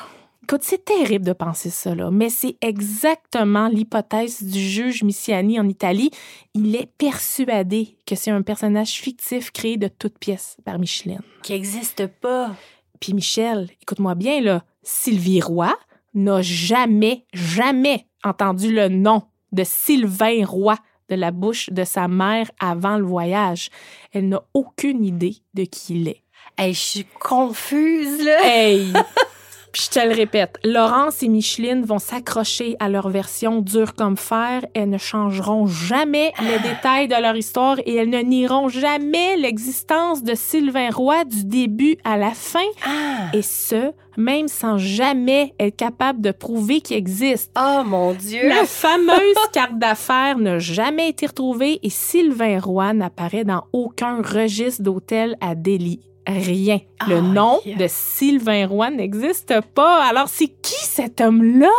Écoute, 0.50 0.64
c'est 0.64 0.84
terrible 0.84 1.26
de 1.26 1.34
penser 1.34 1.70
ça, 1.70 1.94
là, 1.94 2.10
mais 2.10 2.32
c'est 2.32 2.58
exactement 2.62 3.68
l'hypothèse 3.68 4.42
du 4.42 4.60
juge 4.60 5.04
Missiani 5.04 5.60
en 5.60 5.70
Italie. 5.70 6.10
Il 6.56 6.76
est 6.76 6.92
persuadé 6.98 8.00
que 8.08 8.16
c'est 8.16 8.32
un 8.32 8.42
personnage 8.42 8.94
fictif 8.94 9.52
créé 9.52 9.78
de 9.78 9.88
toutes 9.88 10.18
pièces 10.18 10.58
par 10.66 10.80
Micheline. 10.80 11.22
Qui 11.44 11.54
existe 11.54 12.08
pas. 12.08 12.56
Puis 13.00 13.14
Michel, 13.14 13.70
écoute-moi 13.80 14.16
bien, 14.16 14.42
là, 14.42 14.64
Sylvie 14.82 15.40
Roy 15.40 15.78
n'a 16.16 16.42
jamais, 16.42 17.28
jamais 17.32 18.08
entendu 18.24 18.74
le 18.74 18.90
nom 18.90 19.22
de 19.52 19.64
Sylvain 19.64 20.44
Roy 20.48 20.78
de 21.10 21.16
la 21.16 21.30
bouche 21.30 21.70
de 21.70 21.84
sa 21.84 22.08
mère 22.08 22.50
avant 22.60 22.98
le 22.98 23.06
voyage. 23.06 23.70
Elle 24.14 24.30
n'a 24.30 24.42
aucune 24.56 25.06
idée 25.06 25.36
de 25.54 25.66
qui 25.66 25.94
il 25.94 26.08
est. 26.08 26.24
Hey, 26.58 26.74
je 26.74 26.80
suis 26.80 27.06
confuse, 27.20 28.26
là. 28.26 28.40
Hey! 28.44 28.94
Puis 29.72 29.84
je 29.86 30.00
te 30.00 30.06
le 30.06 30.16
répète, 30.16 30.58
Laurence 30.64 31.22
et 31.22 31.28
Micheline 31.28 31.84
vont 31.84 32.00
s'accrocher 32.00 32.76
à 32.80 32.90
leur 32.90 33.10
version 33.10 33.62
dure 33.62 33.94
comme 33.94 34.18
fer. 34.18 34.66
Elles 34.74 34.90
ne 34.90 34.98
changeront 34.98 35.68
jamais 35.68 36.34
les 36.42 36.60
détails 36.60 37.08
de 37.08 37.22
leur 37.22 37.36
histoire 37.36 37.78
et 37.86 37.96
elles 37.96 38.10
ne 38.10 38.20
nieront 38.20 38.70
jamais 38.70 39.38
l'existence 39.38 40.24
de 40.24 40.34
Sylvain 40.36 40.90
Roy 40.90 41.24
du 41.26 41.44
début 41.44 41.98
à 42.04 42.18
la 42.18 42.32
fin. 42.32 42.60
Ah! 42.86 43.30
Et 43.34 43.42
ce, 43.42 43.92
même 44.18 44.48
sans 44.48 44.78
jamais 44.78 45.54
être 45.60 45.76
capable 45.76 46.22
de 46.22 46.32
prouver 46.32 46.82
qu'il 46.82 46.98
existe. 46.98 47.52
Oh 47.58 47.84
mon 47.86 48.14
Dieu! 48.14 48.48
La 48.48 48.64
fameuse 48.66 49.36
carte 49.54 49.78
d'affaires 49.78 50.38
n'a 50.38 50.60
jamais 50.60 51.10
été 51.10 51.28
retrouvée 51.28 51.80
et 51.84 51.90
Sylvain 51.90 52.60
Roy 52.60 52.94
n'apparaît 52.94 53.46
dans 53.46 53.66
aucun 53.72 54.22
registre 54.22 54.84
d'hôtel 54.84 55.38
à 55.42 55.56
Delhi. 55.56 56.09
Rien. 56.28 56.80
Le 57.08 57.22
nom 57.22 57.60
de 57.66 57.86
Sylvain 57.88 58.68
Roy 58.68 58.92
n'existe 58.92 59.54
pas. 59.74 60.04
Alors, 60.06 60.28
c'est 60.28 60.48
qui 60.48 60.86
cet 60.86 61.22
homme-là? 61.22 61.72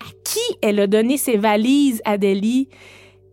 À 0.00 0.06
qui 0.24 0.56
elle 0.62 0.80
a 0.80 0.86
donné 0.86 1.16
ses 1.16 1.36
valises 1.36 2.02
Delhi? 2.18 2.68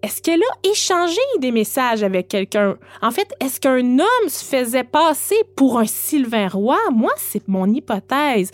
Est-ce 0.04 0.22
qu'elle 0.22 0.42
a 0.42 0.70
échangé 0.70 1.20
des 1.40 1.52
messages 1.52 2.04
avec 2.04 2.28
quelqu'un? 2.28 2.78
En 3.02 3.12
fait, 3.12 3.34
est-ce 3.42 3.60
qu'un 3.60 4.00
homme 4.00 4.30
se 4.30 4.46
faisait 4.46 4.84
passer 4.84 5.36
pour 5.56 5.80
un 5.80 5.86
Sylvain 5.86 6.48
Roy? 6.48 6.78
Moi, 6.94 7.12
c'est 7.18 7.48
mon 7.48 7.66
hypothèse. 7.68 8.52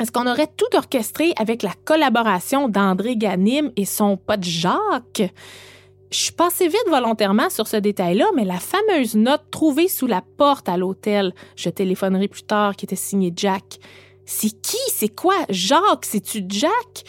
Est-ce 0.00 0.10
qu'on 0.10 0.26
aurait 0.26 0.50
tout 0.56 0.76
orchestré 0.76 1.32
avec 1.38 1.62
la 1.62 1.72
collaboration 1.84 2.68
d'André 2.68 3.16
Ganim 3.16 3.70
et 3.76 3.84
son 3.84 4.16
pote 4.16 4.42
Jacques? 4.42 5.30
Je 6.10 6.18
suis 6.18 6.32
passée 6.32 6.68
vite 6.68 6.88
volontairement 6.88 7.50
sur 7.50 7.66
ce 7.66 7.76
détail-là, 7.76 8.26
mais 8.36 8.44
la 8.44 8.58
fameuse 8.60 9.16
note 9.16 9.42
trouvée 9.50 9.88
sous 9.88 10.06
la 10.06 10.22
porte 10.36 10.68
à 10.68 10.76
l'hôtel, 10.76 11.34
je 11.56 11.70
téléphonerai 11.70 12.28
plus 12.28 12.44
tard, 12.44 12.76
qui 12.76 12.84
était 12.84 12.94
signée 12.94 13.32
Jack. 13.34 13.78
C'est 14.24 14.50
qui? 14.62 14.78
C'est 14.92 15.08
quoi? 15.14 15.34
Jacques? 15.48 16.04
C'est-tu 16.04 16.44
Jack? 16.48 17.04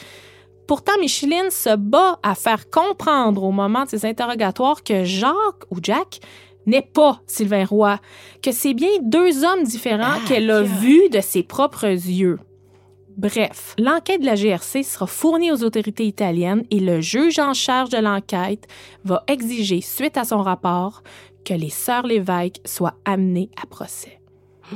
Pourtant, 0.68 0.94
Micheline 1.00 1.52
se 1.52 1.76
bat 1.76 2.20
à 2.24 2.34
faire 2.34 2.70
comprendre 2.72 3.44
au 3.44 3.52
moment 3.52 3.84
de 3.84 3.90
ses 3.90 4.06
interrogatoires 4.06 4.84
que 4.84 5.04
Jacques 5.04 5.66
ou 5.70 5.78
Jack 5.82 6.20
n'est 6.66 6.82
pas 6.82 7.22
Sylvain 7.28 7.66
Roy, 7.66 8.00
que 8.42 8.52
c'est 8.52 8.74
bien 8.74 8.90
deux 9.04 9.44
hommes 9.44 9.64
différents 9.64 10.16
Ah, 10.16 10.20
qu'elle 10.28 10.50
a 10.50 10.62
yeah. 10.62 10.72
vus 10.80 11.10
de 11.10 11.22
ses 11.22 11.44
propres 11.44 11.86
yeux. 11.86 12.40
Bref, 13.18 13.76
l'enquête 13.80 14.20
de 14.20 14.26
la 14.26 14.36
GRC 14.36 14.84
sera 14.84 15.08
fournie 15.08 15.52
aux 15.52 15.64
autorités 15.64 16.06
italiennes 16.06 16.66
et 16.70 16.82
le 16.82 17.00
juge 17.00 17.40
en 17.40 17.54
charge 17.54 17.90
de 17.90 17.98
l'enquête 17.98 18.68
va 19.06 19.24
exiger, 19.28 19.80
suite 19.80 20.18
à 20.18 20.26
son 20.26 20.42
rapport, 20.42 21.02
que 21.46 21.54
les 21.54 21.70
sœurs 21.70 22.08
Lévesque 22.08 22.60
soient 22.66 22.96
amenées 23.06 23.50
à 23.62 23.66
procès. 23.68 24.20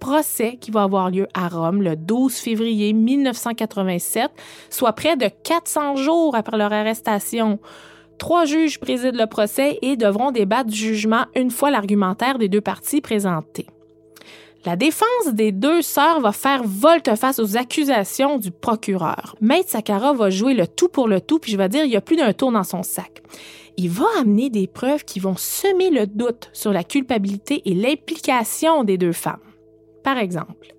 Procès 0.00 0.58
qui 0.60 0.70
va 0.70 0.82
avoir 0.82 1.10
lieu 1.10 1.28
à 1.32 1.48
Rome 1.48 1.80
le 1.80 1.96
12 1.96 2.34
février 2.34 2.92
1987, 2.92 4.30
soit 4.68 4.92
près 4.92 5.16
de 5.16 5.30
400 5.44 5.96
jours 5.96 6.34
après 6.34 6.58
leur 6.58 6.72
arrestation. 6.72 7.58
Trois 8.18 8.44
juges 8.44 8.80
président 8.80 9.16
le 9.16 9.26
procès 9.26 9.78
et 9.80 9.96
devront 9.96 10.30
débattre 10.30 10.68
du 10.68 10.76
jugement 10.76 11.24
une 11.34 11.50
fois 11.50 11.70
l'argumentaire 11.70 12.38
des 12.38 12.48
deux 12.48 12.60
parties 12.60 13.00
présenté. 13.00 13.66
La 14.68 14.76
défense 14.76 15.32
des 15.32 15.50
deux 15.50 15.80
sœurs 15.80 16.20
va 16.20 16.32
faire 16.32 16.62
volte-face 16.62 17.38
aux 17.38 17.56
accusations 17.56 18.36
du 18.36 18.50
procureur. 18.50 19.34
Maître 19.40 19.70
Sakara 19.70 20.12
va 20.12 20.28
jouer 20.28 20.52
le 20.52 20.66
tout 20.66 20.88
pour 20.88 21.08
le 21.08 21.22
tout, 21.22 21.38
puis 21.38 21.50
je 21.50 21.56
vais 21.56 21.70
dire, 21.70 21.86
il 21.86 21.90
y 21.90 21.96
a 21.96 22.02
plus 22.02 22.16
d'un 22.16 22.34
tour 22.34 22.52
dans 22.52 22.64
son 22.64 22.82
sac. 22.82 23.22
Il 23.78 23.88
va 23.88 24.04
amener 24.20 24.50
des 24.50 24.66
preuves 24.66 25.06
qui 25.06 25.20
vont 25.20 25.36
semer 25.38 25.88
le 25.88 26.06
doute 26.06 26.50
sur 26.52 26.70
la 26.70 26.84
culpabilité 26.84 27.62
et 27.64 27.72
l'implication 27.72 28.84
des 28.84 28.98
deux 28.98 29.14
femmes. 29.14 29.40
Par 30.04 30.18
exemple, 30.18 30.74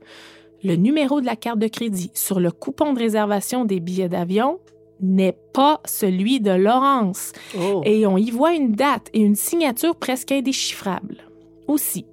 le 0.64 0.76
numéro 0.76 1.20
de 1.20 1.26
la 1.26 1.36
carte 1.36 1.58
de 1.58 1.68
crédit 1.68 2.12
sur 2.14 2.40
le 2.40 2.52
coupon 2.52 2.94
de 2.94 3.00
réservation 3.00 3.66
des 3.66 3.80
billets 3.80 4.08
d'avion 4.08 4.60
n'est 5.02 5.36
pas 5.52 5.82
celui 5.86 6.40
de 6.40 6.52
Laurence 6.52 7.32
Oh. 7.60 7.82
et 7.86 8.06
on 8.06 8.18
y 8.18 8.30
voit 8.30 8.54
une 8.54 8.74
date 8.74 9.10
et 9.14 9.22
une 9.22 9.36
signature 9.36 9.96
presque 9.96 10.32
indéchiffrable. 10.32 11.18
Aussi, 11.66 12.06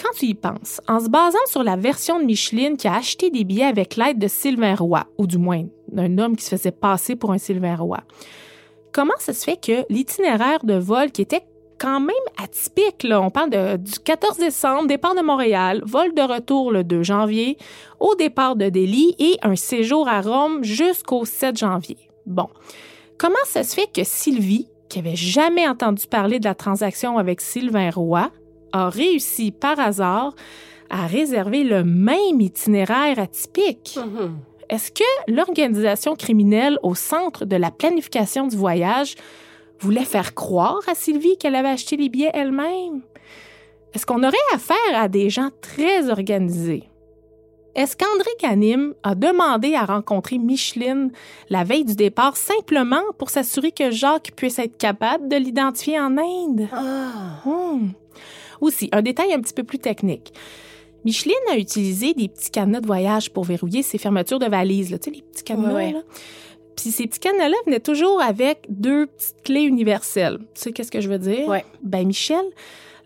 quand 0.00 0.12
tu 0.16 0.26
y 0.26 0.34
penses, 0.34 0.80
en 0.88 1.00
se 1.00 1.08
basant 1.08 1.38
sur 1.46 1.62
la 1.62 1.76
version 1.76 2.18
de 2.18 2.24
Micheline 2.24 2.76
qui 2.76 2.88
a 2.88 2.94
acheté 2.94 3.30
des 3.30 3.44
billets 3.44 3.64
avec 3.64 3.96
l'aide 3.96 4.18
de 4.18 4.28
Sylvain 4.28 4.74
Roy, 4.74 5.04
ou 5.18 5.26
du 5.26 5.38
moins 5.38 5.64
d'un 5.88 6.18
homme 6.18 6.36
qui 6.36 6.44
se 6.44 6.50
faisait 6.56 6.70
passer 6.70 7.16
pour 7.16 7.32
un 7.32 7.38
Sylvain 7.38 7.76
Roy, 7.76 7.98
comment 8.92 9.14
ça 9.18 9.32
se 9.32 9.44
fait 9.44 9.60
que 9.60 9.84
l'itinéraire 9.90 10.64
de 10.64 10.74
vol 10.74 11.10
qui 11.10 11.22
était 11.22 11.42
quand 11.78 12.00
même 12.00 12.14
atypique, 12.36 13.04
là, 13.04 13.22
on 13.22 13.30
parle 13.30 13.78
du 13.78 13.98
14 14.04 14.36
décembre, 14.36 14.86
départ 14.86 15.14
de 15.14 15.22
Montréal, 15.22 15.82
vol 15.86 16.12
de 16.14 16.20
retour 16.20 16.70
le 16.72 16.84
2 16.84 17.02
janvier, 17.02 17.56
au 17.98 18.14
départ 18.14 18.54
de 18.54 18.68
Delhi 18.68 19.14
et 19.18 19.38
un 19.42 19.56
séjour 19.56 20.06
à 20.06 20.20
Rome 20.20 20.62
jusqu'au 20.62 21.24
7 21.24 21.56
janvier. 21.56 21.96
Bon, 22.26 22.48
comment 23.16 23.34
ça 23.46 23.64
se 23.64 23.74
fait 23.74 23.90
que 23.90 24.04
Sylvie, 24.04 24.68
qui 24.90 24.98
avait 24.98 25.16
jamais 25.16 25.66
entendu 25.66 26.06
parler 26.06 26.38
de 26.38 26.44
la 26.44 26.54
transaction 26.54 27.16
avec 27.16 27.40
Sylvain 27.40 27.90
Roy, 27.90 28.30
a 28.72 28.88
réussi 28.90 29.50
par 29.50 29.78
hasard 29.78 30.34
à 30.90 31.06
réserver 31.06 31.64
le 31.64 31.84
même 31.84 32.40
itinéraire 32.40 33.18
atypique? 33.18 33.98
Mhm. 33.98 34.38
Est-ce 34.68 34.92
que 34.92 35.32
l'organisation 35.32 36.14
criminelle 36.14 36.78
au 36.82 36.94
centre 36.94 37.44
de 37.44 37.56
la 37.56 37.70
planification 37.70 38.46
du 38.46 38.56
voyage 38.56 39.16
voulait 39.80 40.04
faire 40.04 40.34
croire 40.34 40.80
à 40.88 40.94
Sylvie 40.94 41.36
qu'elle 41.38 41.56
avait 41.56 41.68
acheté 41.68 41.96
les 41.96 42.08
billets 42.08 42.30
elle-même? 42.34 43.02
Est-ce 43.92 44.06
qu'on 44.06 44.22
aurait 44.22 44.36
affaire 44.54 44.76
à 44.94 45.08
des 45.08 45.30
gens 45.30 45.50
très 45.60 46.08
organisés? 46.08 46.84
Est-ce 47.74 47.96
qu'André 47.96 48.30
Ganim 48.40 48.94
a 49.02 49.14
demandé 49.14 49.74
à 49.74 49.84
rencontrer 49.84 50.38
Micheline 50.38 51.12
la 51.48 51.64
veille 51.64 51.84
du 51.84 51.94
départ 51.94 52.36
simplement 52.36 53.02
pour 53.18 53.30
s'assurer 53.30 53.70
que 53.70 53.90
Jacques 53.90 54.32
puisse 54.36 54.58
être 54.58 54.76
capable 54.76 55.28
de 55.28 55.36
l'identifier 55.36 55.98
en 56.00 56.16
Inde? 56.18 56.68
Ah. 56.72 57.40
Hmm. 57.44 57.90
Aussi, 58.60 58.88
un 58.92 59.02
détail 59.02 59.32
un 59.32 59.40
petit 59.40 59.54
peu 59.54 59.64
plus 59.64 59.78
technique. 59.78 60.32
Micheline 61.04 61.34
a 61.50 61.56
utilisé 61.56 62.12
des 62.12 62.28
petits 62.28 62.50
cadenas 62.50 62.80
de 62.80 62.86
voyage 62.86 63.30
pour 63.30 63.44
verrouiller 63.44 63.82
ses 63.82 63.96
fermetures 63.98 64.38
de 64.38 64.46
valises, 64.46 64.90
là, 64.90 64.98
tu 64.98 65.10
sais, 65.10 65.16
les 65.16 65.22
petits 65.22 65.42
cadenas. 65.44 65.68
Ouais, 65.68 65.74
ouais. 65.86 65.92
là. 65.92 66.02
Puis 66.76 66.90
ces 66.90 67.06
petits 67.06 67.20
cadenas-là 67.20 67.56
venaient 67.66 67.80
toujours 67.80 68.20
avec 68.22 68.66
deux 68.68 69.06
petites 69.06 69.42
clés 69.44 69.62
universelles. 69.62 70.38
Tu 70.54 70.60
sais 70.62 70.72
qu'est-ce 70.72 70.90
que 70.90 71.00
je 71.00 71.08
veux 71.08 71.18
dire? 71.18 71.46
Ouais. 71.48 71.64
Ben, 71.82 72.06
Michel, 72.06 72.44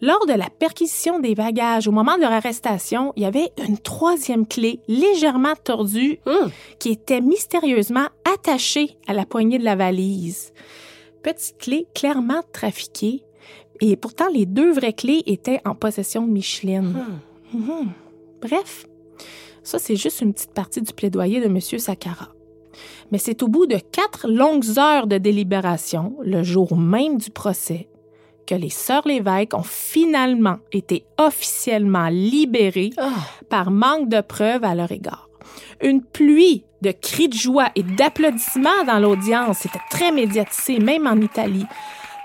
lors 0.01 0.27
de 0.27 0.33
la 0.33 0.51
perquisition 0.51 1.19
des 1.21 1.35
bagages, 1.35 1.89
au 1.89 1.93
moment 1.93 2.17
de 2.17 2.21
leur 2.23 2.33
arrestation, 2.33 3.13
il 3.17 3.23
y 3.23 3.27
avait 3.27 3.51
une 3.67 3.79
troisième 3.79 4.47
clé 4.47 4.81
légèrement 4.89 5.55
tordue 5.63 6.19
Hum. 6.27 6.51
qui 6.79 6.91
était 6.91 7.21
mystérieusement 7.21 8.07
attachée 8.33 8.97
à 9.07 9.13
la 9.13 9.25
poignée 9.25 9.59
de 9.59 9.65
la 9.65 9.77
valise. 9.77 10.53
Petite 11.23 11.59
clé 11.59 11.87
clairement 11.95 12.43
trafiquée. 12.53 13.23
Et 13.81 13.97
pourtant, 13.97 14.29
les 14.33 14.47
deux 14.47 14.73
vraies 14.73 14.93
clés 14.93 15.23
étaient 15.27 15.61
en 15.65 15.75
possession 15.75 16.27
de 16.27 16.33
Micheline. 16.33 16.95
Hum. 17.55 17.61
Mhm. 17.61 17.89
Bref, 18.43 18.87
Ça, 19.63 19.79
c'est 19.79 19.97
juste 19.97 20.21
une 20.21 20.35
petite 20.35 20.53
partie 20.53 20.83
du 20.83 20.93
plaidoyer 20.93 21.41
de 21.41 21.47
M. 21.47 21.59
Sakara. 21.61 22.29
Mais 23.11 23.17
c'est 23.19 23.43
au 23.43 23.49
bout 23.49 23.65
de 23.67 23.79
quatre 23.79 24.29
longues 24.29 24.79
heures 24.79 25.07
de 25.07 25.17
délibération, 25.17 26.17
le 26.23 26.43
jour 26.43 26.77
même 26.77 27.17
du 27.17 27.31
procès, 27.31 27.89
que 28.47 28.55
les 28.55 28.69
sœurs 28.69 29.09
Lévesque 29.09 29.55
ont 29.55 29.63
finalement 29.63 30.59
été 30.73 31.07
officiellement 31.17 32.09
libérées 32.09 32.91
par 33.49 33.71
manque 33.71 34.11
de 34.11 34.21
preuves 34.21 34.65
à 34.65 34.75
leur 34.75 34.93
égard. 34.93 35.31
Une 35.83 36.03
pluie 36.03 36.65
de 36.83 36.91
cris 36.91 37.29
de 37.29 37.35
joie 37.35 37.69
et 37.75 37.83
d'applaudissements 37.83 38.85
dans 38.87 38.99
l'audience. 38.99 39.59
C'était 39.61 39.79
très 39.91 40.13
médiatisé, 40.13 40.79
même 40.79 41.07
en 41.07 41.17
Italie. 41.17 41.65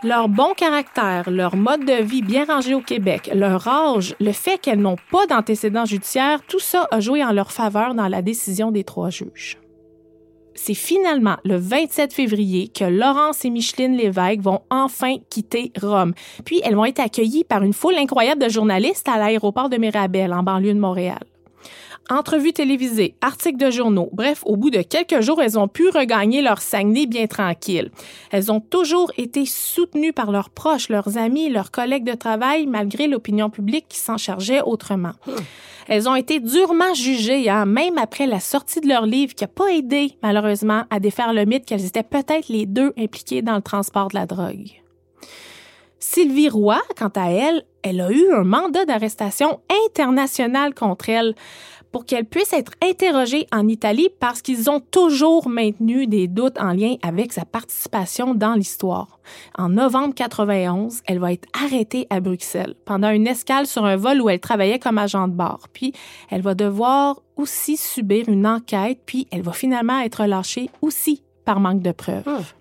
Leur 0.02 0.30
bon 0.30 0.54
caractère, 0.56 1.30
leur 1.30 1.58
mode 1.58 1.84
de 1.84 2.02
vie 2.02 2.22
bien 2.22 2.46
rangé 2.46 2.74
au 2.74 2.80
Québec, 2.80 3.30
leur 3.34 3.68
âge, 3.68 4.16
le 4.22 4.32
fait 4.32 4.58
qu'elles 4.58 4.80
n'ont 4.80 4.96
pas 5.12 5.28
d'antécédents 5.28 5.84
judiciaires, 5.84 6.40
tout 6.48 6.60
ça 6.60 6.88
a 6.90 7.02
joué 7.02 7.22
en 7.22 7.34
leur 7.34 7.52
faveur 7.52 7.94
dans 7.96 8.08
la 8.08 8.22
décision 8.22 8.72
des 8.72 8.86
trois 8.86 9.10
juges. 9.10 9.58
C'est 10.56 10.74
finalement 10.74 11.36
le 11.44 11.58
27 11.58 12.14
février 12.14 12.70
que 12.70 12.86
Laurence 12.86 13.44
et 13.44 13.50
Micheline 13.50 13.98
Lévesque 13.98 14.40
vont 14.40 14.62
enfin 14.70 15.18
quitter 15.30 15.74
Rome. 15.82 16.14
Puis 16.46 16.62
elles 16.64 16.76
vont 16.76 16.86
être 16.86 17.02
accueillies 17.02 17.44
par 17.44 17.64
une 17.64 17.74
foule 17.74 17.96
incroyable 17.98 18.42
de 18.42 18.50
journalistes 18.50 19.10
à 19.10 19.18
l'aéroport 19.18 19.68
de 19.68 19.76
Mirabel, 19.76 20.32
en 20.34 20.44
banlieue 20.44 20.74
de 20.74 20.80
Montréal. 20.80 21.24
Entrevues 22.12 22.54
télévisées, 22.54 23.14
articles 23.22 23.64
de 23.64 23.70
journaux, 23.70 24.10
bref, 24.14 24.42
au 24.48 24.58
bout 24.58 24.72
de 24.72 24.82
quelques 24.82 25.22
jours, 25.22 25.44
elles 25.44 25.60
ont 25.60 25.68
pu 25.68 25.90
regagner 25.90 26.42
leur 26.42 26.60
Saguenay 26.60 27.06
bien 27.06 27.28
tranquille. 27.28 27.92
Elles 28.32 28.52
ont 28.52 28.60
toujours 28.60 29.12
été 29.18 29.46
soutenues 29.46 30.12
par 30.12 30.32
leurs 30.32 30.50
proches, 30.50 30.90
leurs 30.90 31.20
amis, 31.20 31.50
leurs 31.50 31.70
collègues 31.70 32.06
de 32.06 32.16
travail, 32.16 32.66
malgré 32.66 33.08
l'opinion 33.08 33.52
publique 33.52 33.86
qui 33.88 34.00
s'en 34.00 34.18
chargeait 34.18 34.62
autrement. 34.62 35.12
Elles 35.88 36.10
ont 36.10 36.16
été 36.16 36.40
durement 36.40 36.96
jugées, 36.96 37.48
hein, 37.48 37.68
même 37.68 38.00
après 38.00 38.26
la 38.26 38.40
sortie 38.40 38.82
de 38.82 38.88
leur 38.88 39.06
livre 39.06 39.36
qui 39.36 39.44
n'a 39.44 39.48
pas 39.48 39.72
aidé, 39.72 40.18
malheureusement, 40.24 40.86
à 40.90 41.00
défaire 41.00 41.32
le 41.32 41.46
mythe 41.46 41.66
qu'elles 41.66 41.86
étaient 41.86 42.02
peut-être 42.02 42.50
les 42.50 42.66
deux 42.66 42.92
impliquées 42.98 43.44
dans 43.44 43.56
le 43.56 43.62
transport 43.62 44.08
de 44.08 44.16
la 44.16 44.26
drogue. 44.26 44.82
Sylvie 46.00 46.50
Roy, 46.50 46.82
quant 46.98 47.12
à 47.16 47.30
elle, 47.30 47.66
elle 47.84 48.02
a 48.02 48.12
eu 48.12 48.32
un 48.32 48.44
mandat 48.44 48.86
d'arrestation 48.86 49.60
international 49.88 50.74
contre 50.74 51.10
elle 51.10 51.36
pour 51.92 52.06
qu'elle 52.06 52.26
puisse 52.26 52.54
être 52.54 52.74
interrogée 52.84 53.48
en 53.52 53.68
Italie 53.68 54.10
parce 54.20 54.42
qu'ils 54.42 54.70
ont 54.70 54.80
toujours 54.80 55.50
maintenu 55.50 56.08
des 56.08 56.28
doutes 56.28 56.60
en 56.60 56.74
lien 56.74 56.96
avec 57.02 57.34
sa 57.34 57.46
participation 57.46 58.36
dans 58.36 58.54
l'histoire. 58.54 59.20
En 59.58 59.70
novembre 59.70 60.14
91, 60.16 61.02
elle 61.06 61.20
va 61.20 61.34
être 61.34 61.48
arrêtée 61.54 62.08
à 62.10 62.20
Bruxelles 62.20 62.76
pendant 62.86 63.10
une 63.10 63.28
escale 63.28 63.68
sur 63.68 63.86
un 63.86 63.96
vol 63.96 64.22
où 64.22 64.30
elle 64.30 64.40
travaillait 64.40 64.80
comme 64.80 64.98
agent 64.98 65.28
de 65.28 65.34
bord. 65.34 65.68
Puis, 65.74 65.94
elle 66.30 66.42
va 66.42 66.56
devoir 66.56 67.22
aussi 67.36 67.78
subir 67.78 68.28
une 68.28 68.46
enquête, 68.46 69.00
puis 69.06 69.28
elle 69.32 69.42
va 69.42 69.54
finalement 69.54 70.00
être 70.00 70.26
lâchée 70.26 70.70
aussi 70.82 71.24
par 71.46 71.60
manque 71.60 71.82
de 71.82 71.92
preuves. 71.92 72.54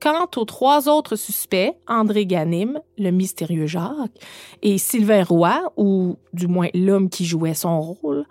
Quant 0.00 0.28
aux 0.36 0.44
trois 0.44 0.88
autres 0.88 1.16
suspects, 1.16 1.72
André 1.86 2.26
Ganim, 2.26 2.80
le 2.98 3.10
mystérieux 3.10 3.66
Jacques, 3.66 4.18
et 4.62 4.78
Sylvain 4.78 5.24
Roy, 5.24 5.72
ou 5.76 6.18
du 6.32 6.46
moins 6.46 6.68
l'homme 6.74 7.08
qui 7.08 7.24
jouait 7.24 7.54
son 7.54 7.80
rôle, 7.80 8.26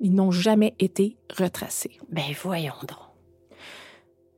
ils 0.00 0.14
n'ont 0.14 0.30
jamais 0.30 0.74
été 0.78 1.16
retracés. 1.36 1.98
Ben 2.10 2.34
voyons 2.42 2.74
donc. 2.82 2.98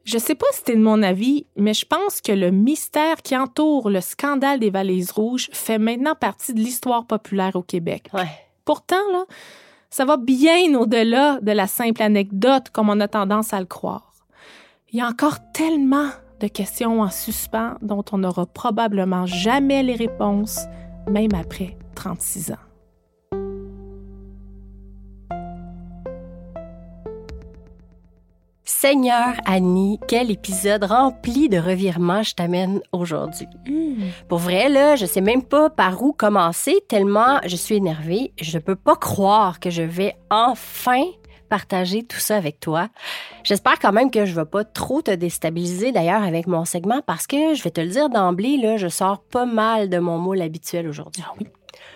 Je 0.05 0.19
sais 0.19 0.35
pas 0.35 0.47
si 0.53 0.59
c'était 0.59 0.77
de 0.77 0.83
mon 0.83 1.03
avis, 1.03 1.47
mais 1.57 1.73
je 1.73 1.87
pense 1.87 2.21
que 2.21 2.33
le 2.33 2.51
mystère 2.51 3.23
qui 3.23 3.35
entoure 3.37 3.89
le 3.89 4.03
scandale 4.03 4.61
des 4.61 4.69
Valises 4.69 5.11
Rouges 5.11 5.49
fait 5.53 5.79
maintenant 5.79 6.15
partie 6.15 6.53
de 6.53 6.61
l'histoire 6.61 7.07
populaire 7.07 7.57
au 7.57 7.63
Québec. 7.63 8.11
Ouais. 8.13 8.29
Pourtant, 8.67 9.11
là, 9.13 9.25
ça 9.89 10.05
va 10.05 10.19
bien 10.19 10.75
au-delà 10.75 11.39
de 11.41 11.53
la 11.53 11.67
simple 11.67 12.03
anecdote 12.03 12.69
comme 12.71 12.91
on 12.91 13.01
a 13.01 13.09
tendance 13.09 13.55
à 13.55 13.61
le 13.61 13.67
croire. 13.67 14.13
Il 14.93 14.99
y 14.99 15.01
a 15.01 15.09
encore 15.09 15.39
tellement 15.53 16.11
de 16.41 16.49
questions 16.49 17.01
en 17.01 17.11
suspens 17.11 17.77
dont 17.83 18.05
on 18.13 18.19
n'aura 18.19 18.47
probablement 18.47 19.27
jamais 19.27 19.83
les 19.83 19.95
réponses, 19.95 20.61
même 21.09 21.35
après 21.35 21.77
36 21.95 22.53
ans. 22.53 22.65
Seigneur 28.85 29.35
Annie, 29.47 29.99
quel 30.09 30.31
épisode 30.31 30.85
rempli 30.85 31.49
de 31.49 31.57
revirements 31.57 32.23
je 32.23 32.35
t'amène 32.35 32.83
aujourd'hui. 32.93 33.47
Pour 34.29 34.39
vrai, 34.39 34.69
là, 34.69 34.95
je 34.95 35.07
sais 35.07 35.23
même 35.23 35.43
pas 35.43 35.71
par 35.71 36.03
où 36.03 36.13
commencer 36.13 36.83
tellement 36.87 37.41
je 37.47 37.57
suis 37.57 37.77
énervée. 37.77 38.35
Je 38.39 38.59
peux 38.59 38.77
pas 38.77 38.97
croire 38.97 39.59
que 39.59 39.71
je 39.71 39.83
vais 39.83 40.17
enfin 40.31 41.05
partager 41.55 42.03
tout 42.03 42.19
ça 42.19 42.37
avec 42.37 42.59
toi. 42.59 42.89
J'espère 43.45 43.79
quand 43.79 43.93
même 43.93 44.11
que 44.11 44.25
je 44.25 44.35
vais 44.35 44.45
pas 44.45 44.65
trop 44.65 45.03
te 45.03 45.13
déstabiliser 45.13 45.93
d'ailleurs 45.93 46.25
avec 46.25 46.49
mon 46.49 46.65
segment 46.65 47.01
parce 47.07 47.29
que 47.29 47.55
je 47.55 47.63
vais 47.63 47.71
te 47.71 47.81
le 47.81 47.87
dire 47.87 48.09
d'emblée, 48.09 48.57
là, 48.57 48.77
je 48.77 48.89
sors 48.89 49.21
pas 49.21 49.47
mal 49.47 49.89
de 49.89 49.99
mon 49.99 50.19
moule 50.19 50.43
habituel 50.43 50.89
aujourd'hui. 50.89 51.23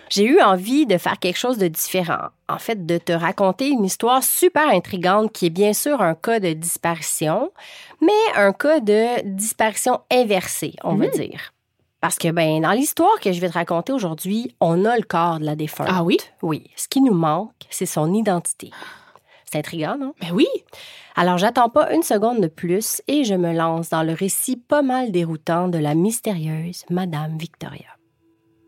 J'ai 0.09 0.23
eu 0.23 0.39
envie 0.39 0.85
de 0.85 0.97
faire 0.97 1.19
quelque 1.19 1.37
chose 1.37 1.57
de 1.57 1.67
différent. 1.67 2.29
En 2.47 2.57
fait, 2.57 2.85
de 2.85 2.97
te 2.97 3.11
raconter 3.11 3.67
une 3.67 3.83
histoire 3.83 4.23
super 4.23 4.69
intrigante 4.69 5.33
qui 5.33 5.47
est 5.47 5.49
bien 5.49 5.73
sûr 5.73 6.01
un 6.01 6.15
cas 6.15 6.39
de 6.39 6.53
disparition, 6.53 7.51
mais 7.99 8.21
un 8.37 8.53
cas 8.53 8.79
de 8.79 9.21
disparition 9.25 9.99
inversée, 10.09 10.73
on 10.85 10.95
va 10.95 11.07
dire. 11.09 11.51
Parce 11.99 12.17
que, 12.17 12.29
ben, 12.31 12.61
dans 12.61 12.71
l'histoire 12.71 13.19
que 13.19 13.33
je 13.33 13.41
vais 13.41 13.49
te 13.49 13.55
raconter 13.55 13.91
aujourd'hui, 13.91 14.55
on 14.61 14.85
a 14.85 14.95
le 14.95 15.03
corps 15.03 15.39
de 15.39 15.45
la 15.45 15.57
défunte. 15.57 15.89
Ah 15.89 16.01
oui? 16.01 16.17
Oui. 16.41 16.63
Ce 16.77 16.87
qui 16.87 17.01
nous 17.01 17.13
manque, 17.13 17.51
c'est 17.69 17.85
son 17.85 18.13
identité. 18.13 18.71
C'est 19.51 19.57
intriguant, 19.57 19.97
non? 19.99 20.13
Ben 20.21 20.31
oui, 20.31 20.47
Alors, 21.15 21.37
j'attends 21.39 21.69
pas 21.69 21.91
une 21.93 22.03
seconde 22.03 22.39
de 22.39 22.47
plus 22.47 23.01
et 23.07 23.23
je 23.23 23.33
me 23.33 23.51
lance 23.51 23.89
dans 23.89 24.03
le 24.03 24.13
récit 24.13 24.57
pas 24.57 24.83
mal 24.83 25.11
déroutant 25.11 25.67
de 25.67 25.79
la 25.79 25.95
mystérieuse 25.95 26.85
Madame 26.89 27.37
Victoria. 27.37 27.87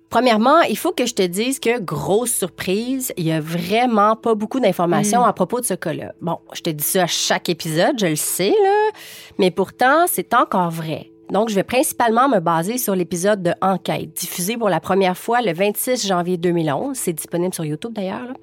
Premièrement, 0.09 0.59
il 0.61 0.77
faut 0.77 0.91
que 0.91 1.05
je 1.05 1.13
te 1.13 1.21
dise 1.21 1.59
que, 1.59 1.79
grosse 1.79 2.33
surprise, 2.33 3.13
il 3.15 3.25
y 3.25 3.31
a 3.31 3.39
vraiment 3.39 4.15
pas 4.15 4.33
beaucoup 4.33 4.59
d'informations 4.59 5.23
à 5.23 5.31
propos 5.33 5.61
de 5.61 5.65
ce 5.65 5.75
cas-là. 5.75 6.13
Bon, 6.19 6.39
je 6.51 6.61
te 6.61 6.69
dis 6.71 6.83
ça 6.83 7.03
à 7.03 7.07
chaque 7.07 7.47
épisode, 7.47 7.97
je 7.99 8.07
le 8.07 8.15
sais, 8.15 8.49
là, 8.49 8.89
mais 9.37 9.51
pourtant, 9.51 10.05
c'est 10.07 10.33
encore 10.33 10.71
vrai. 10.71 11.10
Donc, 11.31 11.47
je 11.47 11.55
vais 11.55 11.63
principalement 11.63 12.27
me 12.27 12.39
baser 12.39 12.77
sur 12.77 12.93
l'épisode 12.93 13.41
de 13.41 13.53
Enquête, 13.61 14.13
diffusé 14.13 14.57
pour 14.57 14.67
la 14.67 14.81
première 14.81 15.17
fois 15.17 15.41
le 15.41 15.53
26 15.53 16.05
janvier 16.05 16.37
2011. 16.37 16.97
C'est 16.97 17.13
disponible 17.13 17.53
sur 17.53 17.63
YouTube 17.63 17.93
d'ailleurs, 17.93 18.33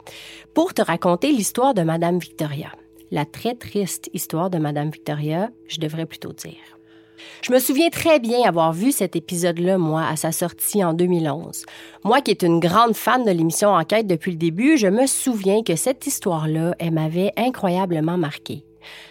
pour 0.54 0.72
te 0.72 0.80
raconter 0.80 1.30
l'histoire 1.30 1.74
de 1.74 1.82
Madame 1.82 2.18
Victoria. 2.18 2.72
La 3.10 3.26
très 3.26 3.54
triste 3.54 4.08
histoire 4.14 4.48
de 4.48 4.56
Madame 4.56 4.88
Victoria, 4.88 5.50
je 5.68 5.80
devrais 5.80 6.06
plutôt 6.06 6.32
dire. 6.32 6.78
Je 7.42 7.52
me 7.52 7.58
souviens 7.58 7.90
très 7.90 8.20
bien 8.20 8.48
avoir 8.48 8.72
vu 8.72 8.90
cet 8.90 9.16
épisode-là, 9.16 9.76
moi, 9.76 10.06
à 10.06 10.16
sa 10.16 10.32
sortie 10.32 10.82
en 10.82 10.94
2011. 10.94 11.66
Moi 12.04 12.22
qui 12.22 12.30
est 12.30 12.42
une 12.42 12.58
grande 12.58 12.96
fan 12.96 13.22
de 13.22 13.30
l'émission 13.30 13.68
Enquête 13.68 14.06
depuis 14.06 14.30
le 14.30 14.38
début, 14.38 14.78
je 14.78 14.86
me 14.86 15.06
souviens 15.06 15.62
que 15.62 15.76
cette 15.76 16.06
histoire-là, 16.06 16.74
elle 16.78 16.92
m'avait 16.92 17.32
incroyablement 17.36 18.16
marquée. 18.16 18.64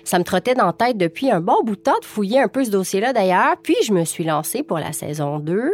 Ça 0.03 0.20
me 0.20 0.24
trottait 0.24 0.55
dans 0.55 0.68
la 0.68 0.74
tête 0.74 0.97
depuis 0.97 1.32
un 1.32 1.41
bon 1.41 1.63
bout 1.63 1.76
de 1.76 1.82
temps 1.82 1.99
de 1.99 2.05
fouiller 2.05 2.41
un 2.41 2.47
peu 2.47 2.63
ce 2.63 2.70
dossier-là 2.70 3.13
d'ailleurs, 3.13 3.55
puis 3.61 3.76
je 3.84 3.93
me 3.93 4.05
suis 4.05 4.24
lancée 4.24 4.63
pour 4.63 4.80
la 4.80 4.93
saison 4.93 5.39
2 5.39 5.72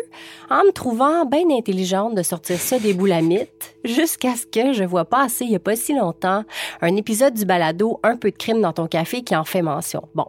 en 0.49 0.63
me 0.63 0.71
trouvant 0.71 1.25
bien 1.25 1.49
intelligente 1.51 2.15
de 2.15 2.23
sortir 2.23 2.59
ça 2.59 2.79
des 2.79 2.93
boulamites 2.93 3.75
jusqu'à 3.83 4.35
ce 4.35 4.45
que 4.45 4.73
je 4.73 4.83
vois 4.83 5.05
passer 5.05 5.45
il 5.45 5.51
y 5.51 5.55
a 5.55 5.59
pas 5.59 5.75
si 5.75 5.93
longtemps 5.93 6.43
un 6.81 6.95
épisode 6.95 7.33
du 7.33 7.45
balado 7.45 7.99
Un 8.03 8.17
peu 8.17 8.31
de 8.31 8.37
crime 8.37 8.61
dans 8.61 8.73
ton 8.73 8.87
café 8.87 9.23
qui 9.23 9.35
en 9.35 9.43
fait 9.43 9.61
mention. 9.61 10.07
Bon, 10.15 10.27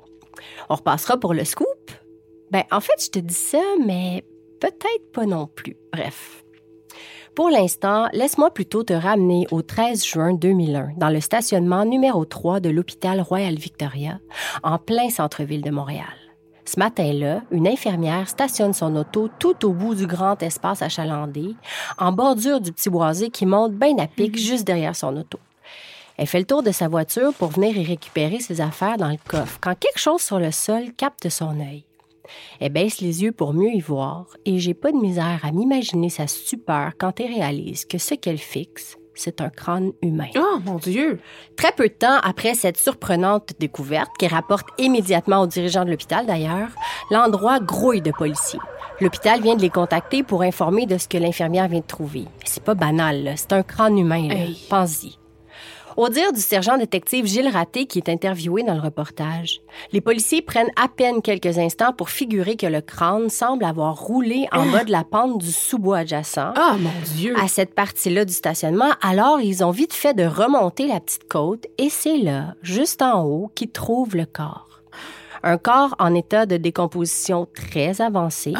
on 0.68 0.74
repassera 0.74 1.18
pour 1.18 1.34
le 1.34 1.44
scoop. 1.44 1.90
Ben, 2.50 2.64
en 2.70 2.80
fait, 2.80 2.92
je 3.00 3.10
te 3.10 3.18
dis 3.18 3.34
ça, 3.34 3.62
mais 3.84 4.24
peut-être 4.60 5.12
pas 5.12 5.26
non 5.26 5.46
plus. 5.46 5.76
Bref. 5.92 6.43
Pour 7.34 7.50
l'instant, 7.50 8.06
laisse-moi 8.12 8.52
plutôt 8.52 8.84
te 8.84 8.92
ramener 8.92 9.48
au 9.50 9.60
13 9.60 10.04
juin 10.04 10.34
2001, 10.34 10.90
dans 10.96 11.08
le 11.08 11.20
stationnement 11.20 11.84
numéro 11.84 12.24
3 12.24 12.60
de 12.60 12.70
l'hôpital 12.70 13.20
Royal 13.20 13.56
Victoria, 13.56 14.20
en 14.62 14.78
plein 14.78 15.10
centre-ville 15.10 15.62
de 15.62 15.70
Montréal. 15.70 16.04
Ce 16.64 16.78
matin-là, 16.78 17.42
une 17.50 17.66
infirmière 17.66 18.28
stationne 18.28 18.72
son 18.72 18.94
auto 18.94 19.28
tout 19.40 19.66
au 19.66 19.72
bout 19.72 19.96
du 19.96 20.06
grand 20.06 20.40
espace 20.44 20.80
achalandé, 20.80 21.56
en 21.98 22.12
bordure 22.12 22.60
du 22.60 22.72
petit 22.72 22.88
boisé 22.88 23.30
qui 23.30 23.46
monte 23.46 23.72
bien 23.72 23.98
à 23.98 24.06
pic 24.06 24.38
juste 24.38 24.64
derrière 24.64 24.94
son 24.94 25.16
auto. 25.16 25.40
Elle 26.16 26.28
fait 26.28 26.38
le 26.38 26.46
tour 26.46 26.62
de 26.62 26.70
sa 26.70 26.86
voiture 26.86 27.34
pour 27.34 27.48
venir 27.48 27.76
y 27.76 27.84
récupérer 27.84 28.38
ses 28.38 28.60
affaires 28.60 28.96
dans 28.96 29.10
le 29.10 29.18
coffre 29.26 29.58
quand 29.60 29.74
quelque 29.74 29.98
chose 29.98 30.22
sur 30.22 30.38
le 30.38 30.52
sol 30.52 30.92
capte 30.96 31.28
son 31.28 31.58
œil. 31.58 31.84
Elle 32.60 32.72
baisse 32.72 33.00
les 33.00 33.22
yeux 33.22 33.32
pour 33.32 33.54
mieux 33.54 33.72
y 33.74 33.80
voir 33.80 34.26
et 34.44 34.58
j'ai 34.58 34.74
pas 34.74 34.92
de 34.92 34.96
misère 34.96 35.40
à 35.42 35.52
m'imaginer 35.52 36.10
sa 36.10 36.26
stupeur 36.26 36.92
quand 36.98 37.20
elle 37.20 37.32
réalise 37.32 37.84
que 37.84 37.98
ce 37.98 38.14
qu'elle 38.14 38.38
fixe, 38.38 38.96
c'est 39.14 39.40
un 39.40 39.50
crâne 39.50 39.92
humain. 40.02 40.28
oh 40.36 40.58
mon 40.64 40.76
Dieu, 40.76 41.20
Très 41.56 41.72
peu 41.72 41.88
de 41.88 41.94
temps 41.94 42.18
après 42.22 42.54
cette 42.54 42.76
surprenante 42.78 43.52
découverte, 43.58 44.10
qui 44.18 44.26
rapporte 44.26 44.66
immédiatement 44.78 45.42
aux 45.42 45.46
dirigeants 45.46 45.84
de 45.84 45.90
l'hôpital 45.90 46.26
d'ailleurs, 46.26 46.70
l'endroit 47.10 47.60
grouille 47.60 48.02
de 48.02 48.10
policiers. 48.10 48.60
L'hôpital 49.00 49.40
vient 49.40 49.56
de 49.56 49.62
les 49.62 49.70
contacter 49.70 50.22
pour 50.22 50.42
informer 50.42 50.86
de 50.86 50.98
ce 50.98 51.08
que 51.08 51.18
l'infirmière 51.18 51.68
vient 51.68 51.80
de 51.80 51.84
trouver. 51.86 52.24
C'est 52.44 52.62
pas 52.62 52.74
banal, 52.74 53.32
c'est 53.36 53.52
un 53.52 53.62
crâne 53.62 53.98
humain. 53.98 54.30
Hey. 54.30 54.56
Pense-y. 54.70 55.18
Au 55.96 56.08
dire 56.08 56.32
du 56.32 56.40
sergent 56.40 56.76
détective 56.76 57.26
Gilles 57.26 57.48
Raté 57.48 57.86
qui 57.86 57.98
est 57.98 58.08
interviewé 58.08 58.64
dans 58.64 58.74
le 58.74 58.80
reportage, 58.80 59.60
les 59.92 60.00
policiers 60.00 60.42
prennent 60.42 60.70
à 60.74 60.88
peine 60.88 61.22
quelques 61.22 61.58
instants 61.58 61.92
pour 61.92 62.10
figurer 62.10 62.56
que 62.56 62.66
le 62.66 62.80
crâne 62.80 63.30
semble 63.30 63.64
avoir 63.64 63.96
roulé 63.96 64.48
en 64.50 64.66
bas 64.66 64.82
de 64.82 64.90
la 64.90 65.04
pente 65.04 65.38
du 65.38 65.52
sous-bois 65.52 65.98
adjacent. 65.98 66.52
Ah, 66.56 66.76
mon 66.80 66.90
Dieu! 67.14 67.36
À 67.40 67.46
cette 67.46 67.74
partie-là 67.76 68.24
du 68.24 68.32
stationnement, 68.32 68.90
alors 69.02 69.40
ils 69.40 69.64
ont 69.64 69.70
vite 69.70 69.92
fait 69.92 70.14
de 70.14 70.24
remonter 70.24 70.88
la 70.88 70.98
petite 70.98 71.28
côte 71.28 71.66
et 71.78 71.90
c'est 71.90 72.18
là, 72.18 72.54
juste 72.62 73.00
en 73.00 73.22
haut, 73.24 73.52
qu'ils 73.54 73.70
trouvent 73.70 74.16
le 74.16 74.26
corps. 74.26 74.80
Un 75.44 75.58
corps 75.58 75.94
en 76.00 76.12
état 76.14 76.46
de 76.46 76.56
décomposition 76.56 77.46
très 77.54 78.00
avancé. 78.00 78.54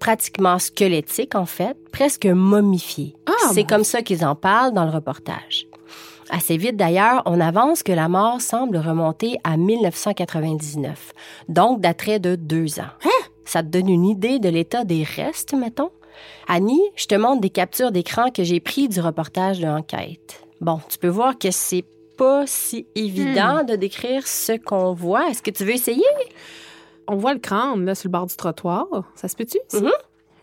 Pratiquement 0.00 0.58
squelettique, 0.58 1.34
en 1.34 1.46
fait, 1.46 1.76
presque 1.92 2.26
momifié. 2.26 3.14
Ah, 3.26 3.50
c'est 3.52 3.64
comme 3.64 3.84
ça 3.84 4.02
qu'ils 4.02 4.24
en 4.24 4.34
parlent 4.34 4.72
dans 4.72 4.84
le 4.84 4.90
reportage. 4.90 5.65
Assez 6.30 6.56
vite 6.56 6.76
d'ailleurs, 6.76 7.22
on 7.26 7.40
avance 7.40 7.82
que 7.82 7.92
la 7.92 8.08
mort 8.08 8.40
semble 8.40 8.78
remonter 8.78 9.38
à 9.44 9.56
1999, 9.56 11.12
donc 11.48 11.80
daterait 11.80 12.18
de 12.18 12.34
deux 12.34 12.80
ans. 12.80 12.90
Ça 13.44 13.62
te 13.62 13.68
donne 13.68 13.88
une 13.88 14.04
idée 14.04 14.38
de 14.38 14.48
l'état 14.48 14.84
des 14.84 15.04
restes, 15.04 15.54
mettons? 15.54 15.90
Annie, 16.48 16.82
je 16.96 17.06
te 17.06 17.14
montre 17.14 17.40
des 17.40 17.50
captures 17.50 17.92
d'écran 17.92 18.30
que 18.30 18.42
j'ai 18.42 18.58
pris 18.60 18.88
du 18.88 19.00
reportage 19.00 19.60
de 19.60 19.66
l'enquête. 19.66 20.42
Bon, 20.60 20.80
tu 20.88 20.98
peux 20.98 21.08
voir 21.08 21.38
que 21.38 21.50
c'est 21.50 21.84
pas 22.16 22.44
si 22.46 22.86
évident 22.94 23.62
de 23.62 23.76
décrire 23.76 24.26
ce 24.26 24.56
qu'on 24.56 24.94
voit. 24.94 25.28
Est-ce 25.28 25.42
que 25.42 25.50
tu 25.50 25.64
veux 25.64 25.72
essayer? 25.74 26.02
On 27.06 27.16
voit 27.16 27.34
le 27.34 27.40
crâne, 27.40 27.84
là, 27.84 27.94
sur 27.94 28.08
le 28.08 28.12
bord 28.12 28.26
du 28.26 28.34
trottoir. 28.34 28.86
Ça 29.14 29.28
se 29.28 29.36
peut-tu? 29.36 29.58
Mhm. 29.74 29.90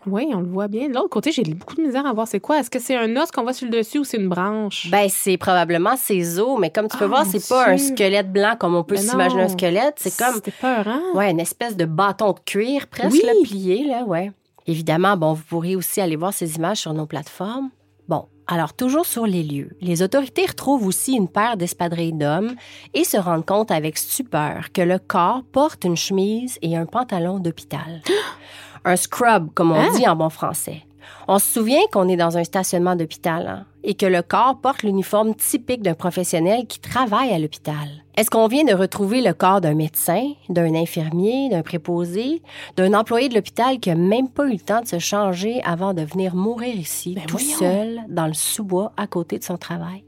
Oui, 0.06 0.28
on 0.34 0.40
le 0.40 0.46
voit 0.48 0.68
bien. 0.68 0.88
De 0.88 0.94
l'autre 0.94 1.08
côté, 1.08 1.32
j'ai 1.32 1.42
beaucoup 1.42 1.74
de 1.76 1.82
misère 1.82 2.06
à 2.06 2.12
voir 2.12 2.28
c'est 2.28 2.40
quoi. 2.40 2.58
Est-ce 2.58 2.70
que 2.70 2.78
c'est 2.78 2.96
un 2.96 3.16
os 3.16 3.30
qu'on 3.30 3.42
voit 3.42 3.52
sur 3.52 3.66
le 3.66 3.72
dessus 3.78 3.98
ou 3.98 4.04
c'est 4.04 4.18
une 4.18 4.28
branche? 4.28 4.88
Ben, 4.90 5.08
c'est 5.08 5.36
probablement 5.36 5.96
ses 5.96 6.38
os, 6.38 6.58
mais 6.58 6.70
comme 6.70 6.88
tu 6.88 6.96
peux 6.98 7.04
Ah, 7.04 7.08
voir, 7.08 7.26
c'est 7.26 7.46
pas 7.48 7.68
un 7.70 7.78
squelette 7.78 8.30
blanc 8.32 8.54
comme 8.58 8.74
on 8.74 8.84
peut 8.84 8.94
Mais 8.96 9.00
s'imaginer 9.00 9.42
un 9.42 9.48
squelette. 9.48 9.94
C'est 9.96 10.16
comme 10.16 10.34
C'était 10.34 10.50
peur, 10.52 10.86
hein? 10.88 11.02
Ouais, 11.14 11.30
une 11.30 11.40
espèce 11.40 11.76
de 11.76 11.84
bâton 11.84 12.32
de 12.32 12.40
cuir 12.40 12.86
presque 12.88 13.12
Oui. 13.12 13.22
là, 13.24 13.32
plié, 13.42 13.84
là, 13.86 14.04
ouais. 14.04 14.30
Évidemment, 14.66 15.16
bon, 15.16 15.32
vous 15.34 15.42
pourrez 15.42 15.76
aussi 15.76 16.00
aller 16.00 16.16
voir 16.16 16.32
ces 16.32 16.56
images 16.56 16.78
sur 16.78 16.94
nos 16.94 17.06
plateformes. 17.06 17.70
Bon, 18.08 18.26
alors 18.46 18.74
toujours 18.74 19.06
sur 19.06 19.26
les 19.26 19.42
lieux, 19.42 19.70
les 19.80 20.02
autorités 20.02 20.44
retrouvent 20.46 20.86
aussi 20.86 21.14
une 21.14 21.28
paire 21.28 21.56
d'espadrilles 21.56 22.12
d'hommes 22.12 22.54
et 22.92 23.04
se 23.04 23.16
rendent 23.16 23.46
compte 23.46 23.70
avec 23.70 23.96
stupeur 23.96 24.72
que 24.74 24.82
le 24.82 24.98
corps 24.98 25.42
porte 25.52 25.84
une 25.84 25.96
chemise 25.96 26.58
et 26.60 26.76
un 26.76 26.84
pantalon 26.84 27.38
d'hôpital. 27.38 28.02
un 28.84 28.96
scrub, 28.96 29.48
comme 29.54 29.72
on 29.72 29.76
Hein? 29.80 29.90
dit 29.96 30.06
en 30.08 30.16
bon 30.16 30.28
français. 30.30 30.82
On 31.28 31.38
se 31.38 31.46
souvient 31.52 31.80
qu'on 31.92 32.08
est 32.08 32.16
dans 32.16 32.38
un 32.38 32.44
stationnement 32.44 32.96
d'hôpital 32.96 33.46
hein, 33.46 33.66
et 33.82 33.94
que 33.94 34.06
le 34.06 34.22
corps 34.22 34.58
porte 34.62 34.82
l'uniforme 34.82 35.34
typique 35.34 35.82
d'un 35.82 35.92
professionnel 35.94 36.66
qui 36.66 36.80
travaille 36.80 37.30
à 37.30 37.38
l'hôpital. 37.38 37.76
Est-ce 38.16 38.30
qu'on 38.30 38.46
vient 38.46 38.64
de 38.64 38.72
retrouver 38.74 39.20
le 39.20 39.34
corps 39.34 39.60
d'un 39.60 39.74
médecin, 39.74 40.32
d'un 40.48 40.74
infirmier, 40.74 41.48
d'un 41.50 41.62
préposé, 41.62 42.42
d'un 42.76 42.94
employé 42.94 43.28
de 43.28 43.34
l'hôpital 43.34 43.80
qui 43.80 43.90
a 43.90 43.94
même 43.96 44.28
pas 44.28 44.46
eu 44.46 44.52
le 44.52 44.58
temps 44.60 44.80
de 44.80 44.86
se 44.86 44.98
changer 44.98 45.62
avant 45.64 45.92
de 45.92 46.02
venir 46.02 46.34
mourir 46.34 46.74
ici, 46.74 47.14
Ben 47.14 47.24
tout 47.26 47.36
voyons. 47.38 47.58
seul, 47.58 48.00
dans 48.08 48.26
le 48.26 48.34
sous-bois 48.34 48.92
à 48.96 49.06
côté 49.06 49.38
de 49.38 49.44
son 49.44 49.58
travail? 49.58 50.04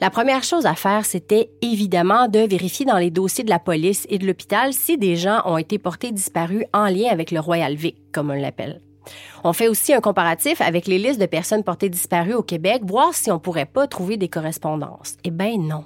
La 0.00 0.10
première 0.10 0.44
chose 0.44 0.64
à 0.64 0.74
faire, 0.74 1.04
c'était 1.04 1.50
évidemment 1.60 2.28
de 2.28 2.38
vérifier 2.38 2.86
dans 2.86 2.98
les 2.98 3.10
dossiers 3.10 3.42
de 3.42 3.50
la 3.50 3.58
police 3.58 4.06
et 4.08 4.18
de 4.18 4.26
l'hôpital 4.26 4.72
si 4.72 4.96
des 4.96 5.16
gens 5.16 5.42
ont 5.44 5.58
été 5.58 5.76
portés 5.78 6.12
disparus 6.12 6.64
en 6.72 6.86
lien 6.86 7.10
avec 7.10 7.32
le 7.32 7.40
Royal 7.40 7.74
Vic, 7.74 7.96
comme 8.12 8.30
on 8.30 8.34
l'appelle. 8.34 8.80
On 9.42 9.52
fait 9.52 9.66
aussi 9.66 9.92
un 9.92 10.00
comparatif 10.00 10.60
avec 10.60 10.86
les 10.86 10.98
listes 10.98 11.20
de 11.20 11.26
personnes 11.26 11.64
portées 11.64 11.88
disparues 11.88 12.34
au 12.34 12.42
Québec, 12.42 12.82
voir 12.84 13.12
si 13.12 13.32
on 13.32 13.40
pourrait 13.40 13.66
pas 13.66 13.88
trouver 13.88 14.16
des 14.16 14.28
correspondances. 14.28 15.16
Eh 15.24 15.32
bien 15.32 15.56
non. 15.58 15.84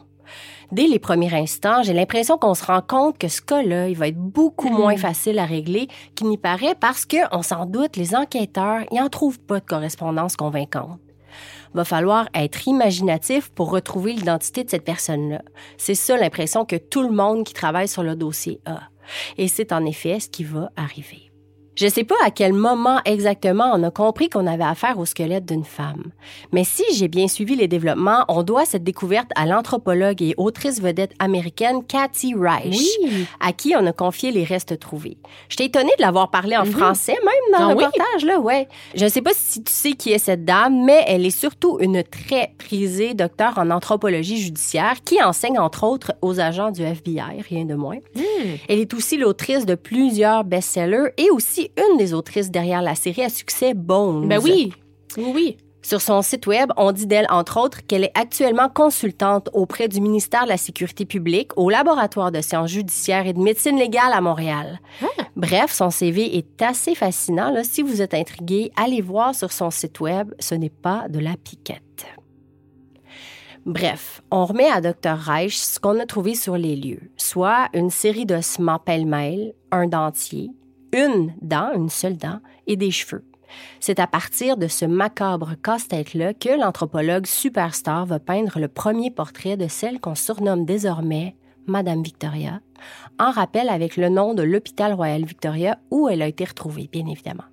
Dès 0.73 0.89
les 0.89 0.99
premiers 0.99 1.35
instants, 1.35 1.83
j'ai 1.83 1.95
l'impression 1.95 2.37
qu'on 2.37 2.55
se 2.55 2.65
rend 2.67 2.83
compte 2.83 3.17
que 3.17 3.29
ce 3.29 3.41
cas-là, 3.41 3.89
il 3.89 3.97
va 3.97 4.09
être 4.09 4.19
beaucoup 4.19 4.69
moins 4.69 4.97
facile 4.97 5.39
à 5.39 5.47
régler 5.47 5.89
qu'il 6.15 6.29
n'y 6.29 6.39
paraît 6.39 6.75
parce 6.79 7.07
que, 7.07 7.17
on 7.35 7.43
s'en 7.43 7.65
doute, 7.65 7.97
les 7.97 8.15
enquêteurs, 8.15 8.83
ils 8.91 9.01
en 9.01 9.09
trouvent 9.09 9.41
pas 9.41 9.61
de 9.61 9.65
correspondance 9.65 10.37
convaincante. 10.37 10.99
Va 11.75 11.85
falloir 11.85 12.29
être 12.35 12.69
imaginatif 12.69 13.51
pour 13.51 13.71
retrouver 13.71 14.13
l'identité 14.13 14.65
de 14.65 14.71
cette 14.71 14.85
personne-là. 14.85 15.43
C'est 15.79 15.95
ça 15.95 16.17
l'impression 16.17 16.65
que 16.65 16.77
tout 16.77 17.03
le 17.03 17.11
monde 17.11 17.45
qui 17.45 17.55
travaille 17.55 17.89
sur 17.89 18.03
le 18.03 18.15
dossier 18.15 18.61
a. 18.67 18.81
Et 19.39 19.49
c'est 19.49 19.73
en 19.73 19.85
effet 19.85 20.21
ce 20.21 20.29
qui 20.29 20.45
va 20.45 20.71
arriver. 20.77 21.32
Je 21.75 21.87
sais 21.89 22.05
pas 22.05 22.15
à 22.23 22.31
quel 22.31 22.53
moment 22.53 23.01
exactement 23.07 23.73
on 23.75 23.83
a 23.83 23.91
compris 23.91 24.29
qu'on 24.29 24.47
avait 24.47 24.63
affaire 24.63 24.99
au 24.99 25.07
squelette 25.07 25.47
d'une 25.47 25.65
femme. 25.65 26.05
Mais 26.53 26.65
si 26.65 26.83
j'ai 26.95 27.09
bien 27.09 27.29
suivi 27.29 27.57
les 27.57 27.67
développements, 27.67 28.25
on 28.29 28.43
doit 28.43 28.67
cette 28.67 28.85
découverte 28.85 29.31
à 29.37 29.47
l'anthropologue 29.47 30.21
et 30.21 30.35
autrice 30.37 30.83
vedette 30.83 31.13
américaine 31.19 31.83
Cathy 31.83 32.35
Reich, 32.35 32.77
Oui. 33.03 33.27
à 33.41 33.53
qui 33.55 33.75
on 33.75 33.87
a 33.87 33.93
confié 33.93 34.33
les 34.33 34.45
restes 34.45 34.79
trouvés. 34.79 35.17
J'étais 35.49 35.65
étonnée 35.65 35.93
de 35.99 36.03
l'avoir 36.03 36.31
parlé 36.31 36.59
en 36.59 36.67
français, 36.67 37.17
même 37.25 37.59
dans 37.59 37.69
Ah 37.69 37.73
le 37.73 37.79
oui? 37.79 37.85
reportage, 37.87 38.25
là, 38.27 38.39
ouais. 38.39 38.69
Je 38.95 39.05
ne 39.05 39.09
sais 39.11 39.23
pas 39.23 39.33
si 39.35 39.63
tu 39.65 39.73
sais 39.73 39.93
qui 39.93 40.13
est 40.13 40.19
cette 40.19 40.45
dame, 40.45 40.85
mais 40.85 41.03
elle 41.07 41.25
est 41.25 41.31
surtout 41.37 41.79
une 41.81 42.03
très 42.05 42.53
prisée 42.59 43.15
docteure 43.15 43.55
en 43.57 43.71
anthropologie 43.71 44.37
judiciaire 44.43 44.97
qui 45.05 45.23
enseigne, 45.23 45.59
entre 45.59 45.85
autres, 45.85 46.13
aux 46.21 46.39
agents 46.39 46.71
du 46.71 46.83
FBI, 46.83 47.41
rien 47.49 47.65
de 47.65 47.75
moins. 47.75 47.97
Elle 48.69 48.79
est 48.79 48.93
aussi 48.93 49.17
l'autrice 49.17 49.65
de 49.65 49.75
plusieurs 49.75 50.45
best-sellers 50.45 51.13
et 51.17 51.31
aussi 51.31 51.62
une 51.77 51.97
des 51.97 52.15
autrices 52.15 52.51
derrière 52.51 52.83
la 52.83 52.95
série 52.95 53.23
à 53.23 53.29
succès 53.29 53.75
Bones. 53.75 54.29
Ben 54.29 54.41
oui. 54.43 54.73
Oui, 55.17 55.33
oui. 55.35 55.57
Sur 55.85 56.01
son 56.01 56.23
site 56.23 56.47
web, 56.47 56.71
on 56.77 56.93
dit 56.93 57.07
d'elle, 57.07 57.27
entre 57.29 57.59
autres, 57.59 57.85
qu'elle 57.85 58.05
est 58.05 58.17
actuellement 58.17 58.69
consultante 58.69 59.51
auprès 59.53 59.89
du 59.89 60.01
ministère 60.01 60.45
de 60.45 60.49
la 60.49 60.57
Sécurité 60.57 61.05
publique 61.05 61.51
au 61.57 61.71
laboratoire 61.71 62.31
de 62.31 62.41
sciences 62.41 62.71
judiciaires 62.71 63.27
et 63.27 63.33
de 63.33 63.41
médecine 63.41 63.77
légale 63.77 64.13
à 64.13 64.21
Montréal. 64.21 64.81
Bref, 65.35 65.73
son 65.73 65.91
CV 65.91 66.37
est 66.37 66.63
assez 66.63 66.95
fascinant. 66.95 67.51
Là. 67.51 67.65
Si 67.65 67.83
vous 67.83 68.01
êtes 68.01 68.15
intrigué, 68.15 68.71
allez 68.77 69.01
voir 69.01 69.35
sur 69.35 69.51
son 69.51 69.71
site 69.71 69.99
web. 69.99 70.33
Ce 70.39 70.55
n'est 70.55 70.71
pas 70.71 71.07
de 71.09 71.19
la 71.19 71.37
piquette. 71.37 72.07
Bref, 73.67 74.23
on 74.31 74.45
remet 74.45 74.71
à 74.71 74.81
Dr. 74.81 75.17
Reich 75.17 75.57
ce 75.57 75.79
qu'on 75.79 75.99
a 76.01 76.07
trouvé 76.07 76.35
sur 76.35 76.57
les 76.57 76.75
lieux, 76.75 77.13
soit 77.17 77.69
une 77.75 77.91
série 77.91 78.27
d'ossements 78.27 78.81
pêle-mêle, 78.81 79.55
un 79.71 79.87
dentier, 79.87 80.51
une 80.93 81.35
dent, 81.41 81.71
une 81.75 81.91
seule 81.91 82.17
dent, 82.17 82.41
et 82.67 82.77
des 82.77 82.91
cheveux. 82.91 83.25
C'est 83.81 84.01
à 84.01 84.07
partir 84.07 84.57
de 84.57 84.69
ce 84.69 84.85
macabre 84.85 85.55
casse-tête-là 85.63 86.35
que 86.35 86.59
l'anthropologue 86.59 87.27
superstar 87.27 88.07
va 88.07 88.19
peindre 88.19 88.59
le 88.59 88.69
premier 88.69 89.11
portrait 89.11 89.57
de 89.57 89.69
celle 89.69 90.01
qu'on 90.01 90.15
surnomme 90.15 90.65
désormais 90.65 91.35
Madame 91.67 92.03
Victoria, 92.03 92.61
en 93.19 93.31
rappel 93.31 93.69
avec 93.69 93.97
le 93.97 94.09
nom 94.09 94.35
de 94.35 94.43
l'hôpital 94.43 94.95
Royal 94.95 95.25
Victoria 95.25 95.79
où 95.91 96.09
elle 96.09 96.23
a 96.23 96.27
été 96.27 96.45
retrouvée, 96.45 96.89
bien 96.91 97.07
évidemment. 97.07 97.45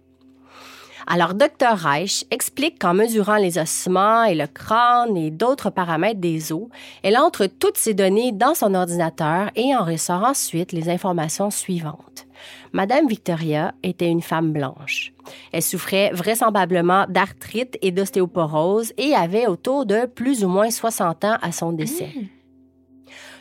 Alors, 1.11 1.33
Dr. 1.33 1.75
Reich 1.75 2.25
explique 2.29 2.77
qu'en 2.79 2.93
mesurant 2.93 3.37
les 3.37 3.57
ossements 3.57 4.25
et 4.25 4.35
le 4.35 4.45
crâne 4.45 5.17
et 5.17 5.31
d'autres 5.31 5.71
paramètres 5.71 6.19
des 6.19 6.51
os, 6.51 6.67
elle 7.01 7.17
entre 7.17 7.47
toutes 7.47 7.77
ces 7.77 7.95
données 7.95 8.31
dans 8.31 8.53
son 8.53 8.75
ordinateur 8.75 9.49
et 9.55 9.75
en 9.75 9.83
ressort 9.83 10.23
ensuite 10.23 10.71
les 10.71 10.87
informations 10.87 11.49
suivantes. 11.49 12.27
Madame 12.73 13.07
Victoria 13.07 13.73
était 13.83 14.09
une 14.09 14.21
femme 14.21 14.51
blanche. 14.51 15.13
Elle 15.51 15.61
souffrait 15.61 16.11
vraisemblablement 16.13 17.05
d'arthrite 17.07 17.77
et 17.81 17.91
d'ostéoporose 17.91 18.93
et 18.97 19.13
avait 19.13 19.47
autour 19.47 19.85
de 19.85 20.05
plus 20.05 20.43
ou 20.43 20.47
moins 20.47 20.69
60 20.69 21.25
ans 21.25 21.37
à 21.41 21.51
son 21.51 21.71
décès. 21.71 22.09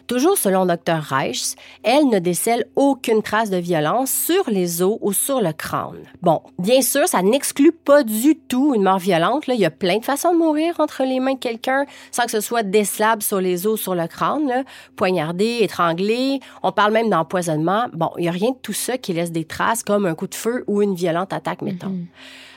Toujours 0.09 0.39
selon 0.39 0.65
Dr. 0.65 1.03
Reich, 1.03 1.55
elle 1.83 2.09
ne 2.09 2.19
décèle 2.19 2.65
aucune 2.77 3.23
trace 3.23 3.51
de 3.51 3.59
violence 3.59 4.11
sur 4.11 4.49
les 4.49 4.81
os 4.81 4.97
ou 5.03 5.13
sur 5.13 5.43
le 5.43 5.53
crâne. 5.53 6.03
Bon, 6.23 6.41
bien 6.59 6.81
sûr, 6.81 7.07
ça 7.07 7.21
n'exclut 7.21 7.73
pas 7.73 8.05
du 8.05 8.35
tout 8.35 8.75
une 8.75 8.85
mort 8.85 8.99
violente. 8.99 9.47
Là. 9.47 9.53
Il 9.53 9.61
y 9.61 9.67
a 9.67 9.71
plein 9.71 9.99
de 9.99 10.05
façons 10.07 10.33
de 10.33 10.39
mourir 10.39 10.77
entre 10.79 11.05
les 11.05 11.21
mains 11.21 11.35
de 11.35 11.39
quelqu'un 11.39 11.85
sans 12.11 12.25
que 12.25 12.31
ce 12.31 12.41
soit 12.41 12.63
décelable 12.63 13.23
sur 13.23 13.39
les 13.43 13.67
os, 13.67 13.79
sur 13.79 13.95
le 13.95 14.07
crâne, 14.07 14.49
là. 14.49 14.65
poignardé, 14.97 15.59
étranglé. 15.61 16.41
On 16.63 16.73
parle 16.73 16.95
même 16.95 17.11
d'empoisonnement. 17.11 17.89
Bon, 17.93 18.09
il 18.17 18.23
n'y 18.23 18.29
a 18.29 18.33
rien 18.33 18.53
de 18.53 18.59
tout 18.63 18.73
ça 18.73 18.97
qui 18.97 19.13
laisse 19.13 19.31
des 19.31 19.45
traces 19.45 19.83
comme 19.83 20.07
un 20.07 20.15
coup 20.15 20.27
de 20.27 20.35
feu 20.35 20.65
ou 20.69 20.81
une 20.81 20.95
violente 20.95 21.35
attaque, 21.35 21.61
mettons. 21.61 21.93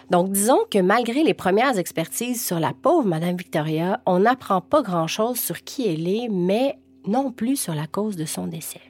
Donc, 0.10 0.30
disons 0.30 0.60
que 0.70 0.80
malgré 0.80 1.24
les 1.24 1.34
premières 1.34 1.78
expertises 1.78 2.46
sur 2.46 2.60
la 2.60 2.74
pauvre 2.74 3.08
Madame 3.08 3.38
Victoria, 3.38 4.02
on 4.06 4.20
n'apprend 4.20 4.60
pas 4.60 4.82
grand-chose 4.82 5.40
sur 5.40 5.64
qui 5.64 5.88
elle 5.88 6.06
est, 6.06 6.28
mais 6.30 6.78
non 7.08 7.32
plus 7.32 7.56
sur 7.56 7.76
la 7.76 7.88
cause 7.88 8.16
de 8.16 8.26
son 8.26 8.48
décès. 8.48 8.82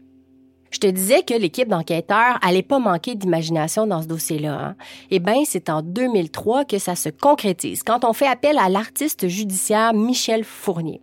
Je 0.71 0.79
te 0.79 0.87
disais 0.87 1.23
que 1.23 1.33
l'équipe 1.33 1.67
d'enquêteurs 1.67 2.39
allait 2.41 2.63
pas 2.63 2.79
manquer 2.79 3.15
d'imagination 3.15 3.85
dans 3.85 4.01
ce 4.01 4.07
dossier-là. 4.07 4.67
Hein? 4.67 4.75
Eh 5.09 5.19
bien, 5.19 5.43
c'est 5.45 5.69
en 5.69 5.81
2003 5.81 6.63
que 6.63 6.79
ça 6.79 6.95
se 6.95 7.09
concrétise, 7.09 7.83
quand 7.83 8.05
on 8.05 8.13
fait 8.13 8.27
appel 8.27 8.57
à 8.57 8.69
l'artiste 8.69 9.27
judiciaire 9.27 9.93
Michel 9.93 10.45
Fournier. 10.45 11.01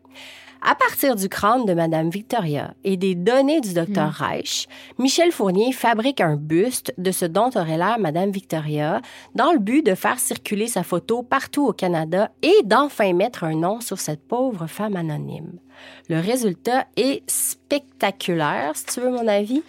À 0.61 0.75
partir 0.75 1.15
du 1.15 1.29
crâne 1.29 1.67
de 1.67 1.75
Madame 1.75 2.11
Victoria 2.11 2.75
et 2.83 2.97
des 2.97 3.15
données 3.15 3.61
du 3.61 3.75
docteur 3.75 4.11
Reich, 4.11 4.67
Michel 4.99 5.31
Fournier 5.31 5.73
fabrique 5.73 6.21
un 6.21 6.37
buste 6.37 6.93
de 6.99 7.13
ce 7.13 7.27
dont 7.27 7.51
aurait 7.55 7.77
l'air 7.77 7.99
Madame 8.01 8.33
Victoria 8.33 9.01
dans 9.37 9.53
le 9.53 9.61
but 9.61 9.87
de 9.87 9.95
faire 9.95 10.19
circuler 10.19 10.67
sa 10.67 10.83
photo 10.83 11.23
partout 11.23 11.69
au 11.69 11.73
Canada 11.73 12.33
et 12.43 12.63
d'enfin 12.65 13.13
mettre 13.13 13.45
un 13.45 13.55
nom 13.55 13.81
sur 13.81 14.01
cette 14.01 14.27
pauvre 14.27 14.67
femme 14.67 14.97
anonyme. 14.97 15.61
Le 16.09 16.21
résultat 16.21 16.87
est 16.97 17.23
spectaculaire, 17.31 18.73
si 18.75 18.87
tu 18.87 19.01
veux 19.01 19.11
mon 19.11 19.27
avis. 19.27 19.63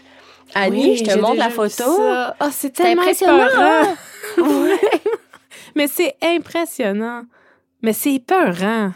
Annie, 0.56 0.92
Oui, 0.92 0.98
je 0.98 1.04
te 1.04 1.20
montre 1.20 1.38
la 1.38 1.50
photo. 1.50 1.84
Ah, 2.40 2.50
c'est 2.52 2.72
tellement 2.72 3.02
impressionnant, 3.04 3.48
hein? 3.58 3.96
Mais 5.76 5.88
c'est 5.88 6.16
impressionnant. 6.22 7.24
Mais 7.82 7.94
c'est 7.94 8.16
épeurant. 8.16 8.92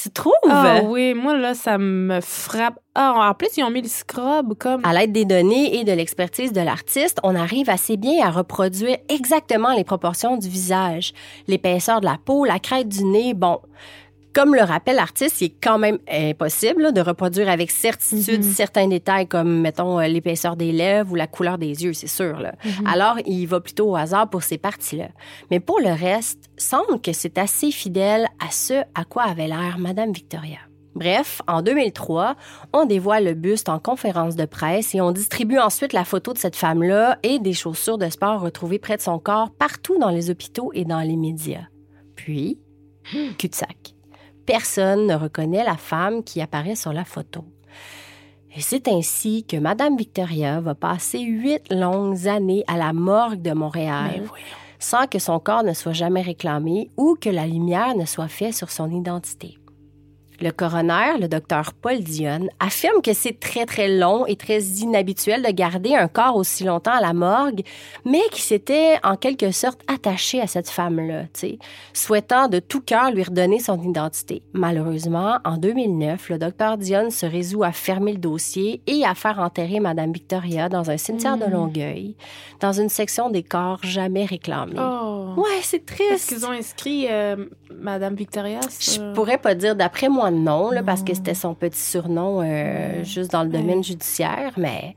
Tu 0.00 0.10
trouves? 0.10 0.32
Ah 0.48 0.82
oui, 0.84 1.12
moi, 1.12 1.36
là, 1.36 1.54
ça 1.54 1.76
me 1.76 2.20
frappe. 2.20 2.78
Ah, 2.94 3.30
en 3.30 3.34
plus, 3.34 3.48
ils 3.56 3.64
ont 3.64 3.70
mis 3.70 3.82
le 3.82 3.88
scrub 3.88 4.54
comme... 4.54 4.80
À 4.84 4.92
l'aide 4.92 5.10
des 5.10 5.24
données 5.24 5.80
et 5.80 5.82
de 5.82 5.90
l'expertise 5.90 6.52
de 6.52 6.60
l'artiste, 6.60 7.18
on 7.24 7.34
arrive 7.34 7.68
assez 7.68 7.96
bien 7.96 8.24
à 8.24 8.30
reproduire 8.30 8.96
exactement 9.08 9.74
les 9.74 9.82
proportions 9.82 10.36
du 10.36 10.48
visage, 10.48 11.14
l'épaisseur 11.48 12.00
de 12.00 12.06
la 12.06 12.16
peau, 12.24 12.44
la 12.44 12.60
crête 12.60 12.88
du 12.88 13.02
nez. 13.02 13.34
Bon, 13.34 13.58
comme 14.38 14.54
le 14.54 14.62
rappelle 14.62 14.94
l'artiste, 14.94 15.40
il 15.40 15.46
est 15.46 15.54
quand 15.60 15.78
même 15.78 15.98
impossible 16.08 16.82
là, 16.82 16.92
de 16.92 17.00
reproduire 17.00 17.48
avec 17.48 17.72
certitude 17.72 18.44
Mhm. 18.44 18.52
certains 18.52 18.86
détails 18.86 19.26
comme, 19.26 19.60
mettons, 19.62 19.98
euh, 19.98 20.06
l'épaisseur 20.06 20.54
des 20.54 20.70
lèvres 20.70 21.10
ou 21.10 21.14
la 21.16 21.26
couleur 21.26 21.58
des 21.58 21.82
yeux, 21.82 21.92
c'est 21.92 22.06
sûr. 22.06 22.38
Là. 22.38 22.54
Mhm. 22.64 22.86
Alors, 22.86 23.16
il 23.26 23.46
va 23.46 23.58
plutôt 23.58 23.90
au 23.90 23.96
hasard 23.96 24.30
pour 24.30 24.44
ces 24.44 24.56
parties-là. 24.56 25.08
Mais 25.50 25.58
pour 25.58 25.80
le 25.80 25.90
reste, 25.90 26.50
semble 26.56 27.00
que 27.00 27.12
c'est 27.12 27.36
assez 27.36 27.72
fidèle 27.72 28.28
à 28.38 28.52
ce 28.52 28.74
à 28.94 29.04
quoi 29.04 29.24
avait 29.24 29.48
l'air 29.48 29.76
Madame 29.80 30.12
Victoria. 30.12 30.58
Bref, 30.94 31.42
en 31.48 31.60
2003, 31.62 32.36
on 32.72 32.84
dévoile 32.84 33.24
le 33.24 33.34
buste 33.34 33.68
en 33.68 33.80
conférence 33.80 34.36
de 34.36 34.44
presse 34.44 34.94
et 34.94 35.00
on 35.00 35.10
distribue 35.10 35.58
ensuite 35.58 35.92
la 35.92 36.04
photo 36.04 36.32
de 36.32 36.38
cette 36.38 36.54
femme-là 36.56 37.18
et 37.24 37.40
des 37.40 37.54
chaussures 37.54 37.98
de 37.98 38.08
sport 38.08 38.40
retrouvées 38.40 38.78
près 38.78 38.96
de 38.96 39.02
son 39.02 39.18
corps 39.18 39.50
partout 39.50 39.98
dans 39.98 40.10
les 40.10 40.30
hôpitaux 40.30 40.70
et 40.74 40.84
dans 40.84 41.00
les 41.00 41.16
médias. 41.16 41.66
Puis, 42.14 42.58
cul-de-sac. 43.36 43.94
Personne 44.48 45.06
ne 45.06 45.14
reconnaît 45.14 45.62
la 45.62 45.76
femme 45.76 46.24
qui 46.24 46.40
apparaît 46.40 46.74
sur 46.74 46.94
la 46.94 47.04
photo. 47.04 47.44
Et 48.56 48.62
c'est 48.62 48.88
ainsi 48.88 49.44
que 49.44 49.58
Madame 49.58 49.94
Victoria 49.94 50.62
va 50.62 50.74
passer 50.74 51.20
huit 51.20 51.70
longues 51.70 52.26
années 52.28 52.64
à 52.66 52.78
la 52.78 52.94
morgue 52.94 53.42
de 53.42 53.52
Montréal 53.52 54.22
voyons. 54.26 54.46
sans 54.78 55.06
que 55.06 55.18
son 55.18 55.38
corps 55.38 55.64
ne 55.64 55.74
soit 55.74 55.92
jamais 55.92 56.22
réclamé 56.22 56.90
ou 56.96 57.14
que 57.20 57.28
la 57.28 57.46
lumière 57.46 57.94
ne 57.94 58.06
soit 58.06 58.28
faite 58.28 58.54
sur 58.54 58.70
son 58.70 58.90
identité. 58.90 59.58
Le 60.40 60.50
coroner, 60.52 61.18
le 61.20 61.26
docteur 61.26 61.72
Paul 61.72 61.98
Dionne, 61.98 62.48
affirme 62.60 63.02
que 63.02 63.12
c'est 63.12 63.40
très 63.40 63.66
très 63.66 63.88
long 63.88 64.24
et 64.26 64.36
très 64.36 64.60
inhabituel 64.60 65.42
de 65.42 65.50
garder 65.50 65.94
un 65.96 66.06
corps 66.06 66.36
aussi 66.36 66.62
longtemps 66.62 66.92
à 66.94 67.00
la 67.00 67.12
morgue, 67.12 67.62
mais 68.04 68.20
qu'il 68.30 68.42
s'était 68.42 68.98
en 69.02 69.16
quelque 69.16 69.50
sorte 69.50 69.80
attaché 69.92 70.40
à 70.40 70.46
cette 70.46 70.70
femme-là, 70.70 71.24
souhaitant 71.92 72.46
de 72.48 72.60
tout 72.60 72.80
cœur 72.80 73.10
lui 73.10 73.22
redonner 73.24 73.58
son 73.58 73.82
identité. 73.82 74.42
Malheureusement, 74.52 75.38
en 75.44 75.56
2009, 75.56 76.28
le 76.30 76.38
docteur 76.38 76.78
Dionne 76.78 77.10
se 77.10 77.26
résout 77.26 77.64
à 77.64 77.72
fermer 77.72 78.12
le 78.12 78.18
dossier 78.18 78.80
et 78.86 79.04
à 79.04 79.14
faire 79.14 79.40
enterrer 79.40 79.80
Madame 79.80 80.12
Victoria 80.12 80.68
dans 80.68 80.90
un 80.90 80.96
cimetière 80.96 81.36
de 81.36 81.46
Mm. 81.46 81.50
Longueuil, 81.52 82.16
dans 82.60 82.72
une 82.72 82.88
section 82.90 83.30
des 83.30 83.42
corps 83.42 83.80
jamais 83.82 84.24
réclamés. 84.24 84.76
Oh. 84.78 85.34
Ouais, 85.36 85.60
c'est 85.62 85.84
triste. 85.84 86.10
Est-ce 86.12 86.26
qu'ils 86.28 86.46
ont 86.46 86.50
inscrit 86.50 87.06
euh, 87.10 87.46
Madame 87.74 88.14
Victoria? 88.14 88.60
Je 88.80 88.90
sur- 88.90 89.12
pourrais 89.14 89.38
pas 89.38 89.54
dire 89.54 89.74
d'après 89.74 90.08
moi 90.08 90.27
non, 90.30 90.70
là, 90.70 90.82
parce 90.82 91.02
que 91.02 91.14
c'était 91.14 91.34
son 91.34 91.54
petit 91.54 91.80
surnom 91.80 92.40
euh, 92.42 93.02
juste 93.04 93.32
dans 93.32 93.42
le 93.42 93.48
domaine 93.50 93.82
judiciaire, 93.84 94.52
mais 94.56 94.94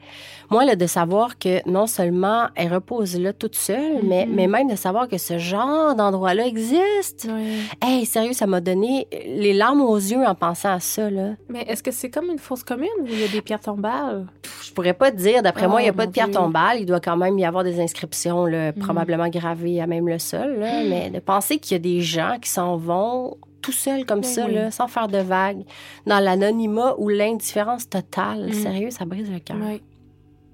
moi, 0.50 0.66
là, 0.66 0.76
de 0.76 0.86
savoir 0.86 1.38
que 1.40 1.68
non 1.70 1.88
seulement 1.88 2.48
elle 2.56 2.74
repose 2.74 3.18
là 3.18 3.32
toute 3.32 3.56
seule, 3.56 4.00
mais, 4.04 4.26
Mhm. 4.26 4.36
mais 4.36 4.48
même 4.48 4.68
de 4.70 4.76
savoir 4.76 5.08
que 5.08 5.18
ce 5.18 5.38
genre 5.38 5.96
d'endroit-là 5.96 6.46
existe. 6.46 7.30
Hey, 7.82 8.06
sérieux, 8.06 8.34
ça 8.34 8.48
m'a 8.48 8.60
donné 8.60 9.08
les 9.26 9.54
larmes 9.54 9.82
aux 9.82 9.96
yeux 9.96 10.26
en 10.26 10.36
pensant 10.36 10.74
à 10.74 10.80
ça, 10.82 11.10
là. 11.10 11.30
Mais 11.48 11.62
est-ce 11.70 11.82
que 11.82 11.92
c'est 11.92 12.10
comme 12.10 12.30
une 12.30 12.38
fosse 12.40 12.64
commune 12.64 12.90
où 13.02 13.06
il 13.08 13.20
y 13.22 13.24
a 13.24 13.28
des 13.30 13.42
pierres 13.42 13.62
tombales? 13.62 14.26
Je 14.62 14.74
pourrais 14.74 14.94
pas 14.94 15.10
te 15.12 15.16
dire, 15.18 15.42
d'après 15.42 15.68
moi, 15.70 15.80
il 15.82 15.86
n'y 15.86 15.90
a 15.90 15.94
Oh, 15.94 15.98
pas 15.98 16.04
de 16.06 16.10
mon 16.10 16.14
pierre 16.14 16.26
Dieu. 16.28 16.36
tombale. 16.36 16.80
Il 16.82 16.86
doit 16.86 17.00
quand 17.00 17.16
même 17.18 17.38
y 17.40 17.46
avoir 17.46 17.64
des 17.64 17.80
inscriptions, 17.80 18.46
là, 18.46 18.74
Mhm. 18.74 18.80
probablement 18.84 19.30
gravées 19.30 19.82
à 19.82 19.88
même 19.88 20.08
le 20.10 20.20
sol. 20.20 20.60
là. 20.60 20.84
Mais 20.90 21.10
de 21.10 21.20
penser 21.20 21.60
qu'il 21.60 21.74
y 21.74 21.76
a 21.76 21.80
des 21.80 22.02
gens 22.02 22.38
qui 22.42 22.50
s'en 22.50 22.76
vont 22.76 23.38
tout 23.62 23.72
seuls 23.72 24.06
comme 24.06 24.22
Ben 24.22 24.28
ça, 24.28 24.46
oui. 24.46 24.54
là, 24.54 24.72
sans 24.72 24.88
faire 24.88 25.08
de 25.08 25.18
vagues, 25.20 25.64
dans 26.06 26.20
l'anonymat 26.20 26.96
ou 26.98 27.10
l'indifférence 27.10 27.90
totale. 27.90 28.48
Mhm. 28.48 28.54
Sérieux, 28.54 28.90
ça 28.92 29.06
brise 29.06 29.30
le 29.32 29.40
cœur. 29.40 29.58
Oui. 29.62 29.82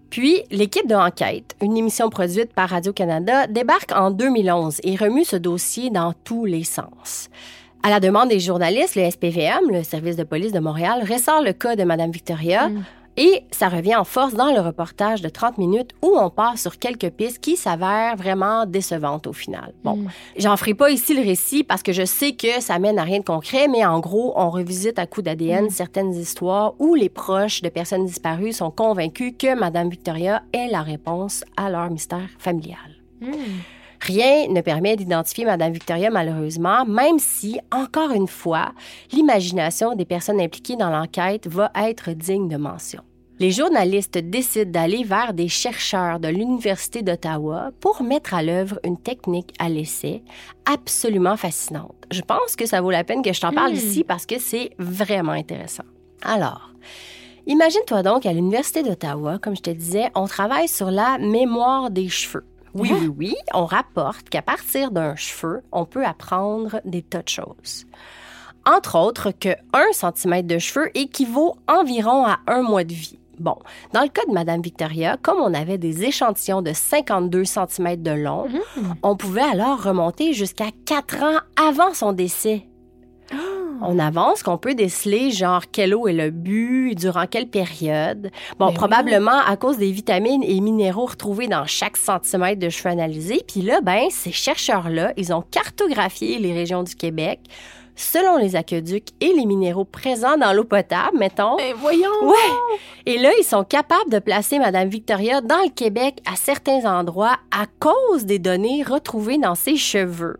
Puis, 0.09 0.41
l'équipe 0.51 0.87
de 0.87 0.95
Enquête, 0.95 1.55
une 1.61 1.75
émission 1.75 2.09
produite 2.09 2.53
par 2.53 2.69
Radio-Canada, 2.69 3.47
débarque 3.47 3.91
en 3.93 4.09
2011 4.11 4.79
et 4.83 4.95
remue 4.95 5.25
ce 5.25 5.35
dossier 5.35 5.89
dans 5.89 6.13
tous 6.23 6.45
les 6.45 6.63
sens. 6.63 7.29
À 7.83 7.89
la 7.89 7.99
demande 7.99 8.29
des 8.29 8.39
journalistes, 8.39 8.95
le 8.95 9.09
SPVM, 9.09 9.69
le 9.69 9.83
service 9.83 10.15
de 10.15 10.23
police 10.23 10.51
de 10.51 10.59
Montréal, 10.59 11.03
ressort 11.09 11.41
le 11.41 11.53
cas 11.53 11.75
de 11.75 11.83
Mme 11.83 12.11
Victoria 12.11 12.69
Mm. 12.69 12.83
Et 13.17 13.43
ça 13.51 13.67
revient 13.67 13.95
en 13.95 14.03
force 14.03 14.33
dans 14.35 14.53
le 14.53 14.61
reportage 14.61 15.21
de 15.21 15.29
30 15.29 15.57
minutes 15.57 15.91
où 16.03 16.15
on 16.17 16.29
part 16.29 16.57
sur 16.57 16.77
quelques 16.77 17.09
pistes 17.09 17.39
qui 17.39 17.57
s'avèrent 17.57 18.15
vraiment 18.15 18.65
décevantes 18.65 19.27
au 19.27 19.33
final. 19.33 19.73
Bon, 19.83 19.95
Mm. 19.97 20.07
J'en 20.37 20.55
ferai 20.57 20.73
pas 20.75 20.91
ici 20.91 21.13
le 21.15 21.23
récit 21.23 21.63
parce 21.63 21.81
que 21.83 21.91
je 21.91 22.05
sais 22.05 22.33
que 22.33 22.61
ça 22.61 22.77
mène 22.79 22.99
à 22.99 23.03
rien 23.03 23.19
de 23.19 23.23
concret, 23.25 23.67
mais 23.67 23.83
en 23.85 23.99
gros, 23.99 24.33
on 24.35 24.49
revisite 24.49 24.99
à 24.99 25.07
coup 25.07 25.21
d'ADN 25.21 25.65
Mm. 25.65 25.69
certaines 25.71 26.13
histoires 26.13 26.73
où 26.79 26.93
les 26.95 27.09
proches 27.09 27.61
de 27.61 27.69
personnes 27.69 28.05
disparues 28.05 28.53
sont 28.53 28.69
convaincus 28.71 29.33
que 29.37 29.55
Madame 29.57 29.89
Victoria 29.89 30.43
est 30.53 30.67
la 30.71 30.81
réponse 30.83 31.43
à 31.57 31.69
leur 31.69 31.89
mystère 31.89 32.29
familial. 32.37 32.77
Mm. 33.21 33.31
Rien 34.01 34.47
ne 34.49 34.61
permet 34.61 34.95
d'identifier 34.95 35.45
Madame 35.45 35.73
Victoria 35.73 36.09
malheureusement, 36.09 36.85
même 36.85 37.19
si, 37.19 37.59
encore 37.71 38.11
une 38.11 38.27
fois, 38.27 38.71
l'imagination 39.11 39.95
des 39.95 40.05
personnes 40.05 40.39
impliquées 40.39 40.75
dans 40.75 40.89
l'enquête 40.89 41.47
va 41.47 41.71
être 41.75 42.11
digne 42.11 42.47
de 42.47 42.57
mention. 42.57 43.01
Les 43.39 43.51
journalistes 43.51 44.17
décident 44.17 44.71
d'aller 44.71 45.03
vers 45.03 45.31
des 45.33 45.47
chercheurs 45.47 46.19
de 46.19 46.27
l'Université 46.27 47.03
d'Ottawa 47.03 47.69
pour 47.79 48.01
mettre 48.01 48.33
à 48.33 48.41
l'œuvre 48.41 48.79
une 48.83 48.97
technique 48.97 49.53
à 49.59 49.69
l'essai 49.69 50.23
absolument 50.65 51.37
fascinante. 51.37 51.93
Je 52.09 52.21
pense 52.21 52.55
que 52.55 52.65
ça 52.65 52.81
vaut 52.81 52.89
la 52.89 53.03
peine 53.03 53.21
que 53.21 53.33
je 53.33 53.41
t'en 53.41 53.51
parle 53.51 53.73
Hmm. 53.73 53.75
ici 53.75 54.03
parce 54.03 54.25
que 54.25 54.39
c'est 54.39 54.71
vraiment 54.79 55.33
intéressant. 55.33 55.83
Alors, 56.23 56.71
imagine-toi 57.45 58.01
donc 58.01 58.25
à 58.25 58.33
l'Université 58.33 58.81
d'Ottawa, 58.81 59.37
comme 59.37 59.55
je 59.55 59.61
te 59.61 59.69
disais, 59.69 60.09
on 60.15 60.25
travaille 60.25 60.67
sur 60.67 60.89
la 60.89 61.19
mémoire 61.19 61.91
des 61.91 62.09
cheveux. 62.09 62.43
Oui, 62.73 62.91
oui, 62.93 63.07
oui, 63.17 63.35
on 63.53 63.65
rapporte 63.65 64.29
qu'à 64.29 64.41
partir 64.41 64.91
d'un 64.91 65.15
cheveu, 65.15 65.61
on 65.71 65.85
peut 65.85 66.05
apprendre 66.05 66.81
des 66.85 67.01
tas 67.01 67.21
de 67.21 67.29
choses. 67.29 67.85
Entre 68.65 68.97
autres 68.97 69.31
que 69.31 69.55
1 69.73 69.93
cm 69.93 70.45
de 70.45 70.59
cheveux 70.59 70.89
équivaut 70.97 71.55
environ 71.67 72.25
à 72.25 72.39
un 72.47 72.61
mois 72.61 72.83
de 72.83 72.93
vie. 72.93 73.19
Bon, 73.39 73.55
dans 73.93 74.01
le 74.01 74.09
cas 74.09 74.25
de 74.27 74.33
Madame 74.33 74.61
Victoria, 74.61 75.15
comme 75.21 75.39
on 75.39 75.53
avait 75.53 75.77
des 75.77 76.03
échantillons 76.03 76.63
de 76.63 76.73
52 76.73 77.45
cm 77.45 78.01
de 78.01 78.11
long, 78.11 78.47
on 79.03 79.15
pouvait 79.15 79.41
alors 79.41 79.83
remonter 79.83 80.33
jusqu'à 80.33 80.71
4 80.85 81.23
ans 81.23 81.39
avant 81.55 81.93
son 81.93 82.13
décès. 82.13 82.67
On 83.81 83.99
avance 83.99 84.41
qu'on 84.41 84.57
peut 84.57 84.73
déceler 84.73 85.31
genre 85.31 85.63
quel 85.71 85.93
eau 85.93 86.07
est 86.07 86.13
le 86.13 86.31
but, 86.31 86.95
durant 86.95 87.27
quelle 87.27 87.47
période. 87.47 88.31
Bon, 88.57 88.67
Ben 88.67 88.73
probablement 88.73 89.39
à 89.45 89.55
cause 89.55 89.77
des 89.77 89.91
vitamines 89.91 90.43
et 90.43 90.59
minéraux 90.61 91.05
retrouvés 91.05 91.47
dans 91.47 91.65
chaque 91.65 91.97
centimètre 91.97 92.59
de 92.59 92.69
cheveux 92.69 92.89
analysés. 92.89 93.43
Puis 93.47 93.61
là, 93.61 93.81
ben, 93.81 94.07
ces 94.09 94.31
chercheurs-là, 94.31 95.13
ils 95.17 95.31
ont 95.31 95.41
cartographié 95.41 96.39
les 96.39 96.53
régions 96.53 96.83
du 96.83 96.95
Québec 96.95 97.39
selon 97.97 98.37
les 98.37 98.55
aqueducs 98.55 99.09
et 99.19 99.33
les 99.33 99.45
minéraux 99.45 99.83
présents 99.83 100.37
dans 100.37 100.53
l'eau 100.53 100.63
potable, 100.63 101.17
mettons. 101.17 101.57
Ben 101.57 101.73
voyons! 101.75 102.23
Ouais. 102.23 102.77
Et 103.05 103.17
là, 103.17 103.31
ils 103.39 103.43
sont 103.43 103.63
capables 103.63 104.09
de 104.09 104.19
placer 104.19 104.59
Madame 104.59 104.87
Victoria 104.87 105.41
dans 105.41 105.63
le 105.63 105.71
Québec 105.71 106.19
à 106.31 106.35
certains 106.35 106.85
endroits 106.85 107.37
à 107.51 107.65
cause 107.79 108.25
des 108.25 108.39
données 108.39 108.83
retrouvées 108.83 109.39
dans 109.39 109.55
ses 109.55 109.77
cheveux. 109.77 110.37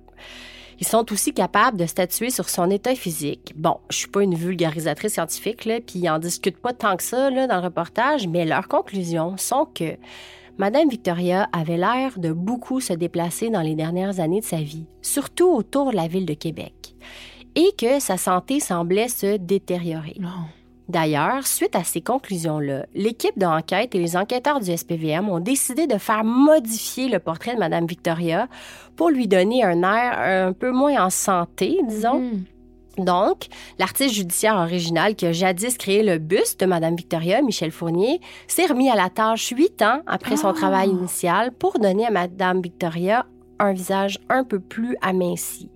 Ils 0.80 0.88
sont 0.88 1.12
aussi 1.12 1.34
capables 1.34 1.78
de 1.78 1.86
statuer 1.86 2.30
sur 2.30 2.50
son 2.50 2.70
état 2.70 2.94
physique. 2.94 3.54
Bon, 3.56 3.78
je 3.90 3.98
suis 3.98 4.08
pas 4.08 4.22
une 4.22 4.36
vulgarisatrice 4.36 5.14
scientifique, 5.14 5.64
puis 5.64 6.00
ils 6.00 6.10
en 6.10 6.20
discutent 6.20 6.60
pas 6.60 6.74
tant 6.74 6.96
que 6.98 7.04
ça 7.04 7.32
dans 7.32 7.58
le 7.58 7.64
reportage, 7.64 8.28
mais 8.28 8.46
leurs 8.46 8.68
conclusions 8.68 9.38
sont 9.38 9.66
que 9.66 9.98
Madame 10.58 10.90
Victoria 10.90 11.48
avait 11.52 11.78
l'air 11.78 12.18
de 12.18 12.32
beaucoup 12.32 12.80
se 12.80 12.94
déplacer 12.94 13.50
dans 13.50 13.62
les 13.62 13.76
dernières 13.76 14.20
années 14.20 14.40
de 14.40 14.46
sa 14.46 14.58
vie, 14.58 14.86
surtout 15.02 15.50
autour 15.50 15.92
de 15.92 15.96
la 15.96 16.08
ville 16.08 16.26
de 16.26 16.34
Québec, 16.34 16.96
et 17.56 17.72
que 17.78 18.00
sa 18.00 18.18
santé 18.18 18.60
semblait 18.60 19.08
se 19.08 19.38
détériorer. 19.38 20.16
D'ailleurs, 20.90 21.46
suite 21.46 21.76
à 21.76 21.84
ces 21.84 22.02
conclusions-là, 22.02 22.86
l'équipe 22.96 23.38
d'enquête 23.38 23.94
et 23.94 24.00
les 24.00 24.16
enquêteurs 24.16 24.62
du 24.62 24.76
SPVM 24.76 25.28
ont 25.28 25.42
décidé 25.42 25.86
de 25.86 25.98
faire 25.98 26.24
modifier 26.24 27.10
le 27.10 27.20
portrait 27.20 27.56
de 27.56 27.60
Mme 27.60 27.86
Victoria 27.86 28.48
pour 28.96 29.10
lui 29.10 29.28
donner 29.28 29.64
un 29.64 29.84
air 29.84 30.48
un 30.48 30.54
peu 30.54 30.72
moins 30.72 31.06
en 31.06 31.10
santé, 31.10 31.80
disons. 31.88 32.20
Mm. 32.20 32.44
Donc, 33.00 33.48
l'artiste 33.78 34.16
judiciaire 34.16 34.56
original 34.56 35.16
qui 35.16 35.28
a 35.28 35.32
jadis 35.32 35.78
créé 35.78 36.02
le 36.04 36.18
buste 36.18 36.62
de 36.62 36.66
Madame 36.66 36.96
Victoria, 36.96 37.42
Michel 37.42 37.72
Fournier, 37.72 38.20
s'est 38.48 38.66
remis 38.66 38.90
à 38.90 38.96
la 38.96 39.10
tâche 39.10 39.50
huit 39.56 39.82
ans 39.82 40.02
après 40.08 40.38
son 40.38 40.48
Ah. 40.48 40.54
travail 40.54 40.90
initial 40.90 41.52
pour 41.52 41.78
donner 41.80 42.08
à 42.08 42.12
Madame 42.12 42.62
Victoria 42.62 43.26
un 43.60 43.74
visage 43.74 44.20
un 44.30 44.44
peu 44.44 44.60
plus 44.60 44.96
aminci, 45.02 45.70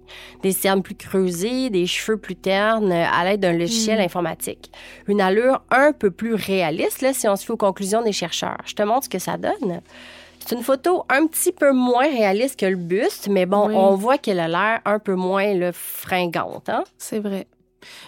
des 0.44 0.52
cernes 0.52 0.84
plus 0.84 0.96
creusées, 0.96 1.70
des 1.70 1.86
cheveux 1.88 2.18
plus 2.18 2.36
ternes 2.36 2.92
à 2.92 3.24
l'aide 3.24 3.40
d'un 3.42 3.54
logiciel 3.54 4.00
Hmm. 4.00 4.04
informatique. 4.04 4.72
Une 5.08 5.22
allure 5.22 5.62
un 5.72 5.92
peu 5.94 6.12
plus 6.12 6.34
réaliste, 6.36 7.02
là, 7.02 7.14
si 7.14 7.28
on 7.28 7.36
se 7.36 7.46
fie 7.46 7.52
aux 7.52 7.58
conclusions 7.58 8.02
des 8.04 8.12
chercheurs. 8.12 8.58
Je 8.66 8.74
te 8.76 8.84
montre 8.84 9.06
ce 9.06 9.10
que 9.10 9.20
ça 9.20 9.38
donne. 9.38 9.82
C'est 10.40 10.56
une 10.56 10.64
photo 10.64 11.04
un 11.10 11.28
petit 11.28 11.52
peu 11.52 11.72
moins 11.72 12.08
réaliste 12.10 12.60
que 12.60 12.66
le 12.66 12.76
buste, 12.76 13.28
mais 13.30 13.46
bon, 13.46 13.68
Oui. 13.68 13.76
on 13.76 13.96
voit 13.96 14.18
qu'elle 14.18 14.40
a 14.40 14.48
l'air 14.48 14.80
un 14.86 14.98
peu 14.98 15.14
moins 15.14 15.54
le 15.54 15.72
fringante. 15.72 16.68
Hein? 16.70 16.84
C'est 16.98 17.20
vrai. 17.20 17.46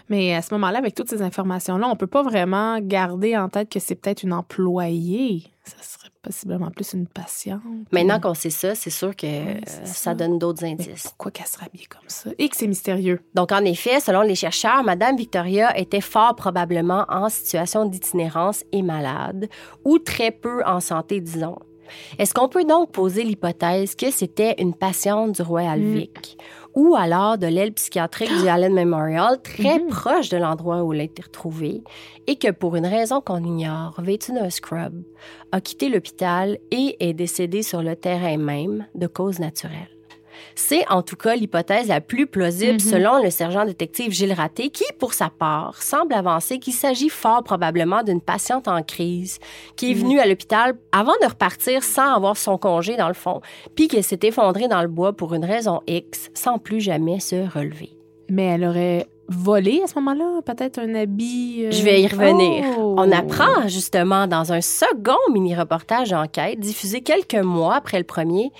Mais 0.09 0.33
à 0.35 0.41
ce 0.41 0.53
moment-là, 0.55 0.77
avec 0.79 0.93
toutes 0.95 1.09
ces 1.09 1.21
informations-là, 1.21 1.87
on 1.87 1.95
peut 1.95 2.07
pas 2.07 2.21
vraiment 2.23 2.79
garder 2.79 3.37
en 3.37 3.49
tête 3.49 3.69
que 3.69 3.79
c'est 3.79 3.95
peut-être 3.95 4.23
une 4.23 4.33
employée. 4.33 5.43
Ça 5.65 5.77
serait 5.81 6.09
possiblement 6.21 6.69
plus 6.71 6.91
une 6.93 7.07
patiente. 7.07 7.61
Maintenant 7.91 8.19
qu'on 8.19 8.33
sait 8.33 8.49
ça, 8.49 8.75
c'est 8.75 8.89
sûr 8.89 9.15
que 9.15 9.25
Oui, 9.25 9.31
euh, 9.57 9.59
ça. 9.65 9.85
ça. 9.85 10.13
donne 10.13 10.37
d'autres 10.37 10.63
Mais 10.63 10.71
indices. 10.73 11.03
pourquoi 11.03 11.31
qu'elle 11.31 11.45
serait 11.47 11.67
habillée 11.67 11.85
comme 11.85 12.07
ça? 12.07 12.31
Et 12.37 12.49
que 12.49 12.57
c'est 12.57 12.67
mystérieux. 12.67 13.21
Donc, 13.33 13.51
en 13.53 13.63
effet, 13.63 13.99
selon 14.01 14.21
les 14.21 14.35
chercheurs, 14.35 14.83
Madame 14.83 15.15
Victoria 15.15 15.77
était 15.79 16.01
fort 16.01 16.35
probablement 16.35 17.05
en 17.07 17.29
situation 17.29 17.85
d'itinérance 17.85 18.63
et 18.73 18.81
malade, 18.81 19.47
ou 19.85 19.99
très 19.99 20.31
peu 20.31 20.61
en 20.65 20.81
santé, 20.81 21.21
disons. 21.21 21.55
Est-ce 22.17 22.33
qu'on 22.33 22.49
peut 22.49 22.63
donc 22.65 22.91
poser 22.91 23.23
l'hypothèse 23.23 23.95
que 23.95 24.09
c'était 24.09 24.55
une 24.57 24.73
patiente 24.73 25.33
du 25.33 25.41
Royal 25.43 25.79
Mm. 25.79 25.93
Vic, 25.95 26.37
ou 26.75 26.95
alors 26.95 27.37
de 27.37 27.47
l'aile 27.47 27.73
psychiatrique 27.73 28.31
du 28.41 28.47
Allen 28.49 28.73
Memorial, 28.73 29.41
très 29.41 29.79
Mhm. 29.79 29.87
proche 29.89 30.29
de 30.29 30.37
l'endroit 30.37 30.83
où 30.83 30.93
elle 30.93 31.01
a 31.01 31.03
été 31.03 31.21
retrouvée, 31.21 31.83
et 32.27 32.35
que 32.37 32.51
pour 32.51 32.75
une 32.75 32.87
raison 32.87 33.21
qu'on 33.21 33.43
ignore, 33.43 33.95
vêtue 34.01 34.33
d'un 34.33 34.49
scrub, 34.49 35.03
a 35.51 35.61
quitté 35.61 35.89
l'hôpital 35.89 36.57
et 36.71 36.95
est 36.99 37.13
décédée 37.13 37.63
sur 37.63 37.81
le 37.83 37.95
terrain 37.95 38.37
même 38.37 38.87
de 38.95 39.07
cause 39.07 39.39
naturelle? 39.39 39.92
C'est 40.55 40.87
en 40.89 41.01
tout 41.01 41.15
cas 41.15 41.35
l'hypothèse 41.35 41.87
la 41.87 42.01
plus 42.01 42.27
plausible 42.27 42.73
Mhm. 42.73 42.79
selon 42.79 43.23
le 43.23 43.29
sergent 43.29 43.65
détective 43.65 44.11
Gilles 44.11 44.33
Raté, 44.33 44.69
qui, 44.69 44.83
pour 44.99 45.13
sa 45.13 45.29
part, 45.29 45.81
semble 45.81 46.13
avancer 46.13 46.59
qu'il 46.59 46.73
s'agit 46.73 47.09
fort 47.09 47.43
probablement 47.43 48.03
d'une 48.03 48.21
patiente 48.21 48.67
en 48.67 48.81
crise 48.83 49.39
qui 49.75 49.91
est 49.91 49.95
Mhm. 49.95 50.01
venue 50.01 50.19
à 50.19 50.25
l'hôpital 50.25 50.75
avant 50.91 51.13
de 51.21 51.27
repartir 51.27 51.83
sans 51.83 52.13
avoir 52.13 52.37
son 52.37 52.57
congé 52.57 52.95
dans 52.97 53.07
le 53.07 53.13
fond, 53.13 53.41
puis 53.75 53.87
qu'elle 53.87 54.03
s'est 54.03 54.19
effondrée 54.23 54.67
dans 54.67 54.81
le 54.81 54.87
bois 54.87 55.13
pour 55.13 55.33
une 55.33 55.45
raison 55.45 55.81
X 55.87 56.29
sans 56.33 56.57
plus 56.59 56.81
jamais 56.81 57.19
se 57.19 57.35
relever. 57.53 57.91
Mais 58.29 58.45
elle 58.45 58.65
aurait 58.65 59.07
volé 59.29 59.81
à 59.83 59.87
ce 59.87 59.95
moment-là, 59.99 60.41
peut-être 60.45 60.79
un 60.79 60.93
habit. 60.95 61.63
euh, 61.65 61.71
Je 61.71 61.81
vais 61.81 62.01
y 62.01 62.07
revenir. 62.07 62.65
Oh! 62.77 62.95
On 62.97 63.11
apprend 63.11 63.67
justement 63.67 64.27
dans 64.27 64.51
un 64.51 64.61
second 64.61 65.17
mini-reportage 65.31 66.09
d'enquête 66.09 66.59
diffusé 66.59 67.01
quelques 67.01 67.35
mois 67.35 67.75
après 67.75 67.97
le 67.97 68.03
premier 68.03 68.51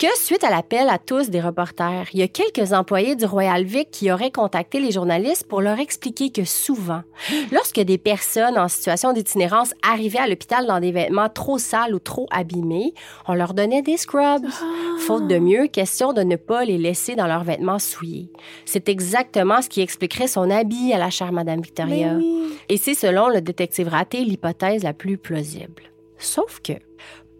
que 0.00 0.06
suite 0.16 0.44
à 0.44 0.50
l'appel 0.50 0.88
à 0.88 0.96
tous 0.96 1.28
des 1.28 1.42
reporters, 1.42 2.06
il 2.14 2.20
y 2.20 2.22
a 2.22 2.28
quelques 2.28 2.72
employés 2.72 3.16
du 3.16 3.26
Royal 3.26 3.64
Vic 3.64 3.90
qui 3.90 4.10
auraient 4.10 4.30
contacté 4.30 4.80
les 4.80 4.92
journalistes 4.92 5.46
pour 5.46 5.60
leur 5.60 5.78
expliquer 5.78 6.30
que 6.30 6.46
souvent, 6.46 7.02
lorsque 7.52 7.80
des 7.80 7.98
personnes 7.98 8.56
en 8.56 8.68
situation 8.68 9.12
d'itinérance 9.12 9.74
arrivaient 9.82 10.20
à 10.20 10.26
l'hôpital 10.26 10.66
dans 10.66 10.80
des 10.80 10.90
vêtements 10.90 11.28
trop 11.28 11.58
sales 11.58 11.94
ou 11.94 11.98
trop 11.98 12.26
abîmés, 12.30 12.94
on 13.28 13.34
leur 13.34 13.52
donnait 13.52 13.82
des 13.82 13.98
scrubs. 13.98 14.46
Faute 15.00 15.28
de 15.28 15.38
mieux, 15.38 15.66
question 15.66 16.14
de 16.14 16.22
ne 16.22 16.36
pas 16.36 16.64
les 16.64 16.78
laisser 16.78 17.14
dans 17.14 17.26
leurs 17.26 17.44
vêtements 17.44 17.78
souillés. 17.78 18.30
C'est 18.64 18.88
exactement 18.88 19.60
ce 19.60 19.68
qui 19.68 19.82
expliquerait 19.82 20.28
son 20.28 20.48
habit 20.50 20.94
à 20.94 20.98
la 20.98 21.10
chère 21.10 21.32
Madame 21.32 21.60
Victoria. 21.60 22.14
Oui. 22.14 22.54
Et 22.70 22.78
c'est 22.78 22.94
selon 22.94 23.28
le 23.28 23.42
détective 23.42 23.88
raté 23.88 24.24
l'hypothèse 24.24 24.82
la 24.82 24.94
plus 24.94 25.18
plausible. 25.18 25.82
Sauf 26.16 26.60
que 26.62 26.72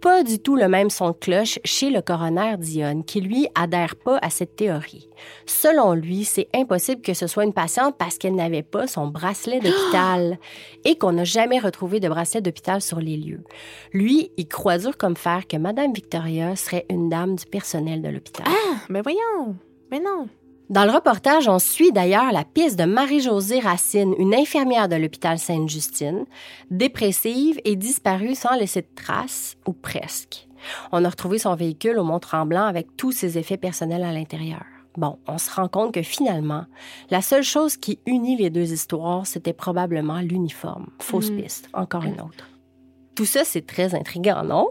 pas 0.01 0.23
du 0.23 0.39
tout 0.39 0.57
le 0.57 0.69
même 0.69 0.91
son 0.91 1.11
de 1.11 1.17
cloche 1.17 1.59
chez 1.65 1.91
le 1.91 2.01
coroner 2.01 2.57
Dionne, 2.59 3.05
qui 3.05 3.21
lui 3.21 3.47
adhère 3.55 3.97
pas 3.97 4.19
à 4.23 4.31
cette 4.31 4.57
théorie. 4.57 5.09
Selon 5.47 5.95
lui, 5.95 6.25
c'est 6.25 6.49
impossible 6.55 7.03
que 7.03 7.15
ce 7.15 7.27
soit 7.27 7.45
une 7.45 7.53
patiente 7.53 7.97
parce 7.99 8.17
qu'elle 8.17 8.35
n'avait 8.35 8.63
pas 8.63 8.87
son 8.87 9.09
bracelet 9.09 9.61
d'hôpital 9.61 10.39
et 10.85 10.97
qu'on 10.97 11.13
n'a 11.13 11.25
jamais 11.25 11.59
retrouvé 11.59 12.01
de 12.01 12.09
bracelet 12.09 12.41
d'hôpital 12.41 12.81
sur 12.81 13.01
les 13.01 13.17
lieux. 13.17 13.45
Lui, 13.93 14.33
il 14.37 14.49
croit 14.49 14.79
dur 14.79 14.97
comme 14.97 15.17
fer 15.17 15.47
que 15.47 15.57
Madame 15.57 15.93
Victoria 15.93 16.57
serait 16.57 16.87
une 16.89 17.09
dame 17.09 17.37
du 17.37 17.45
personnel 17.47 18.01
de 18.01 18.09
l'hôpital. 18.09 18.47
Mais 18.89 19.03
voyons. 19.03 19.57
Mais 19.91 20.01
non. 20.01 20.29
Dans 20.71 20.85
le 20.85 20.93
reportage, 20.93 21.49
on 21.49 21.59
suit 21.59 21.91
d'ailleurs 21.91 22.31
la 22.33 22.45
piste 22.45 22.79
de 22.79 22.85
Marie-Josée 22.85 23.59
Racine, 23.59 24.15
une 24.19 24.35
infirmière 24.35 24.89
de 24.89 24.95
l'hôpital 24.95 25.39
Sainte-Justine, 25.41 26.27
dépressive 26.71 27.61
et 27.65 27.75
disparue 27.75 28.37
sans 28.37 28.55
laisser 28.55 28.83
de 28.83 28.89
traces, 28.95 29.57
ou 29.67 29.73
presque. 29.73 30.47
On 30.93 31.05
a 31.05 31.09
retrouvé 31.09 31.39
son 31.39 31.57
véhicule 31.57 31.99
au 31.99 32.05
Mont-Tremblant 32.05 32.65
avec 32.67 32.97
tous 32.97 33.11
ses 33.11 33.37
effets 33.37 33.57
personnels 33.57 34.05
à 34.05 34.13
l'intérieur. 34.13 34.63
Bon, 34.97 35.19
on 35.27 35.39
se 35.39 35.51
rend 35.53 35.67
compte 35.69 35.93
que 35.93 36.03
finalement, 36.03 36.67
la 37.11 37.21
seule 37.23 37.43
chose 37.43 37.77
qui 37.77 37.99
unit 38.07 38.37
les 38.37 38.51
deux 38.51 38.73
histoires, 38.73 39.27
c'était 39.27 39.53
probablement 39.53 40.21
l'uniforme. 40.21 40.87
Fausse 41.01 41.31
Mm. 41.31 41.37
piste, 41.43 41.69
encore 41.73 42.05
une 42.05 42.21
autre. 42.21 42.49
Tout 43.17 43.25
ça, 43.25 43.43
c'est 43.45 43.67
très 43.67 43.95
intriguant, 43.95 44.45
non? 44.45 44.69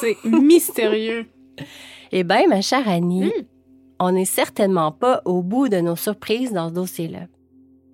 C'est 0.00 0.16
mystérieux. 0.24 1.26
Eh 2.12 2.24
bien, 2.24 2.46
ma 2.46 2.60
chère 2.62 2.88
Annie, 2.88 3.26
Mm. 3.26 3.42
On 4.00 4.12
n'est 4.12 4.24
certainement 4.24 4.92
pas 4.92 5.22
au 5.24 5.42
bout 5.42 5.68
de 5.68 5.80
nos 5.80 5.96
surprises 5.96 6.52
dans 6.52 6.68
ce 6.68 6.74
dossier-là. 6.74 7.26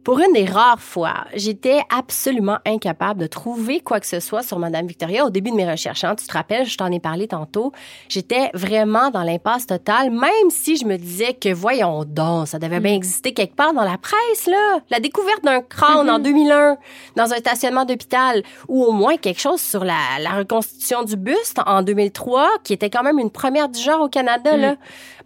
Pour 0.05 0.19
une 0.21 0.35
des 0.35 0.45
rares 0.45 0.81
fois, 0.83 1.25
j'étais 1.35 1.81
absolument 1.89 2.59
incapable 2.67 3.21
de 3.21 3.27
trouver 3.27 3.81
quoi 3.81 4.01
que 4.01 4.07
ce 4.07 4.21
soit 4.21 4.43
sur 4.43 4.59
Madame 4.59 4.87
Victoria 4.87 5.25
au 5.25 5.31
début 5.31 5.51
de 5.51 5.57
mes 5.57 5.69
recherches. 5.71 6.05
hein. 6.05 6.15
Tu 6.15 6.27
te 6.27 6.33
rappelles, 6.35 6.67
je 6.67 6.77
t'en 6.77 6.93
ai 6.93 7.01
parlé 7.01 7.27
tantôt. 7.27 7.73
J'étais 8.11 8.51
vraiment 8.53 9.11
dans 9.11 9.23
l'impasse 9.23 9.67
totale, 9.67 10.11
même 10.11 10.51
si 10.51 10.77
je 10.77 10.85
me 10.85 10.99
disais 10.99 11.33
que, 11.33 11.49
voyons 11.55 12.05
donc, 12.05 12.49
ça 12.49 12.59
devait 12.59 12.81
bien 12.81 12.93
Mm. 12.93 12.97
exister 12.97 13.33
quelque 13.33 13.57
part 13.57 13.73
dans 13.73 13.83
la 13.85 13.97
presse, 13.97 14.47
là. 14.47 14.81
La 14.91 15.01
découverte 15.01 15.43
d'un 15.43 15.63
crâne 15.63 16.11
en 16.11 16.19
Mhm. 16.19 16.23
2001 16.23 16.77
dans 17.17 17.33
un 17.33 17.37
stationnement 17.37 17.87
d'hôpital, 17.87 18.43
ou 18.69 18.85
au 18.85 18.93
moins 18.93 19.17
quelque 19.17 19.41
chose 19.41 19.63
sur 19.63 19.85
la, 19.85 19.97
la 20.21 20.33
reconstitution 20.33 21.03
du 21.05 21.17
buste 21.17 21.61
en 21.67 21.81
2003, 21.83 22.51
qui 22.63 22.75
était 22.75 22.91
quand 22.91 23.03
même 23.05 23.19
une 23.19 23.31
première 23.31 23.71
du 23.71 23.81
genre 23.81 24.03
au 24.03 24.09
Canada, 24.11 24.55
Mm. 24.55 24.61
là. 24.61 24.77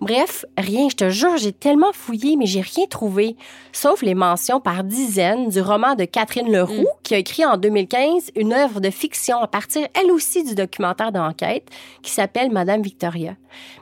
Bref, 0.00 0.44
rien, 0.56 0.88
je 0.88 0.94
te 0.94 1.10
jure, 1.10 1.36
j'ai 1.36 1.52
tellement 1.52 1.92
fouillé, 1.92 2.36
mais 2.36 2.46
j'ai 2.46 2.60
rien 2.60 2.86
trouvé, 2.86 3.34
sauf 3.72 4.02
les 4.02 4.14
mentions 4.14 4.60
par 4.68 4.84
dizaines 4.84 5.48
du 5.48 5.62
roman 5.62 5.94
de 5.94 6.04
Catherine 6.04 6.52
Leroux, 6.52 6.82
Mm. 6.82 7.00
qui 7.02 7.14
a 7.14 7.16
écrit 7.16 7.46
en 7.46 7.56
2015 7.56 8.32
une 8.36 8.52
œuvre 8.52 8.82
de 8.82 8.90
fiction 8.90 9.38
à 9.38 9.46
partir, 9.46 9.88
elle 9.94 10.10
aussi, 10.10 10.44
du 10.44 10.54
documentaire 10.54 11.10
d'enquête 11.10 11.70
qui 12.02 12.10
s'appelle 12.10 12.52
Madame 12.52 12.82
Victoria. 12.82 13.34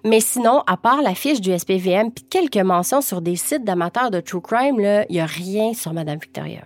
Mais 0.04 0.20
sinon, 0.20 0.62
à 0.68 0.76
part 0.76 1.02
la 1.02 1.16
fiche 1.16 1.40
du 1.40 1.50
SPVM 1.50 2.12
puis 2.12 2.24
quelques 2.30 2.64
mentions 2.64 3.00
sur 3.00 3.20
des 3.20 3.34
sites 3.34 3.64
d'amateurs 3.64 4.12
de 4.12 4.20
true 4.20 4.40
crime, 4.40 4.78
il 4.78 5.16
y 5.16 5.18
a 5.18 5.26
rien 5.26 5.74
sur 5.74 5.92
Madame 5.92 6.20
Victoria. 6.20 6.60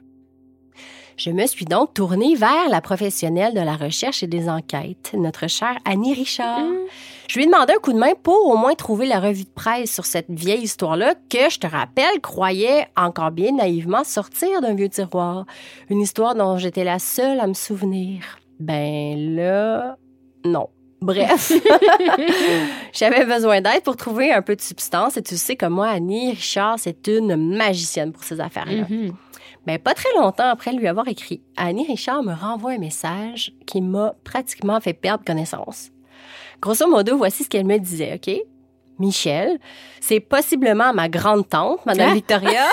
Je 1.17 1.31
me 1.31 1.47
suis 1.47 1.65
donc 1.65 1.95
tournée 1.95 2.35
vers 2.35 2.69
la 2.69 2.83
professionnelle 2.83 3.55
de 3.55 3.61
la 3.61 3.77
recherche 3.77 4.23
et 4.23 4.27
des 4.27 4.51
enquêtes, 4.51 5.13
notre 5.15 5.49
chère 5.49 5.79
Annie 5.87 6.13
Richard. 6.13 6.61
Mm. 6.61 6.77
Je 7.31 7.37
lui 7.37 7.45
ai 7.45 7.47
demandé 7.47 7.73
un 7.73 7.79
coup 7.79 7.93
de 7.93 7.99
main 7.99 8.15
pour 8.21 8.49
au 8.49 8.57
moins 8.57 8.75
trouver 8.75 9.07
la 9.07 9.21
revue 9.21 9.45
de 9.45 9.51
presse 9.51 9.95
sur 9.95 10.05
cette 10.05 10.29
vieille 10.31 10.63
histoire-là 10.63 11.15
que, 11.15 11.49
je 11.49 11.61
te 11.61 11.67
rappelle, 11.69 12.21
croyait 12.21 12.89
encore 12.97 13.31
bien 13.31 13.53
naïvement 13.53 14.03
sortir 14.03 14.61
d'un 14.61 14.75
vieux 14.75 14.89
tiroir. 14.89 15.47
Une 15.91 16.01
histoire 16.01 16.35
dont 16.35 16.59
j'étais 16.59 16.83
la 16.83 16.99
seule 16.99 17.39
à 17.39 17.47
me 17.47 17.55
souvenir. 17.55 18.41
Ben 18.59 19.37
là, 19.37 19.97
non. 20.45 20.71
Bref, 21.01 21.53
j'avais 22.93 23.25
besoin 23.25 23.61
d'aide 23.61 23.85
pour 23.85 23.95
trouver 23.95 24.33
un 24.33 24.43
peu 24.43 24.57
de 24.57 24.61
substance 24.61 25.17
et 25.17 25.23
tu 25.23 25.37
sais 25.37 25.55
que 25.55 25.67
moi, 25.67 25.87
Annie 25.87 26.31
Richard, 26.31 26.81
c'est 26.81 27.07
une 27.07 27.37
magicienne 27.37 28.11
pour 28.11 28.25
ces 28.25 28.41
affaires-là. 28.41 28.89
Mhm. 28.89 29.13
Ben, 29.69 29.79
pas 29.79 29.95
très 29.95 30.13
longtemps 30.17 30.49
après 30.49 30.73
lui 30.73 30.89
avoir 30.89 31.07
écrit, 31.07 31.43
Annie 31.57 31.87
Richard 31.87 32.25
me 32.25 32.35
renvoie 32.35 32.73
un 32.73 32.79
message 32.79 33.53
qui 33.69 33.81
m'a 33.81 34.15
pratiquement 34.25 34.81
fait 34.81 34.95
perdre 34.95 35.25
connaissance. 35.25 35.93
Grosso 36.61 36.87
modo, 36.89 37.17
voici 37.17 37.45
ce 37.45 37.49
qu'elle 37.49 37.65
me 37.67 37.79
disait, 37.79 38.15
OK? 38.15 38.35
Michel, 38.99 39.59
c'est 40.01 40.21
possiblement 40.21 40.93
ma 40.93 41.09
grande 41.09 41.49
tante, 41.49 41.85
Madame 41.87 42.11
Hein? 42.11 42.15
Victoria. 42.15 42.67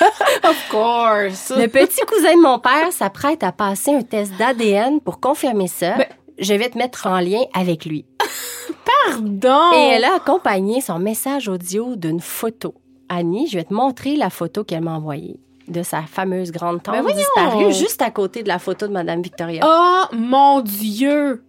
Of 0.44 0.68
course. 0.70 1.50
Le 1.56 1.66
petit 1.68 2.00
cousin 2.06 2.34
de 2.34 2.40
mon 2.42 2.58
père 2.58 2.90
s'apprête 2.92 3.42
à 3.44 3.52
passer 3.52 3.94
un 3.94 4.02
test 4.02 4.32
d'ADN 4.38 5.00
pour 5.00 5.20
confirmer 5.20 5.66
ça. 5.68 5.96
Ben- 5.96 6.06
Je 6.38 6.54
vais 6.54 6.70
te 6.70 6.78
mettre 6.78 7.06
en 7.06 7.20
lien 7.20 7.42
avec 7.54 7.84
lui. 7.84 8.06
Pardon. 9.06 9.72
Et 9.76 9.90
elle 9.92 10.04
a 10.04 10.14
accompagné 10.16 10.80
son 10.80 10.98
message 10.98 11.48
audio 11.48 11.96
d'une 11.96 12.20
photo. 12.20 12.74
Annie, 13.08 13.46
je 13.48 13.58
vais 13.58 13.64
te 13.64 13.74
montrer 13.74 14.16
la 14.16 14.30
photo 14.30 14.64
qu'elle 14.64 14.82
m'a 14.82 14.94
envoyée 14.94 15.38
de 15.68 15.82
sa 15.82 16.02
fameuse 16.02 16.50
grande 16.50 16.82
tante 16.82 16.96
Ben 17.04 17.14
disparue 17.14 17.72
juste 17.72 18.02
à 18.02 18.10
côté 18.10 18.42
de 18.42 18.48
la 18.48 18.58
photo 18.58 18.88
de 18.88 18.92
Madame 18.92 19.22
Victoria. 19.22 19.62
Oh 19.64 20.16
mon 20.16 20.60
Dieu! 20.62 21.44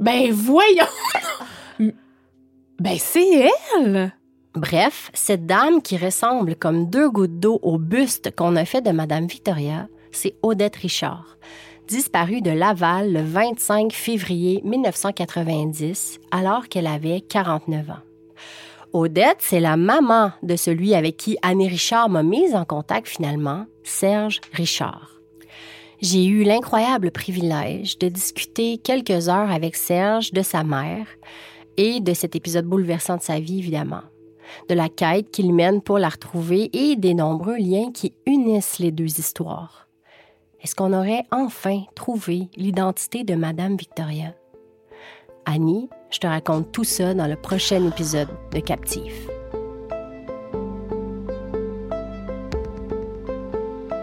Ben 0.00 0.32
voyons! 0.32 0.84
ben 2.78 2.96
c'est 2.98 3.50
elle! 3.76 4.12
Bref, 4.54 5.10
cette 5.14 5.46
dame 5.46 5.82
qui 5.82 5.96
ressemble 5.96 6.54
comme 6.56 6.88
deux 6.88 7.10
gouttes 7.10 7.40
d'eau 7.40 7.58
au 7.62 7.78
buste 7.78 8.34
qu'on 8.36 8.56
a 8.56 8.64
fait 8.64 8.82
de 8.82 8.90
Madame 8.90 9.26
Victoria, 9.26 9.88
c'est 10.12 10.36
Odette 10.42 10.76
Richard, 10.76 11.38
disparue 11.88 12.40
de 12.40 12.50
Laval 12.50 13.12
le 13.12 13.22
25 13.22 13.92
février 13.92 14.60
1990 14.64 16.20
alors 16.30 16.68
qu'elle 16.68 16.86
avait 16.86 17.20
49 17.20 17.90
ans. 17.90 18.02
Odette, 18.92 19.38
c'est 19.40 19.58
la 19.58 19.76
maman 19.76 20.30
de 20.44 20.54
celui 20.54 20.94
avec 20.94 21.16
qui 21.16 21.36
Annie 21.42 21.68
Richard 21.68 22.08
m'a 22.08 22.22
mise 22.22 22.54
en 22.54 22.64
contact 22.64 23.08
finalement, 23.08 23.66
Serge 23.82 24.40
Richard. 24.52 25.13
J'ai 26.04 26.26
eu 26.26 26.42
l'incroyable 26.42 27.10
privilège 27.10 27.96
de 27.96 28.08
discuter 28.08 28.76
quelques 28.76 29.30
heures 29.30 29.50
avec 29.50 29.74
Serge 29.74 30.32
de 30.32 30.42
sa 30.42 30.62
mère 30.62 31.06
et 31.78 32.00
de 32.00 32.12
cet 32.12 32.36
épisode 32.36 32.66
bouleversant 32.66 33.16
de 33.16 33.22
sa 33.22 33.40
vie, 33.40 33.60
évidemment, 33.60 34.02
de 34.68 34.74
la 34.74 34.90
quête 34.90 35.30
qu'il 35.30 35.54
mène 35.54 35.80
pour 35.80 35.98
la 35.98 36.10
retrouver 36.10 36.68
et 36.74 36.96
des 36.96 37.14
nombreux 37.14 37.56
liens 37.56 37.90
qui 37.90 38.12
unissent 38.26 38.80
les 38.80 38.90
deux 38.90 39.18
histoires. 39.18 39.88
Est-ce 40.60 40.74
qu'on 40.74 40.92
aurait 40.92 41.24
enfin 41.32 41.84
trouvé 41.94 42.50
l'identité 42.54 43.24
de 43.24 43.34
Madame 43.34 43.74
Victoria? 43.74 44.34
Annie, 45.46 45.88
je 46.10 46.18
te 46.18 46.26
raconte 46.26 46.70
tout 46.70 46.84
ça 46.84 47.14
dans 47.14 47.28
le 47.28 47.36
prochain 47.36 47.82
épisode 47.88 48.28
de 48.52 48.60
Captif. 48.60 49.26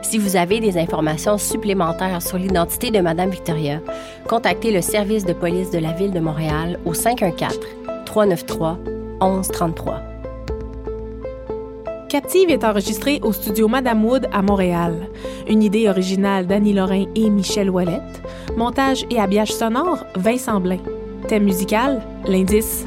Si 0.01 0.17
vous 0.17 0.35
avez 0.35 0.59
des 0.59 0.77
informations 0.77 1.37
supplémentaires 1.37 2.21
sur 2.21 2.37
l'identité 2.37 2.91
de 2.91 2.99
Madame 2.99 3.29
Victoria, 3.29 3.79
contactez 4.27 4.71
le 4.71 4.81
service 4.81 5.25
de 5.25 5.33
police 5.33 5.71
de 5.71 5.79
la 5.79 5.93
ville 5.93 6.11
de 6.11 6.19
Montréal 6.19 6.79
au 6.85 6.93
514 6.93 7.59
393 8.05 8.77
1133. 9.21 10.01
Captive 12.09 12.49
est 12.49 12.65
enregistrée 12.65 13.21
au 13.23 13.31
studio 13.31 13.69
Madame 13.69 14.03
Wood 14.03 14.27
à 14.33 14.41
Montréal. 14.41 15.07
Une 15.47 15.63
idée 15.63 15.87
originale 15.87 16.45
d'Annie 16.45 16.73
Lorrain 16.73 17.05
et 17.15 17.29
Michel 17.29 17.69
Ouellette. 17.69 18.21
Montage 18.57 19.05
et 19.09 19.19
habillage 19.19 19.53
sonore, 19.53 20.05
Vincent 20.17 20.59
Blain. 20.59 20.79
Thème 21.29 21.43
musical, 21.43 22.01
l'indice. 22.25 22.85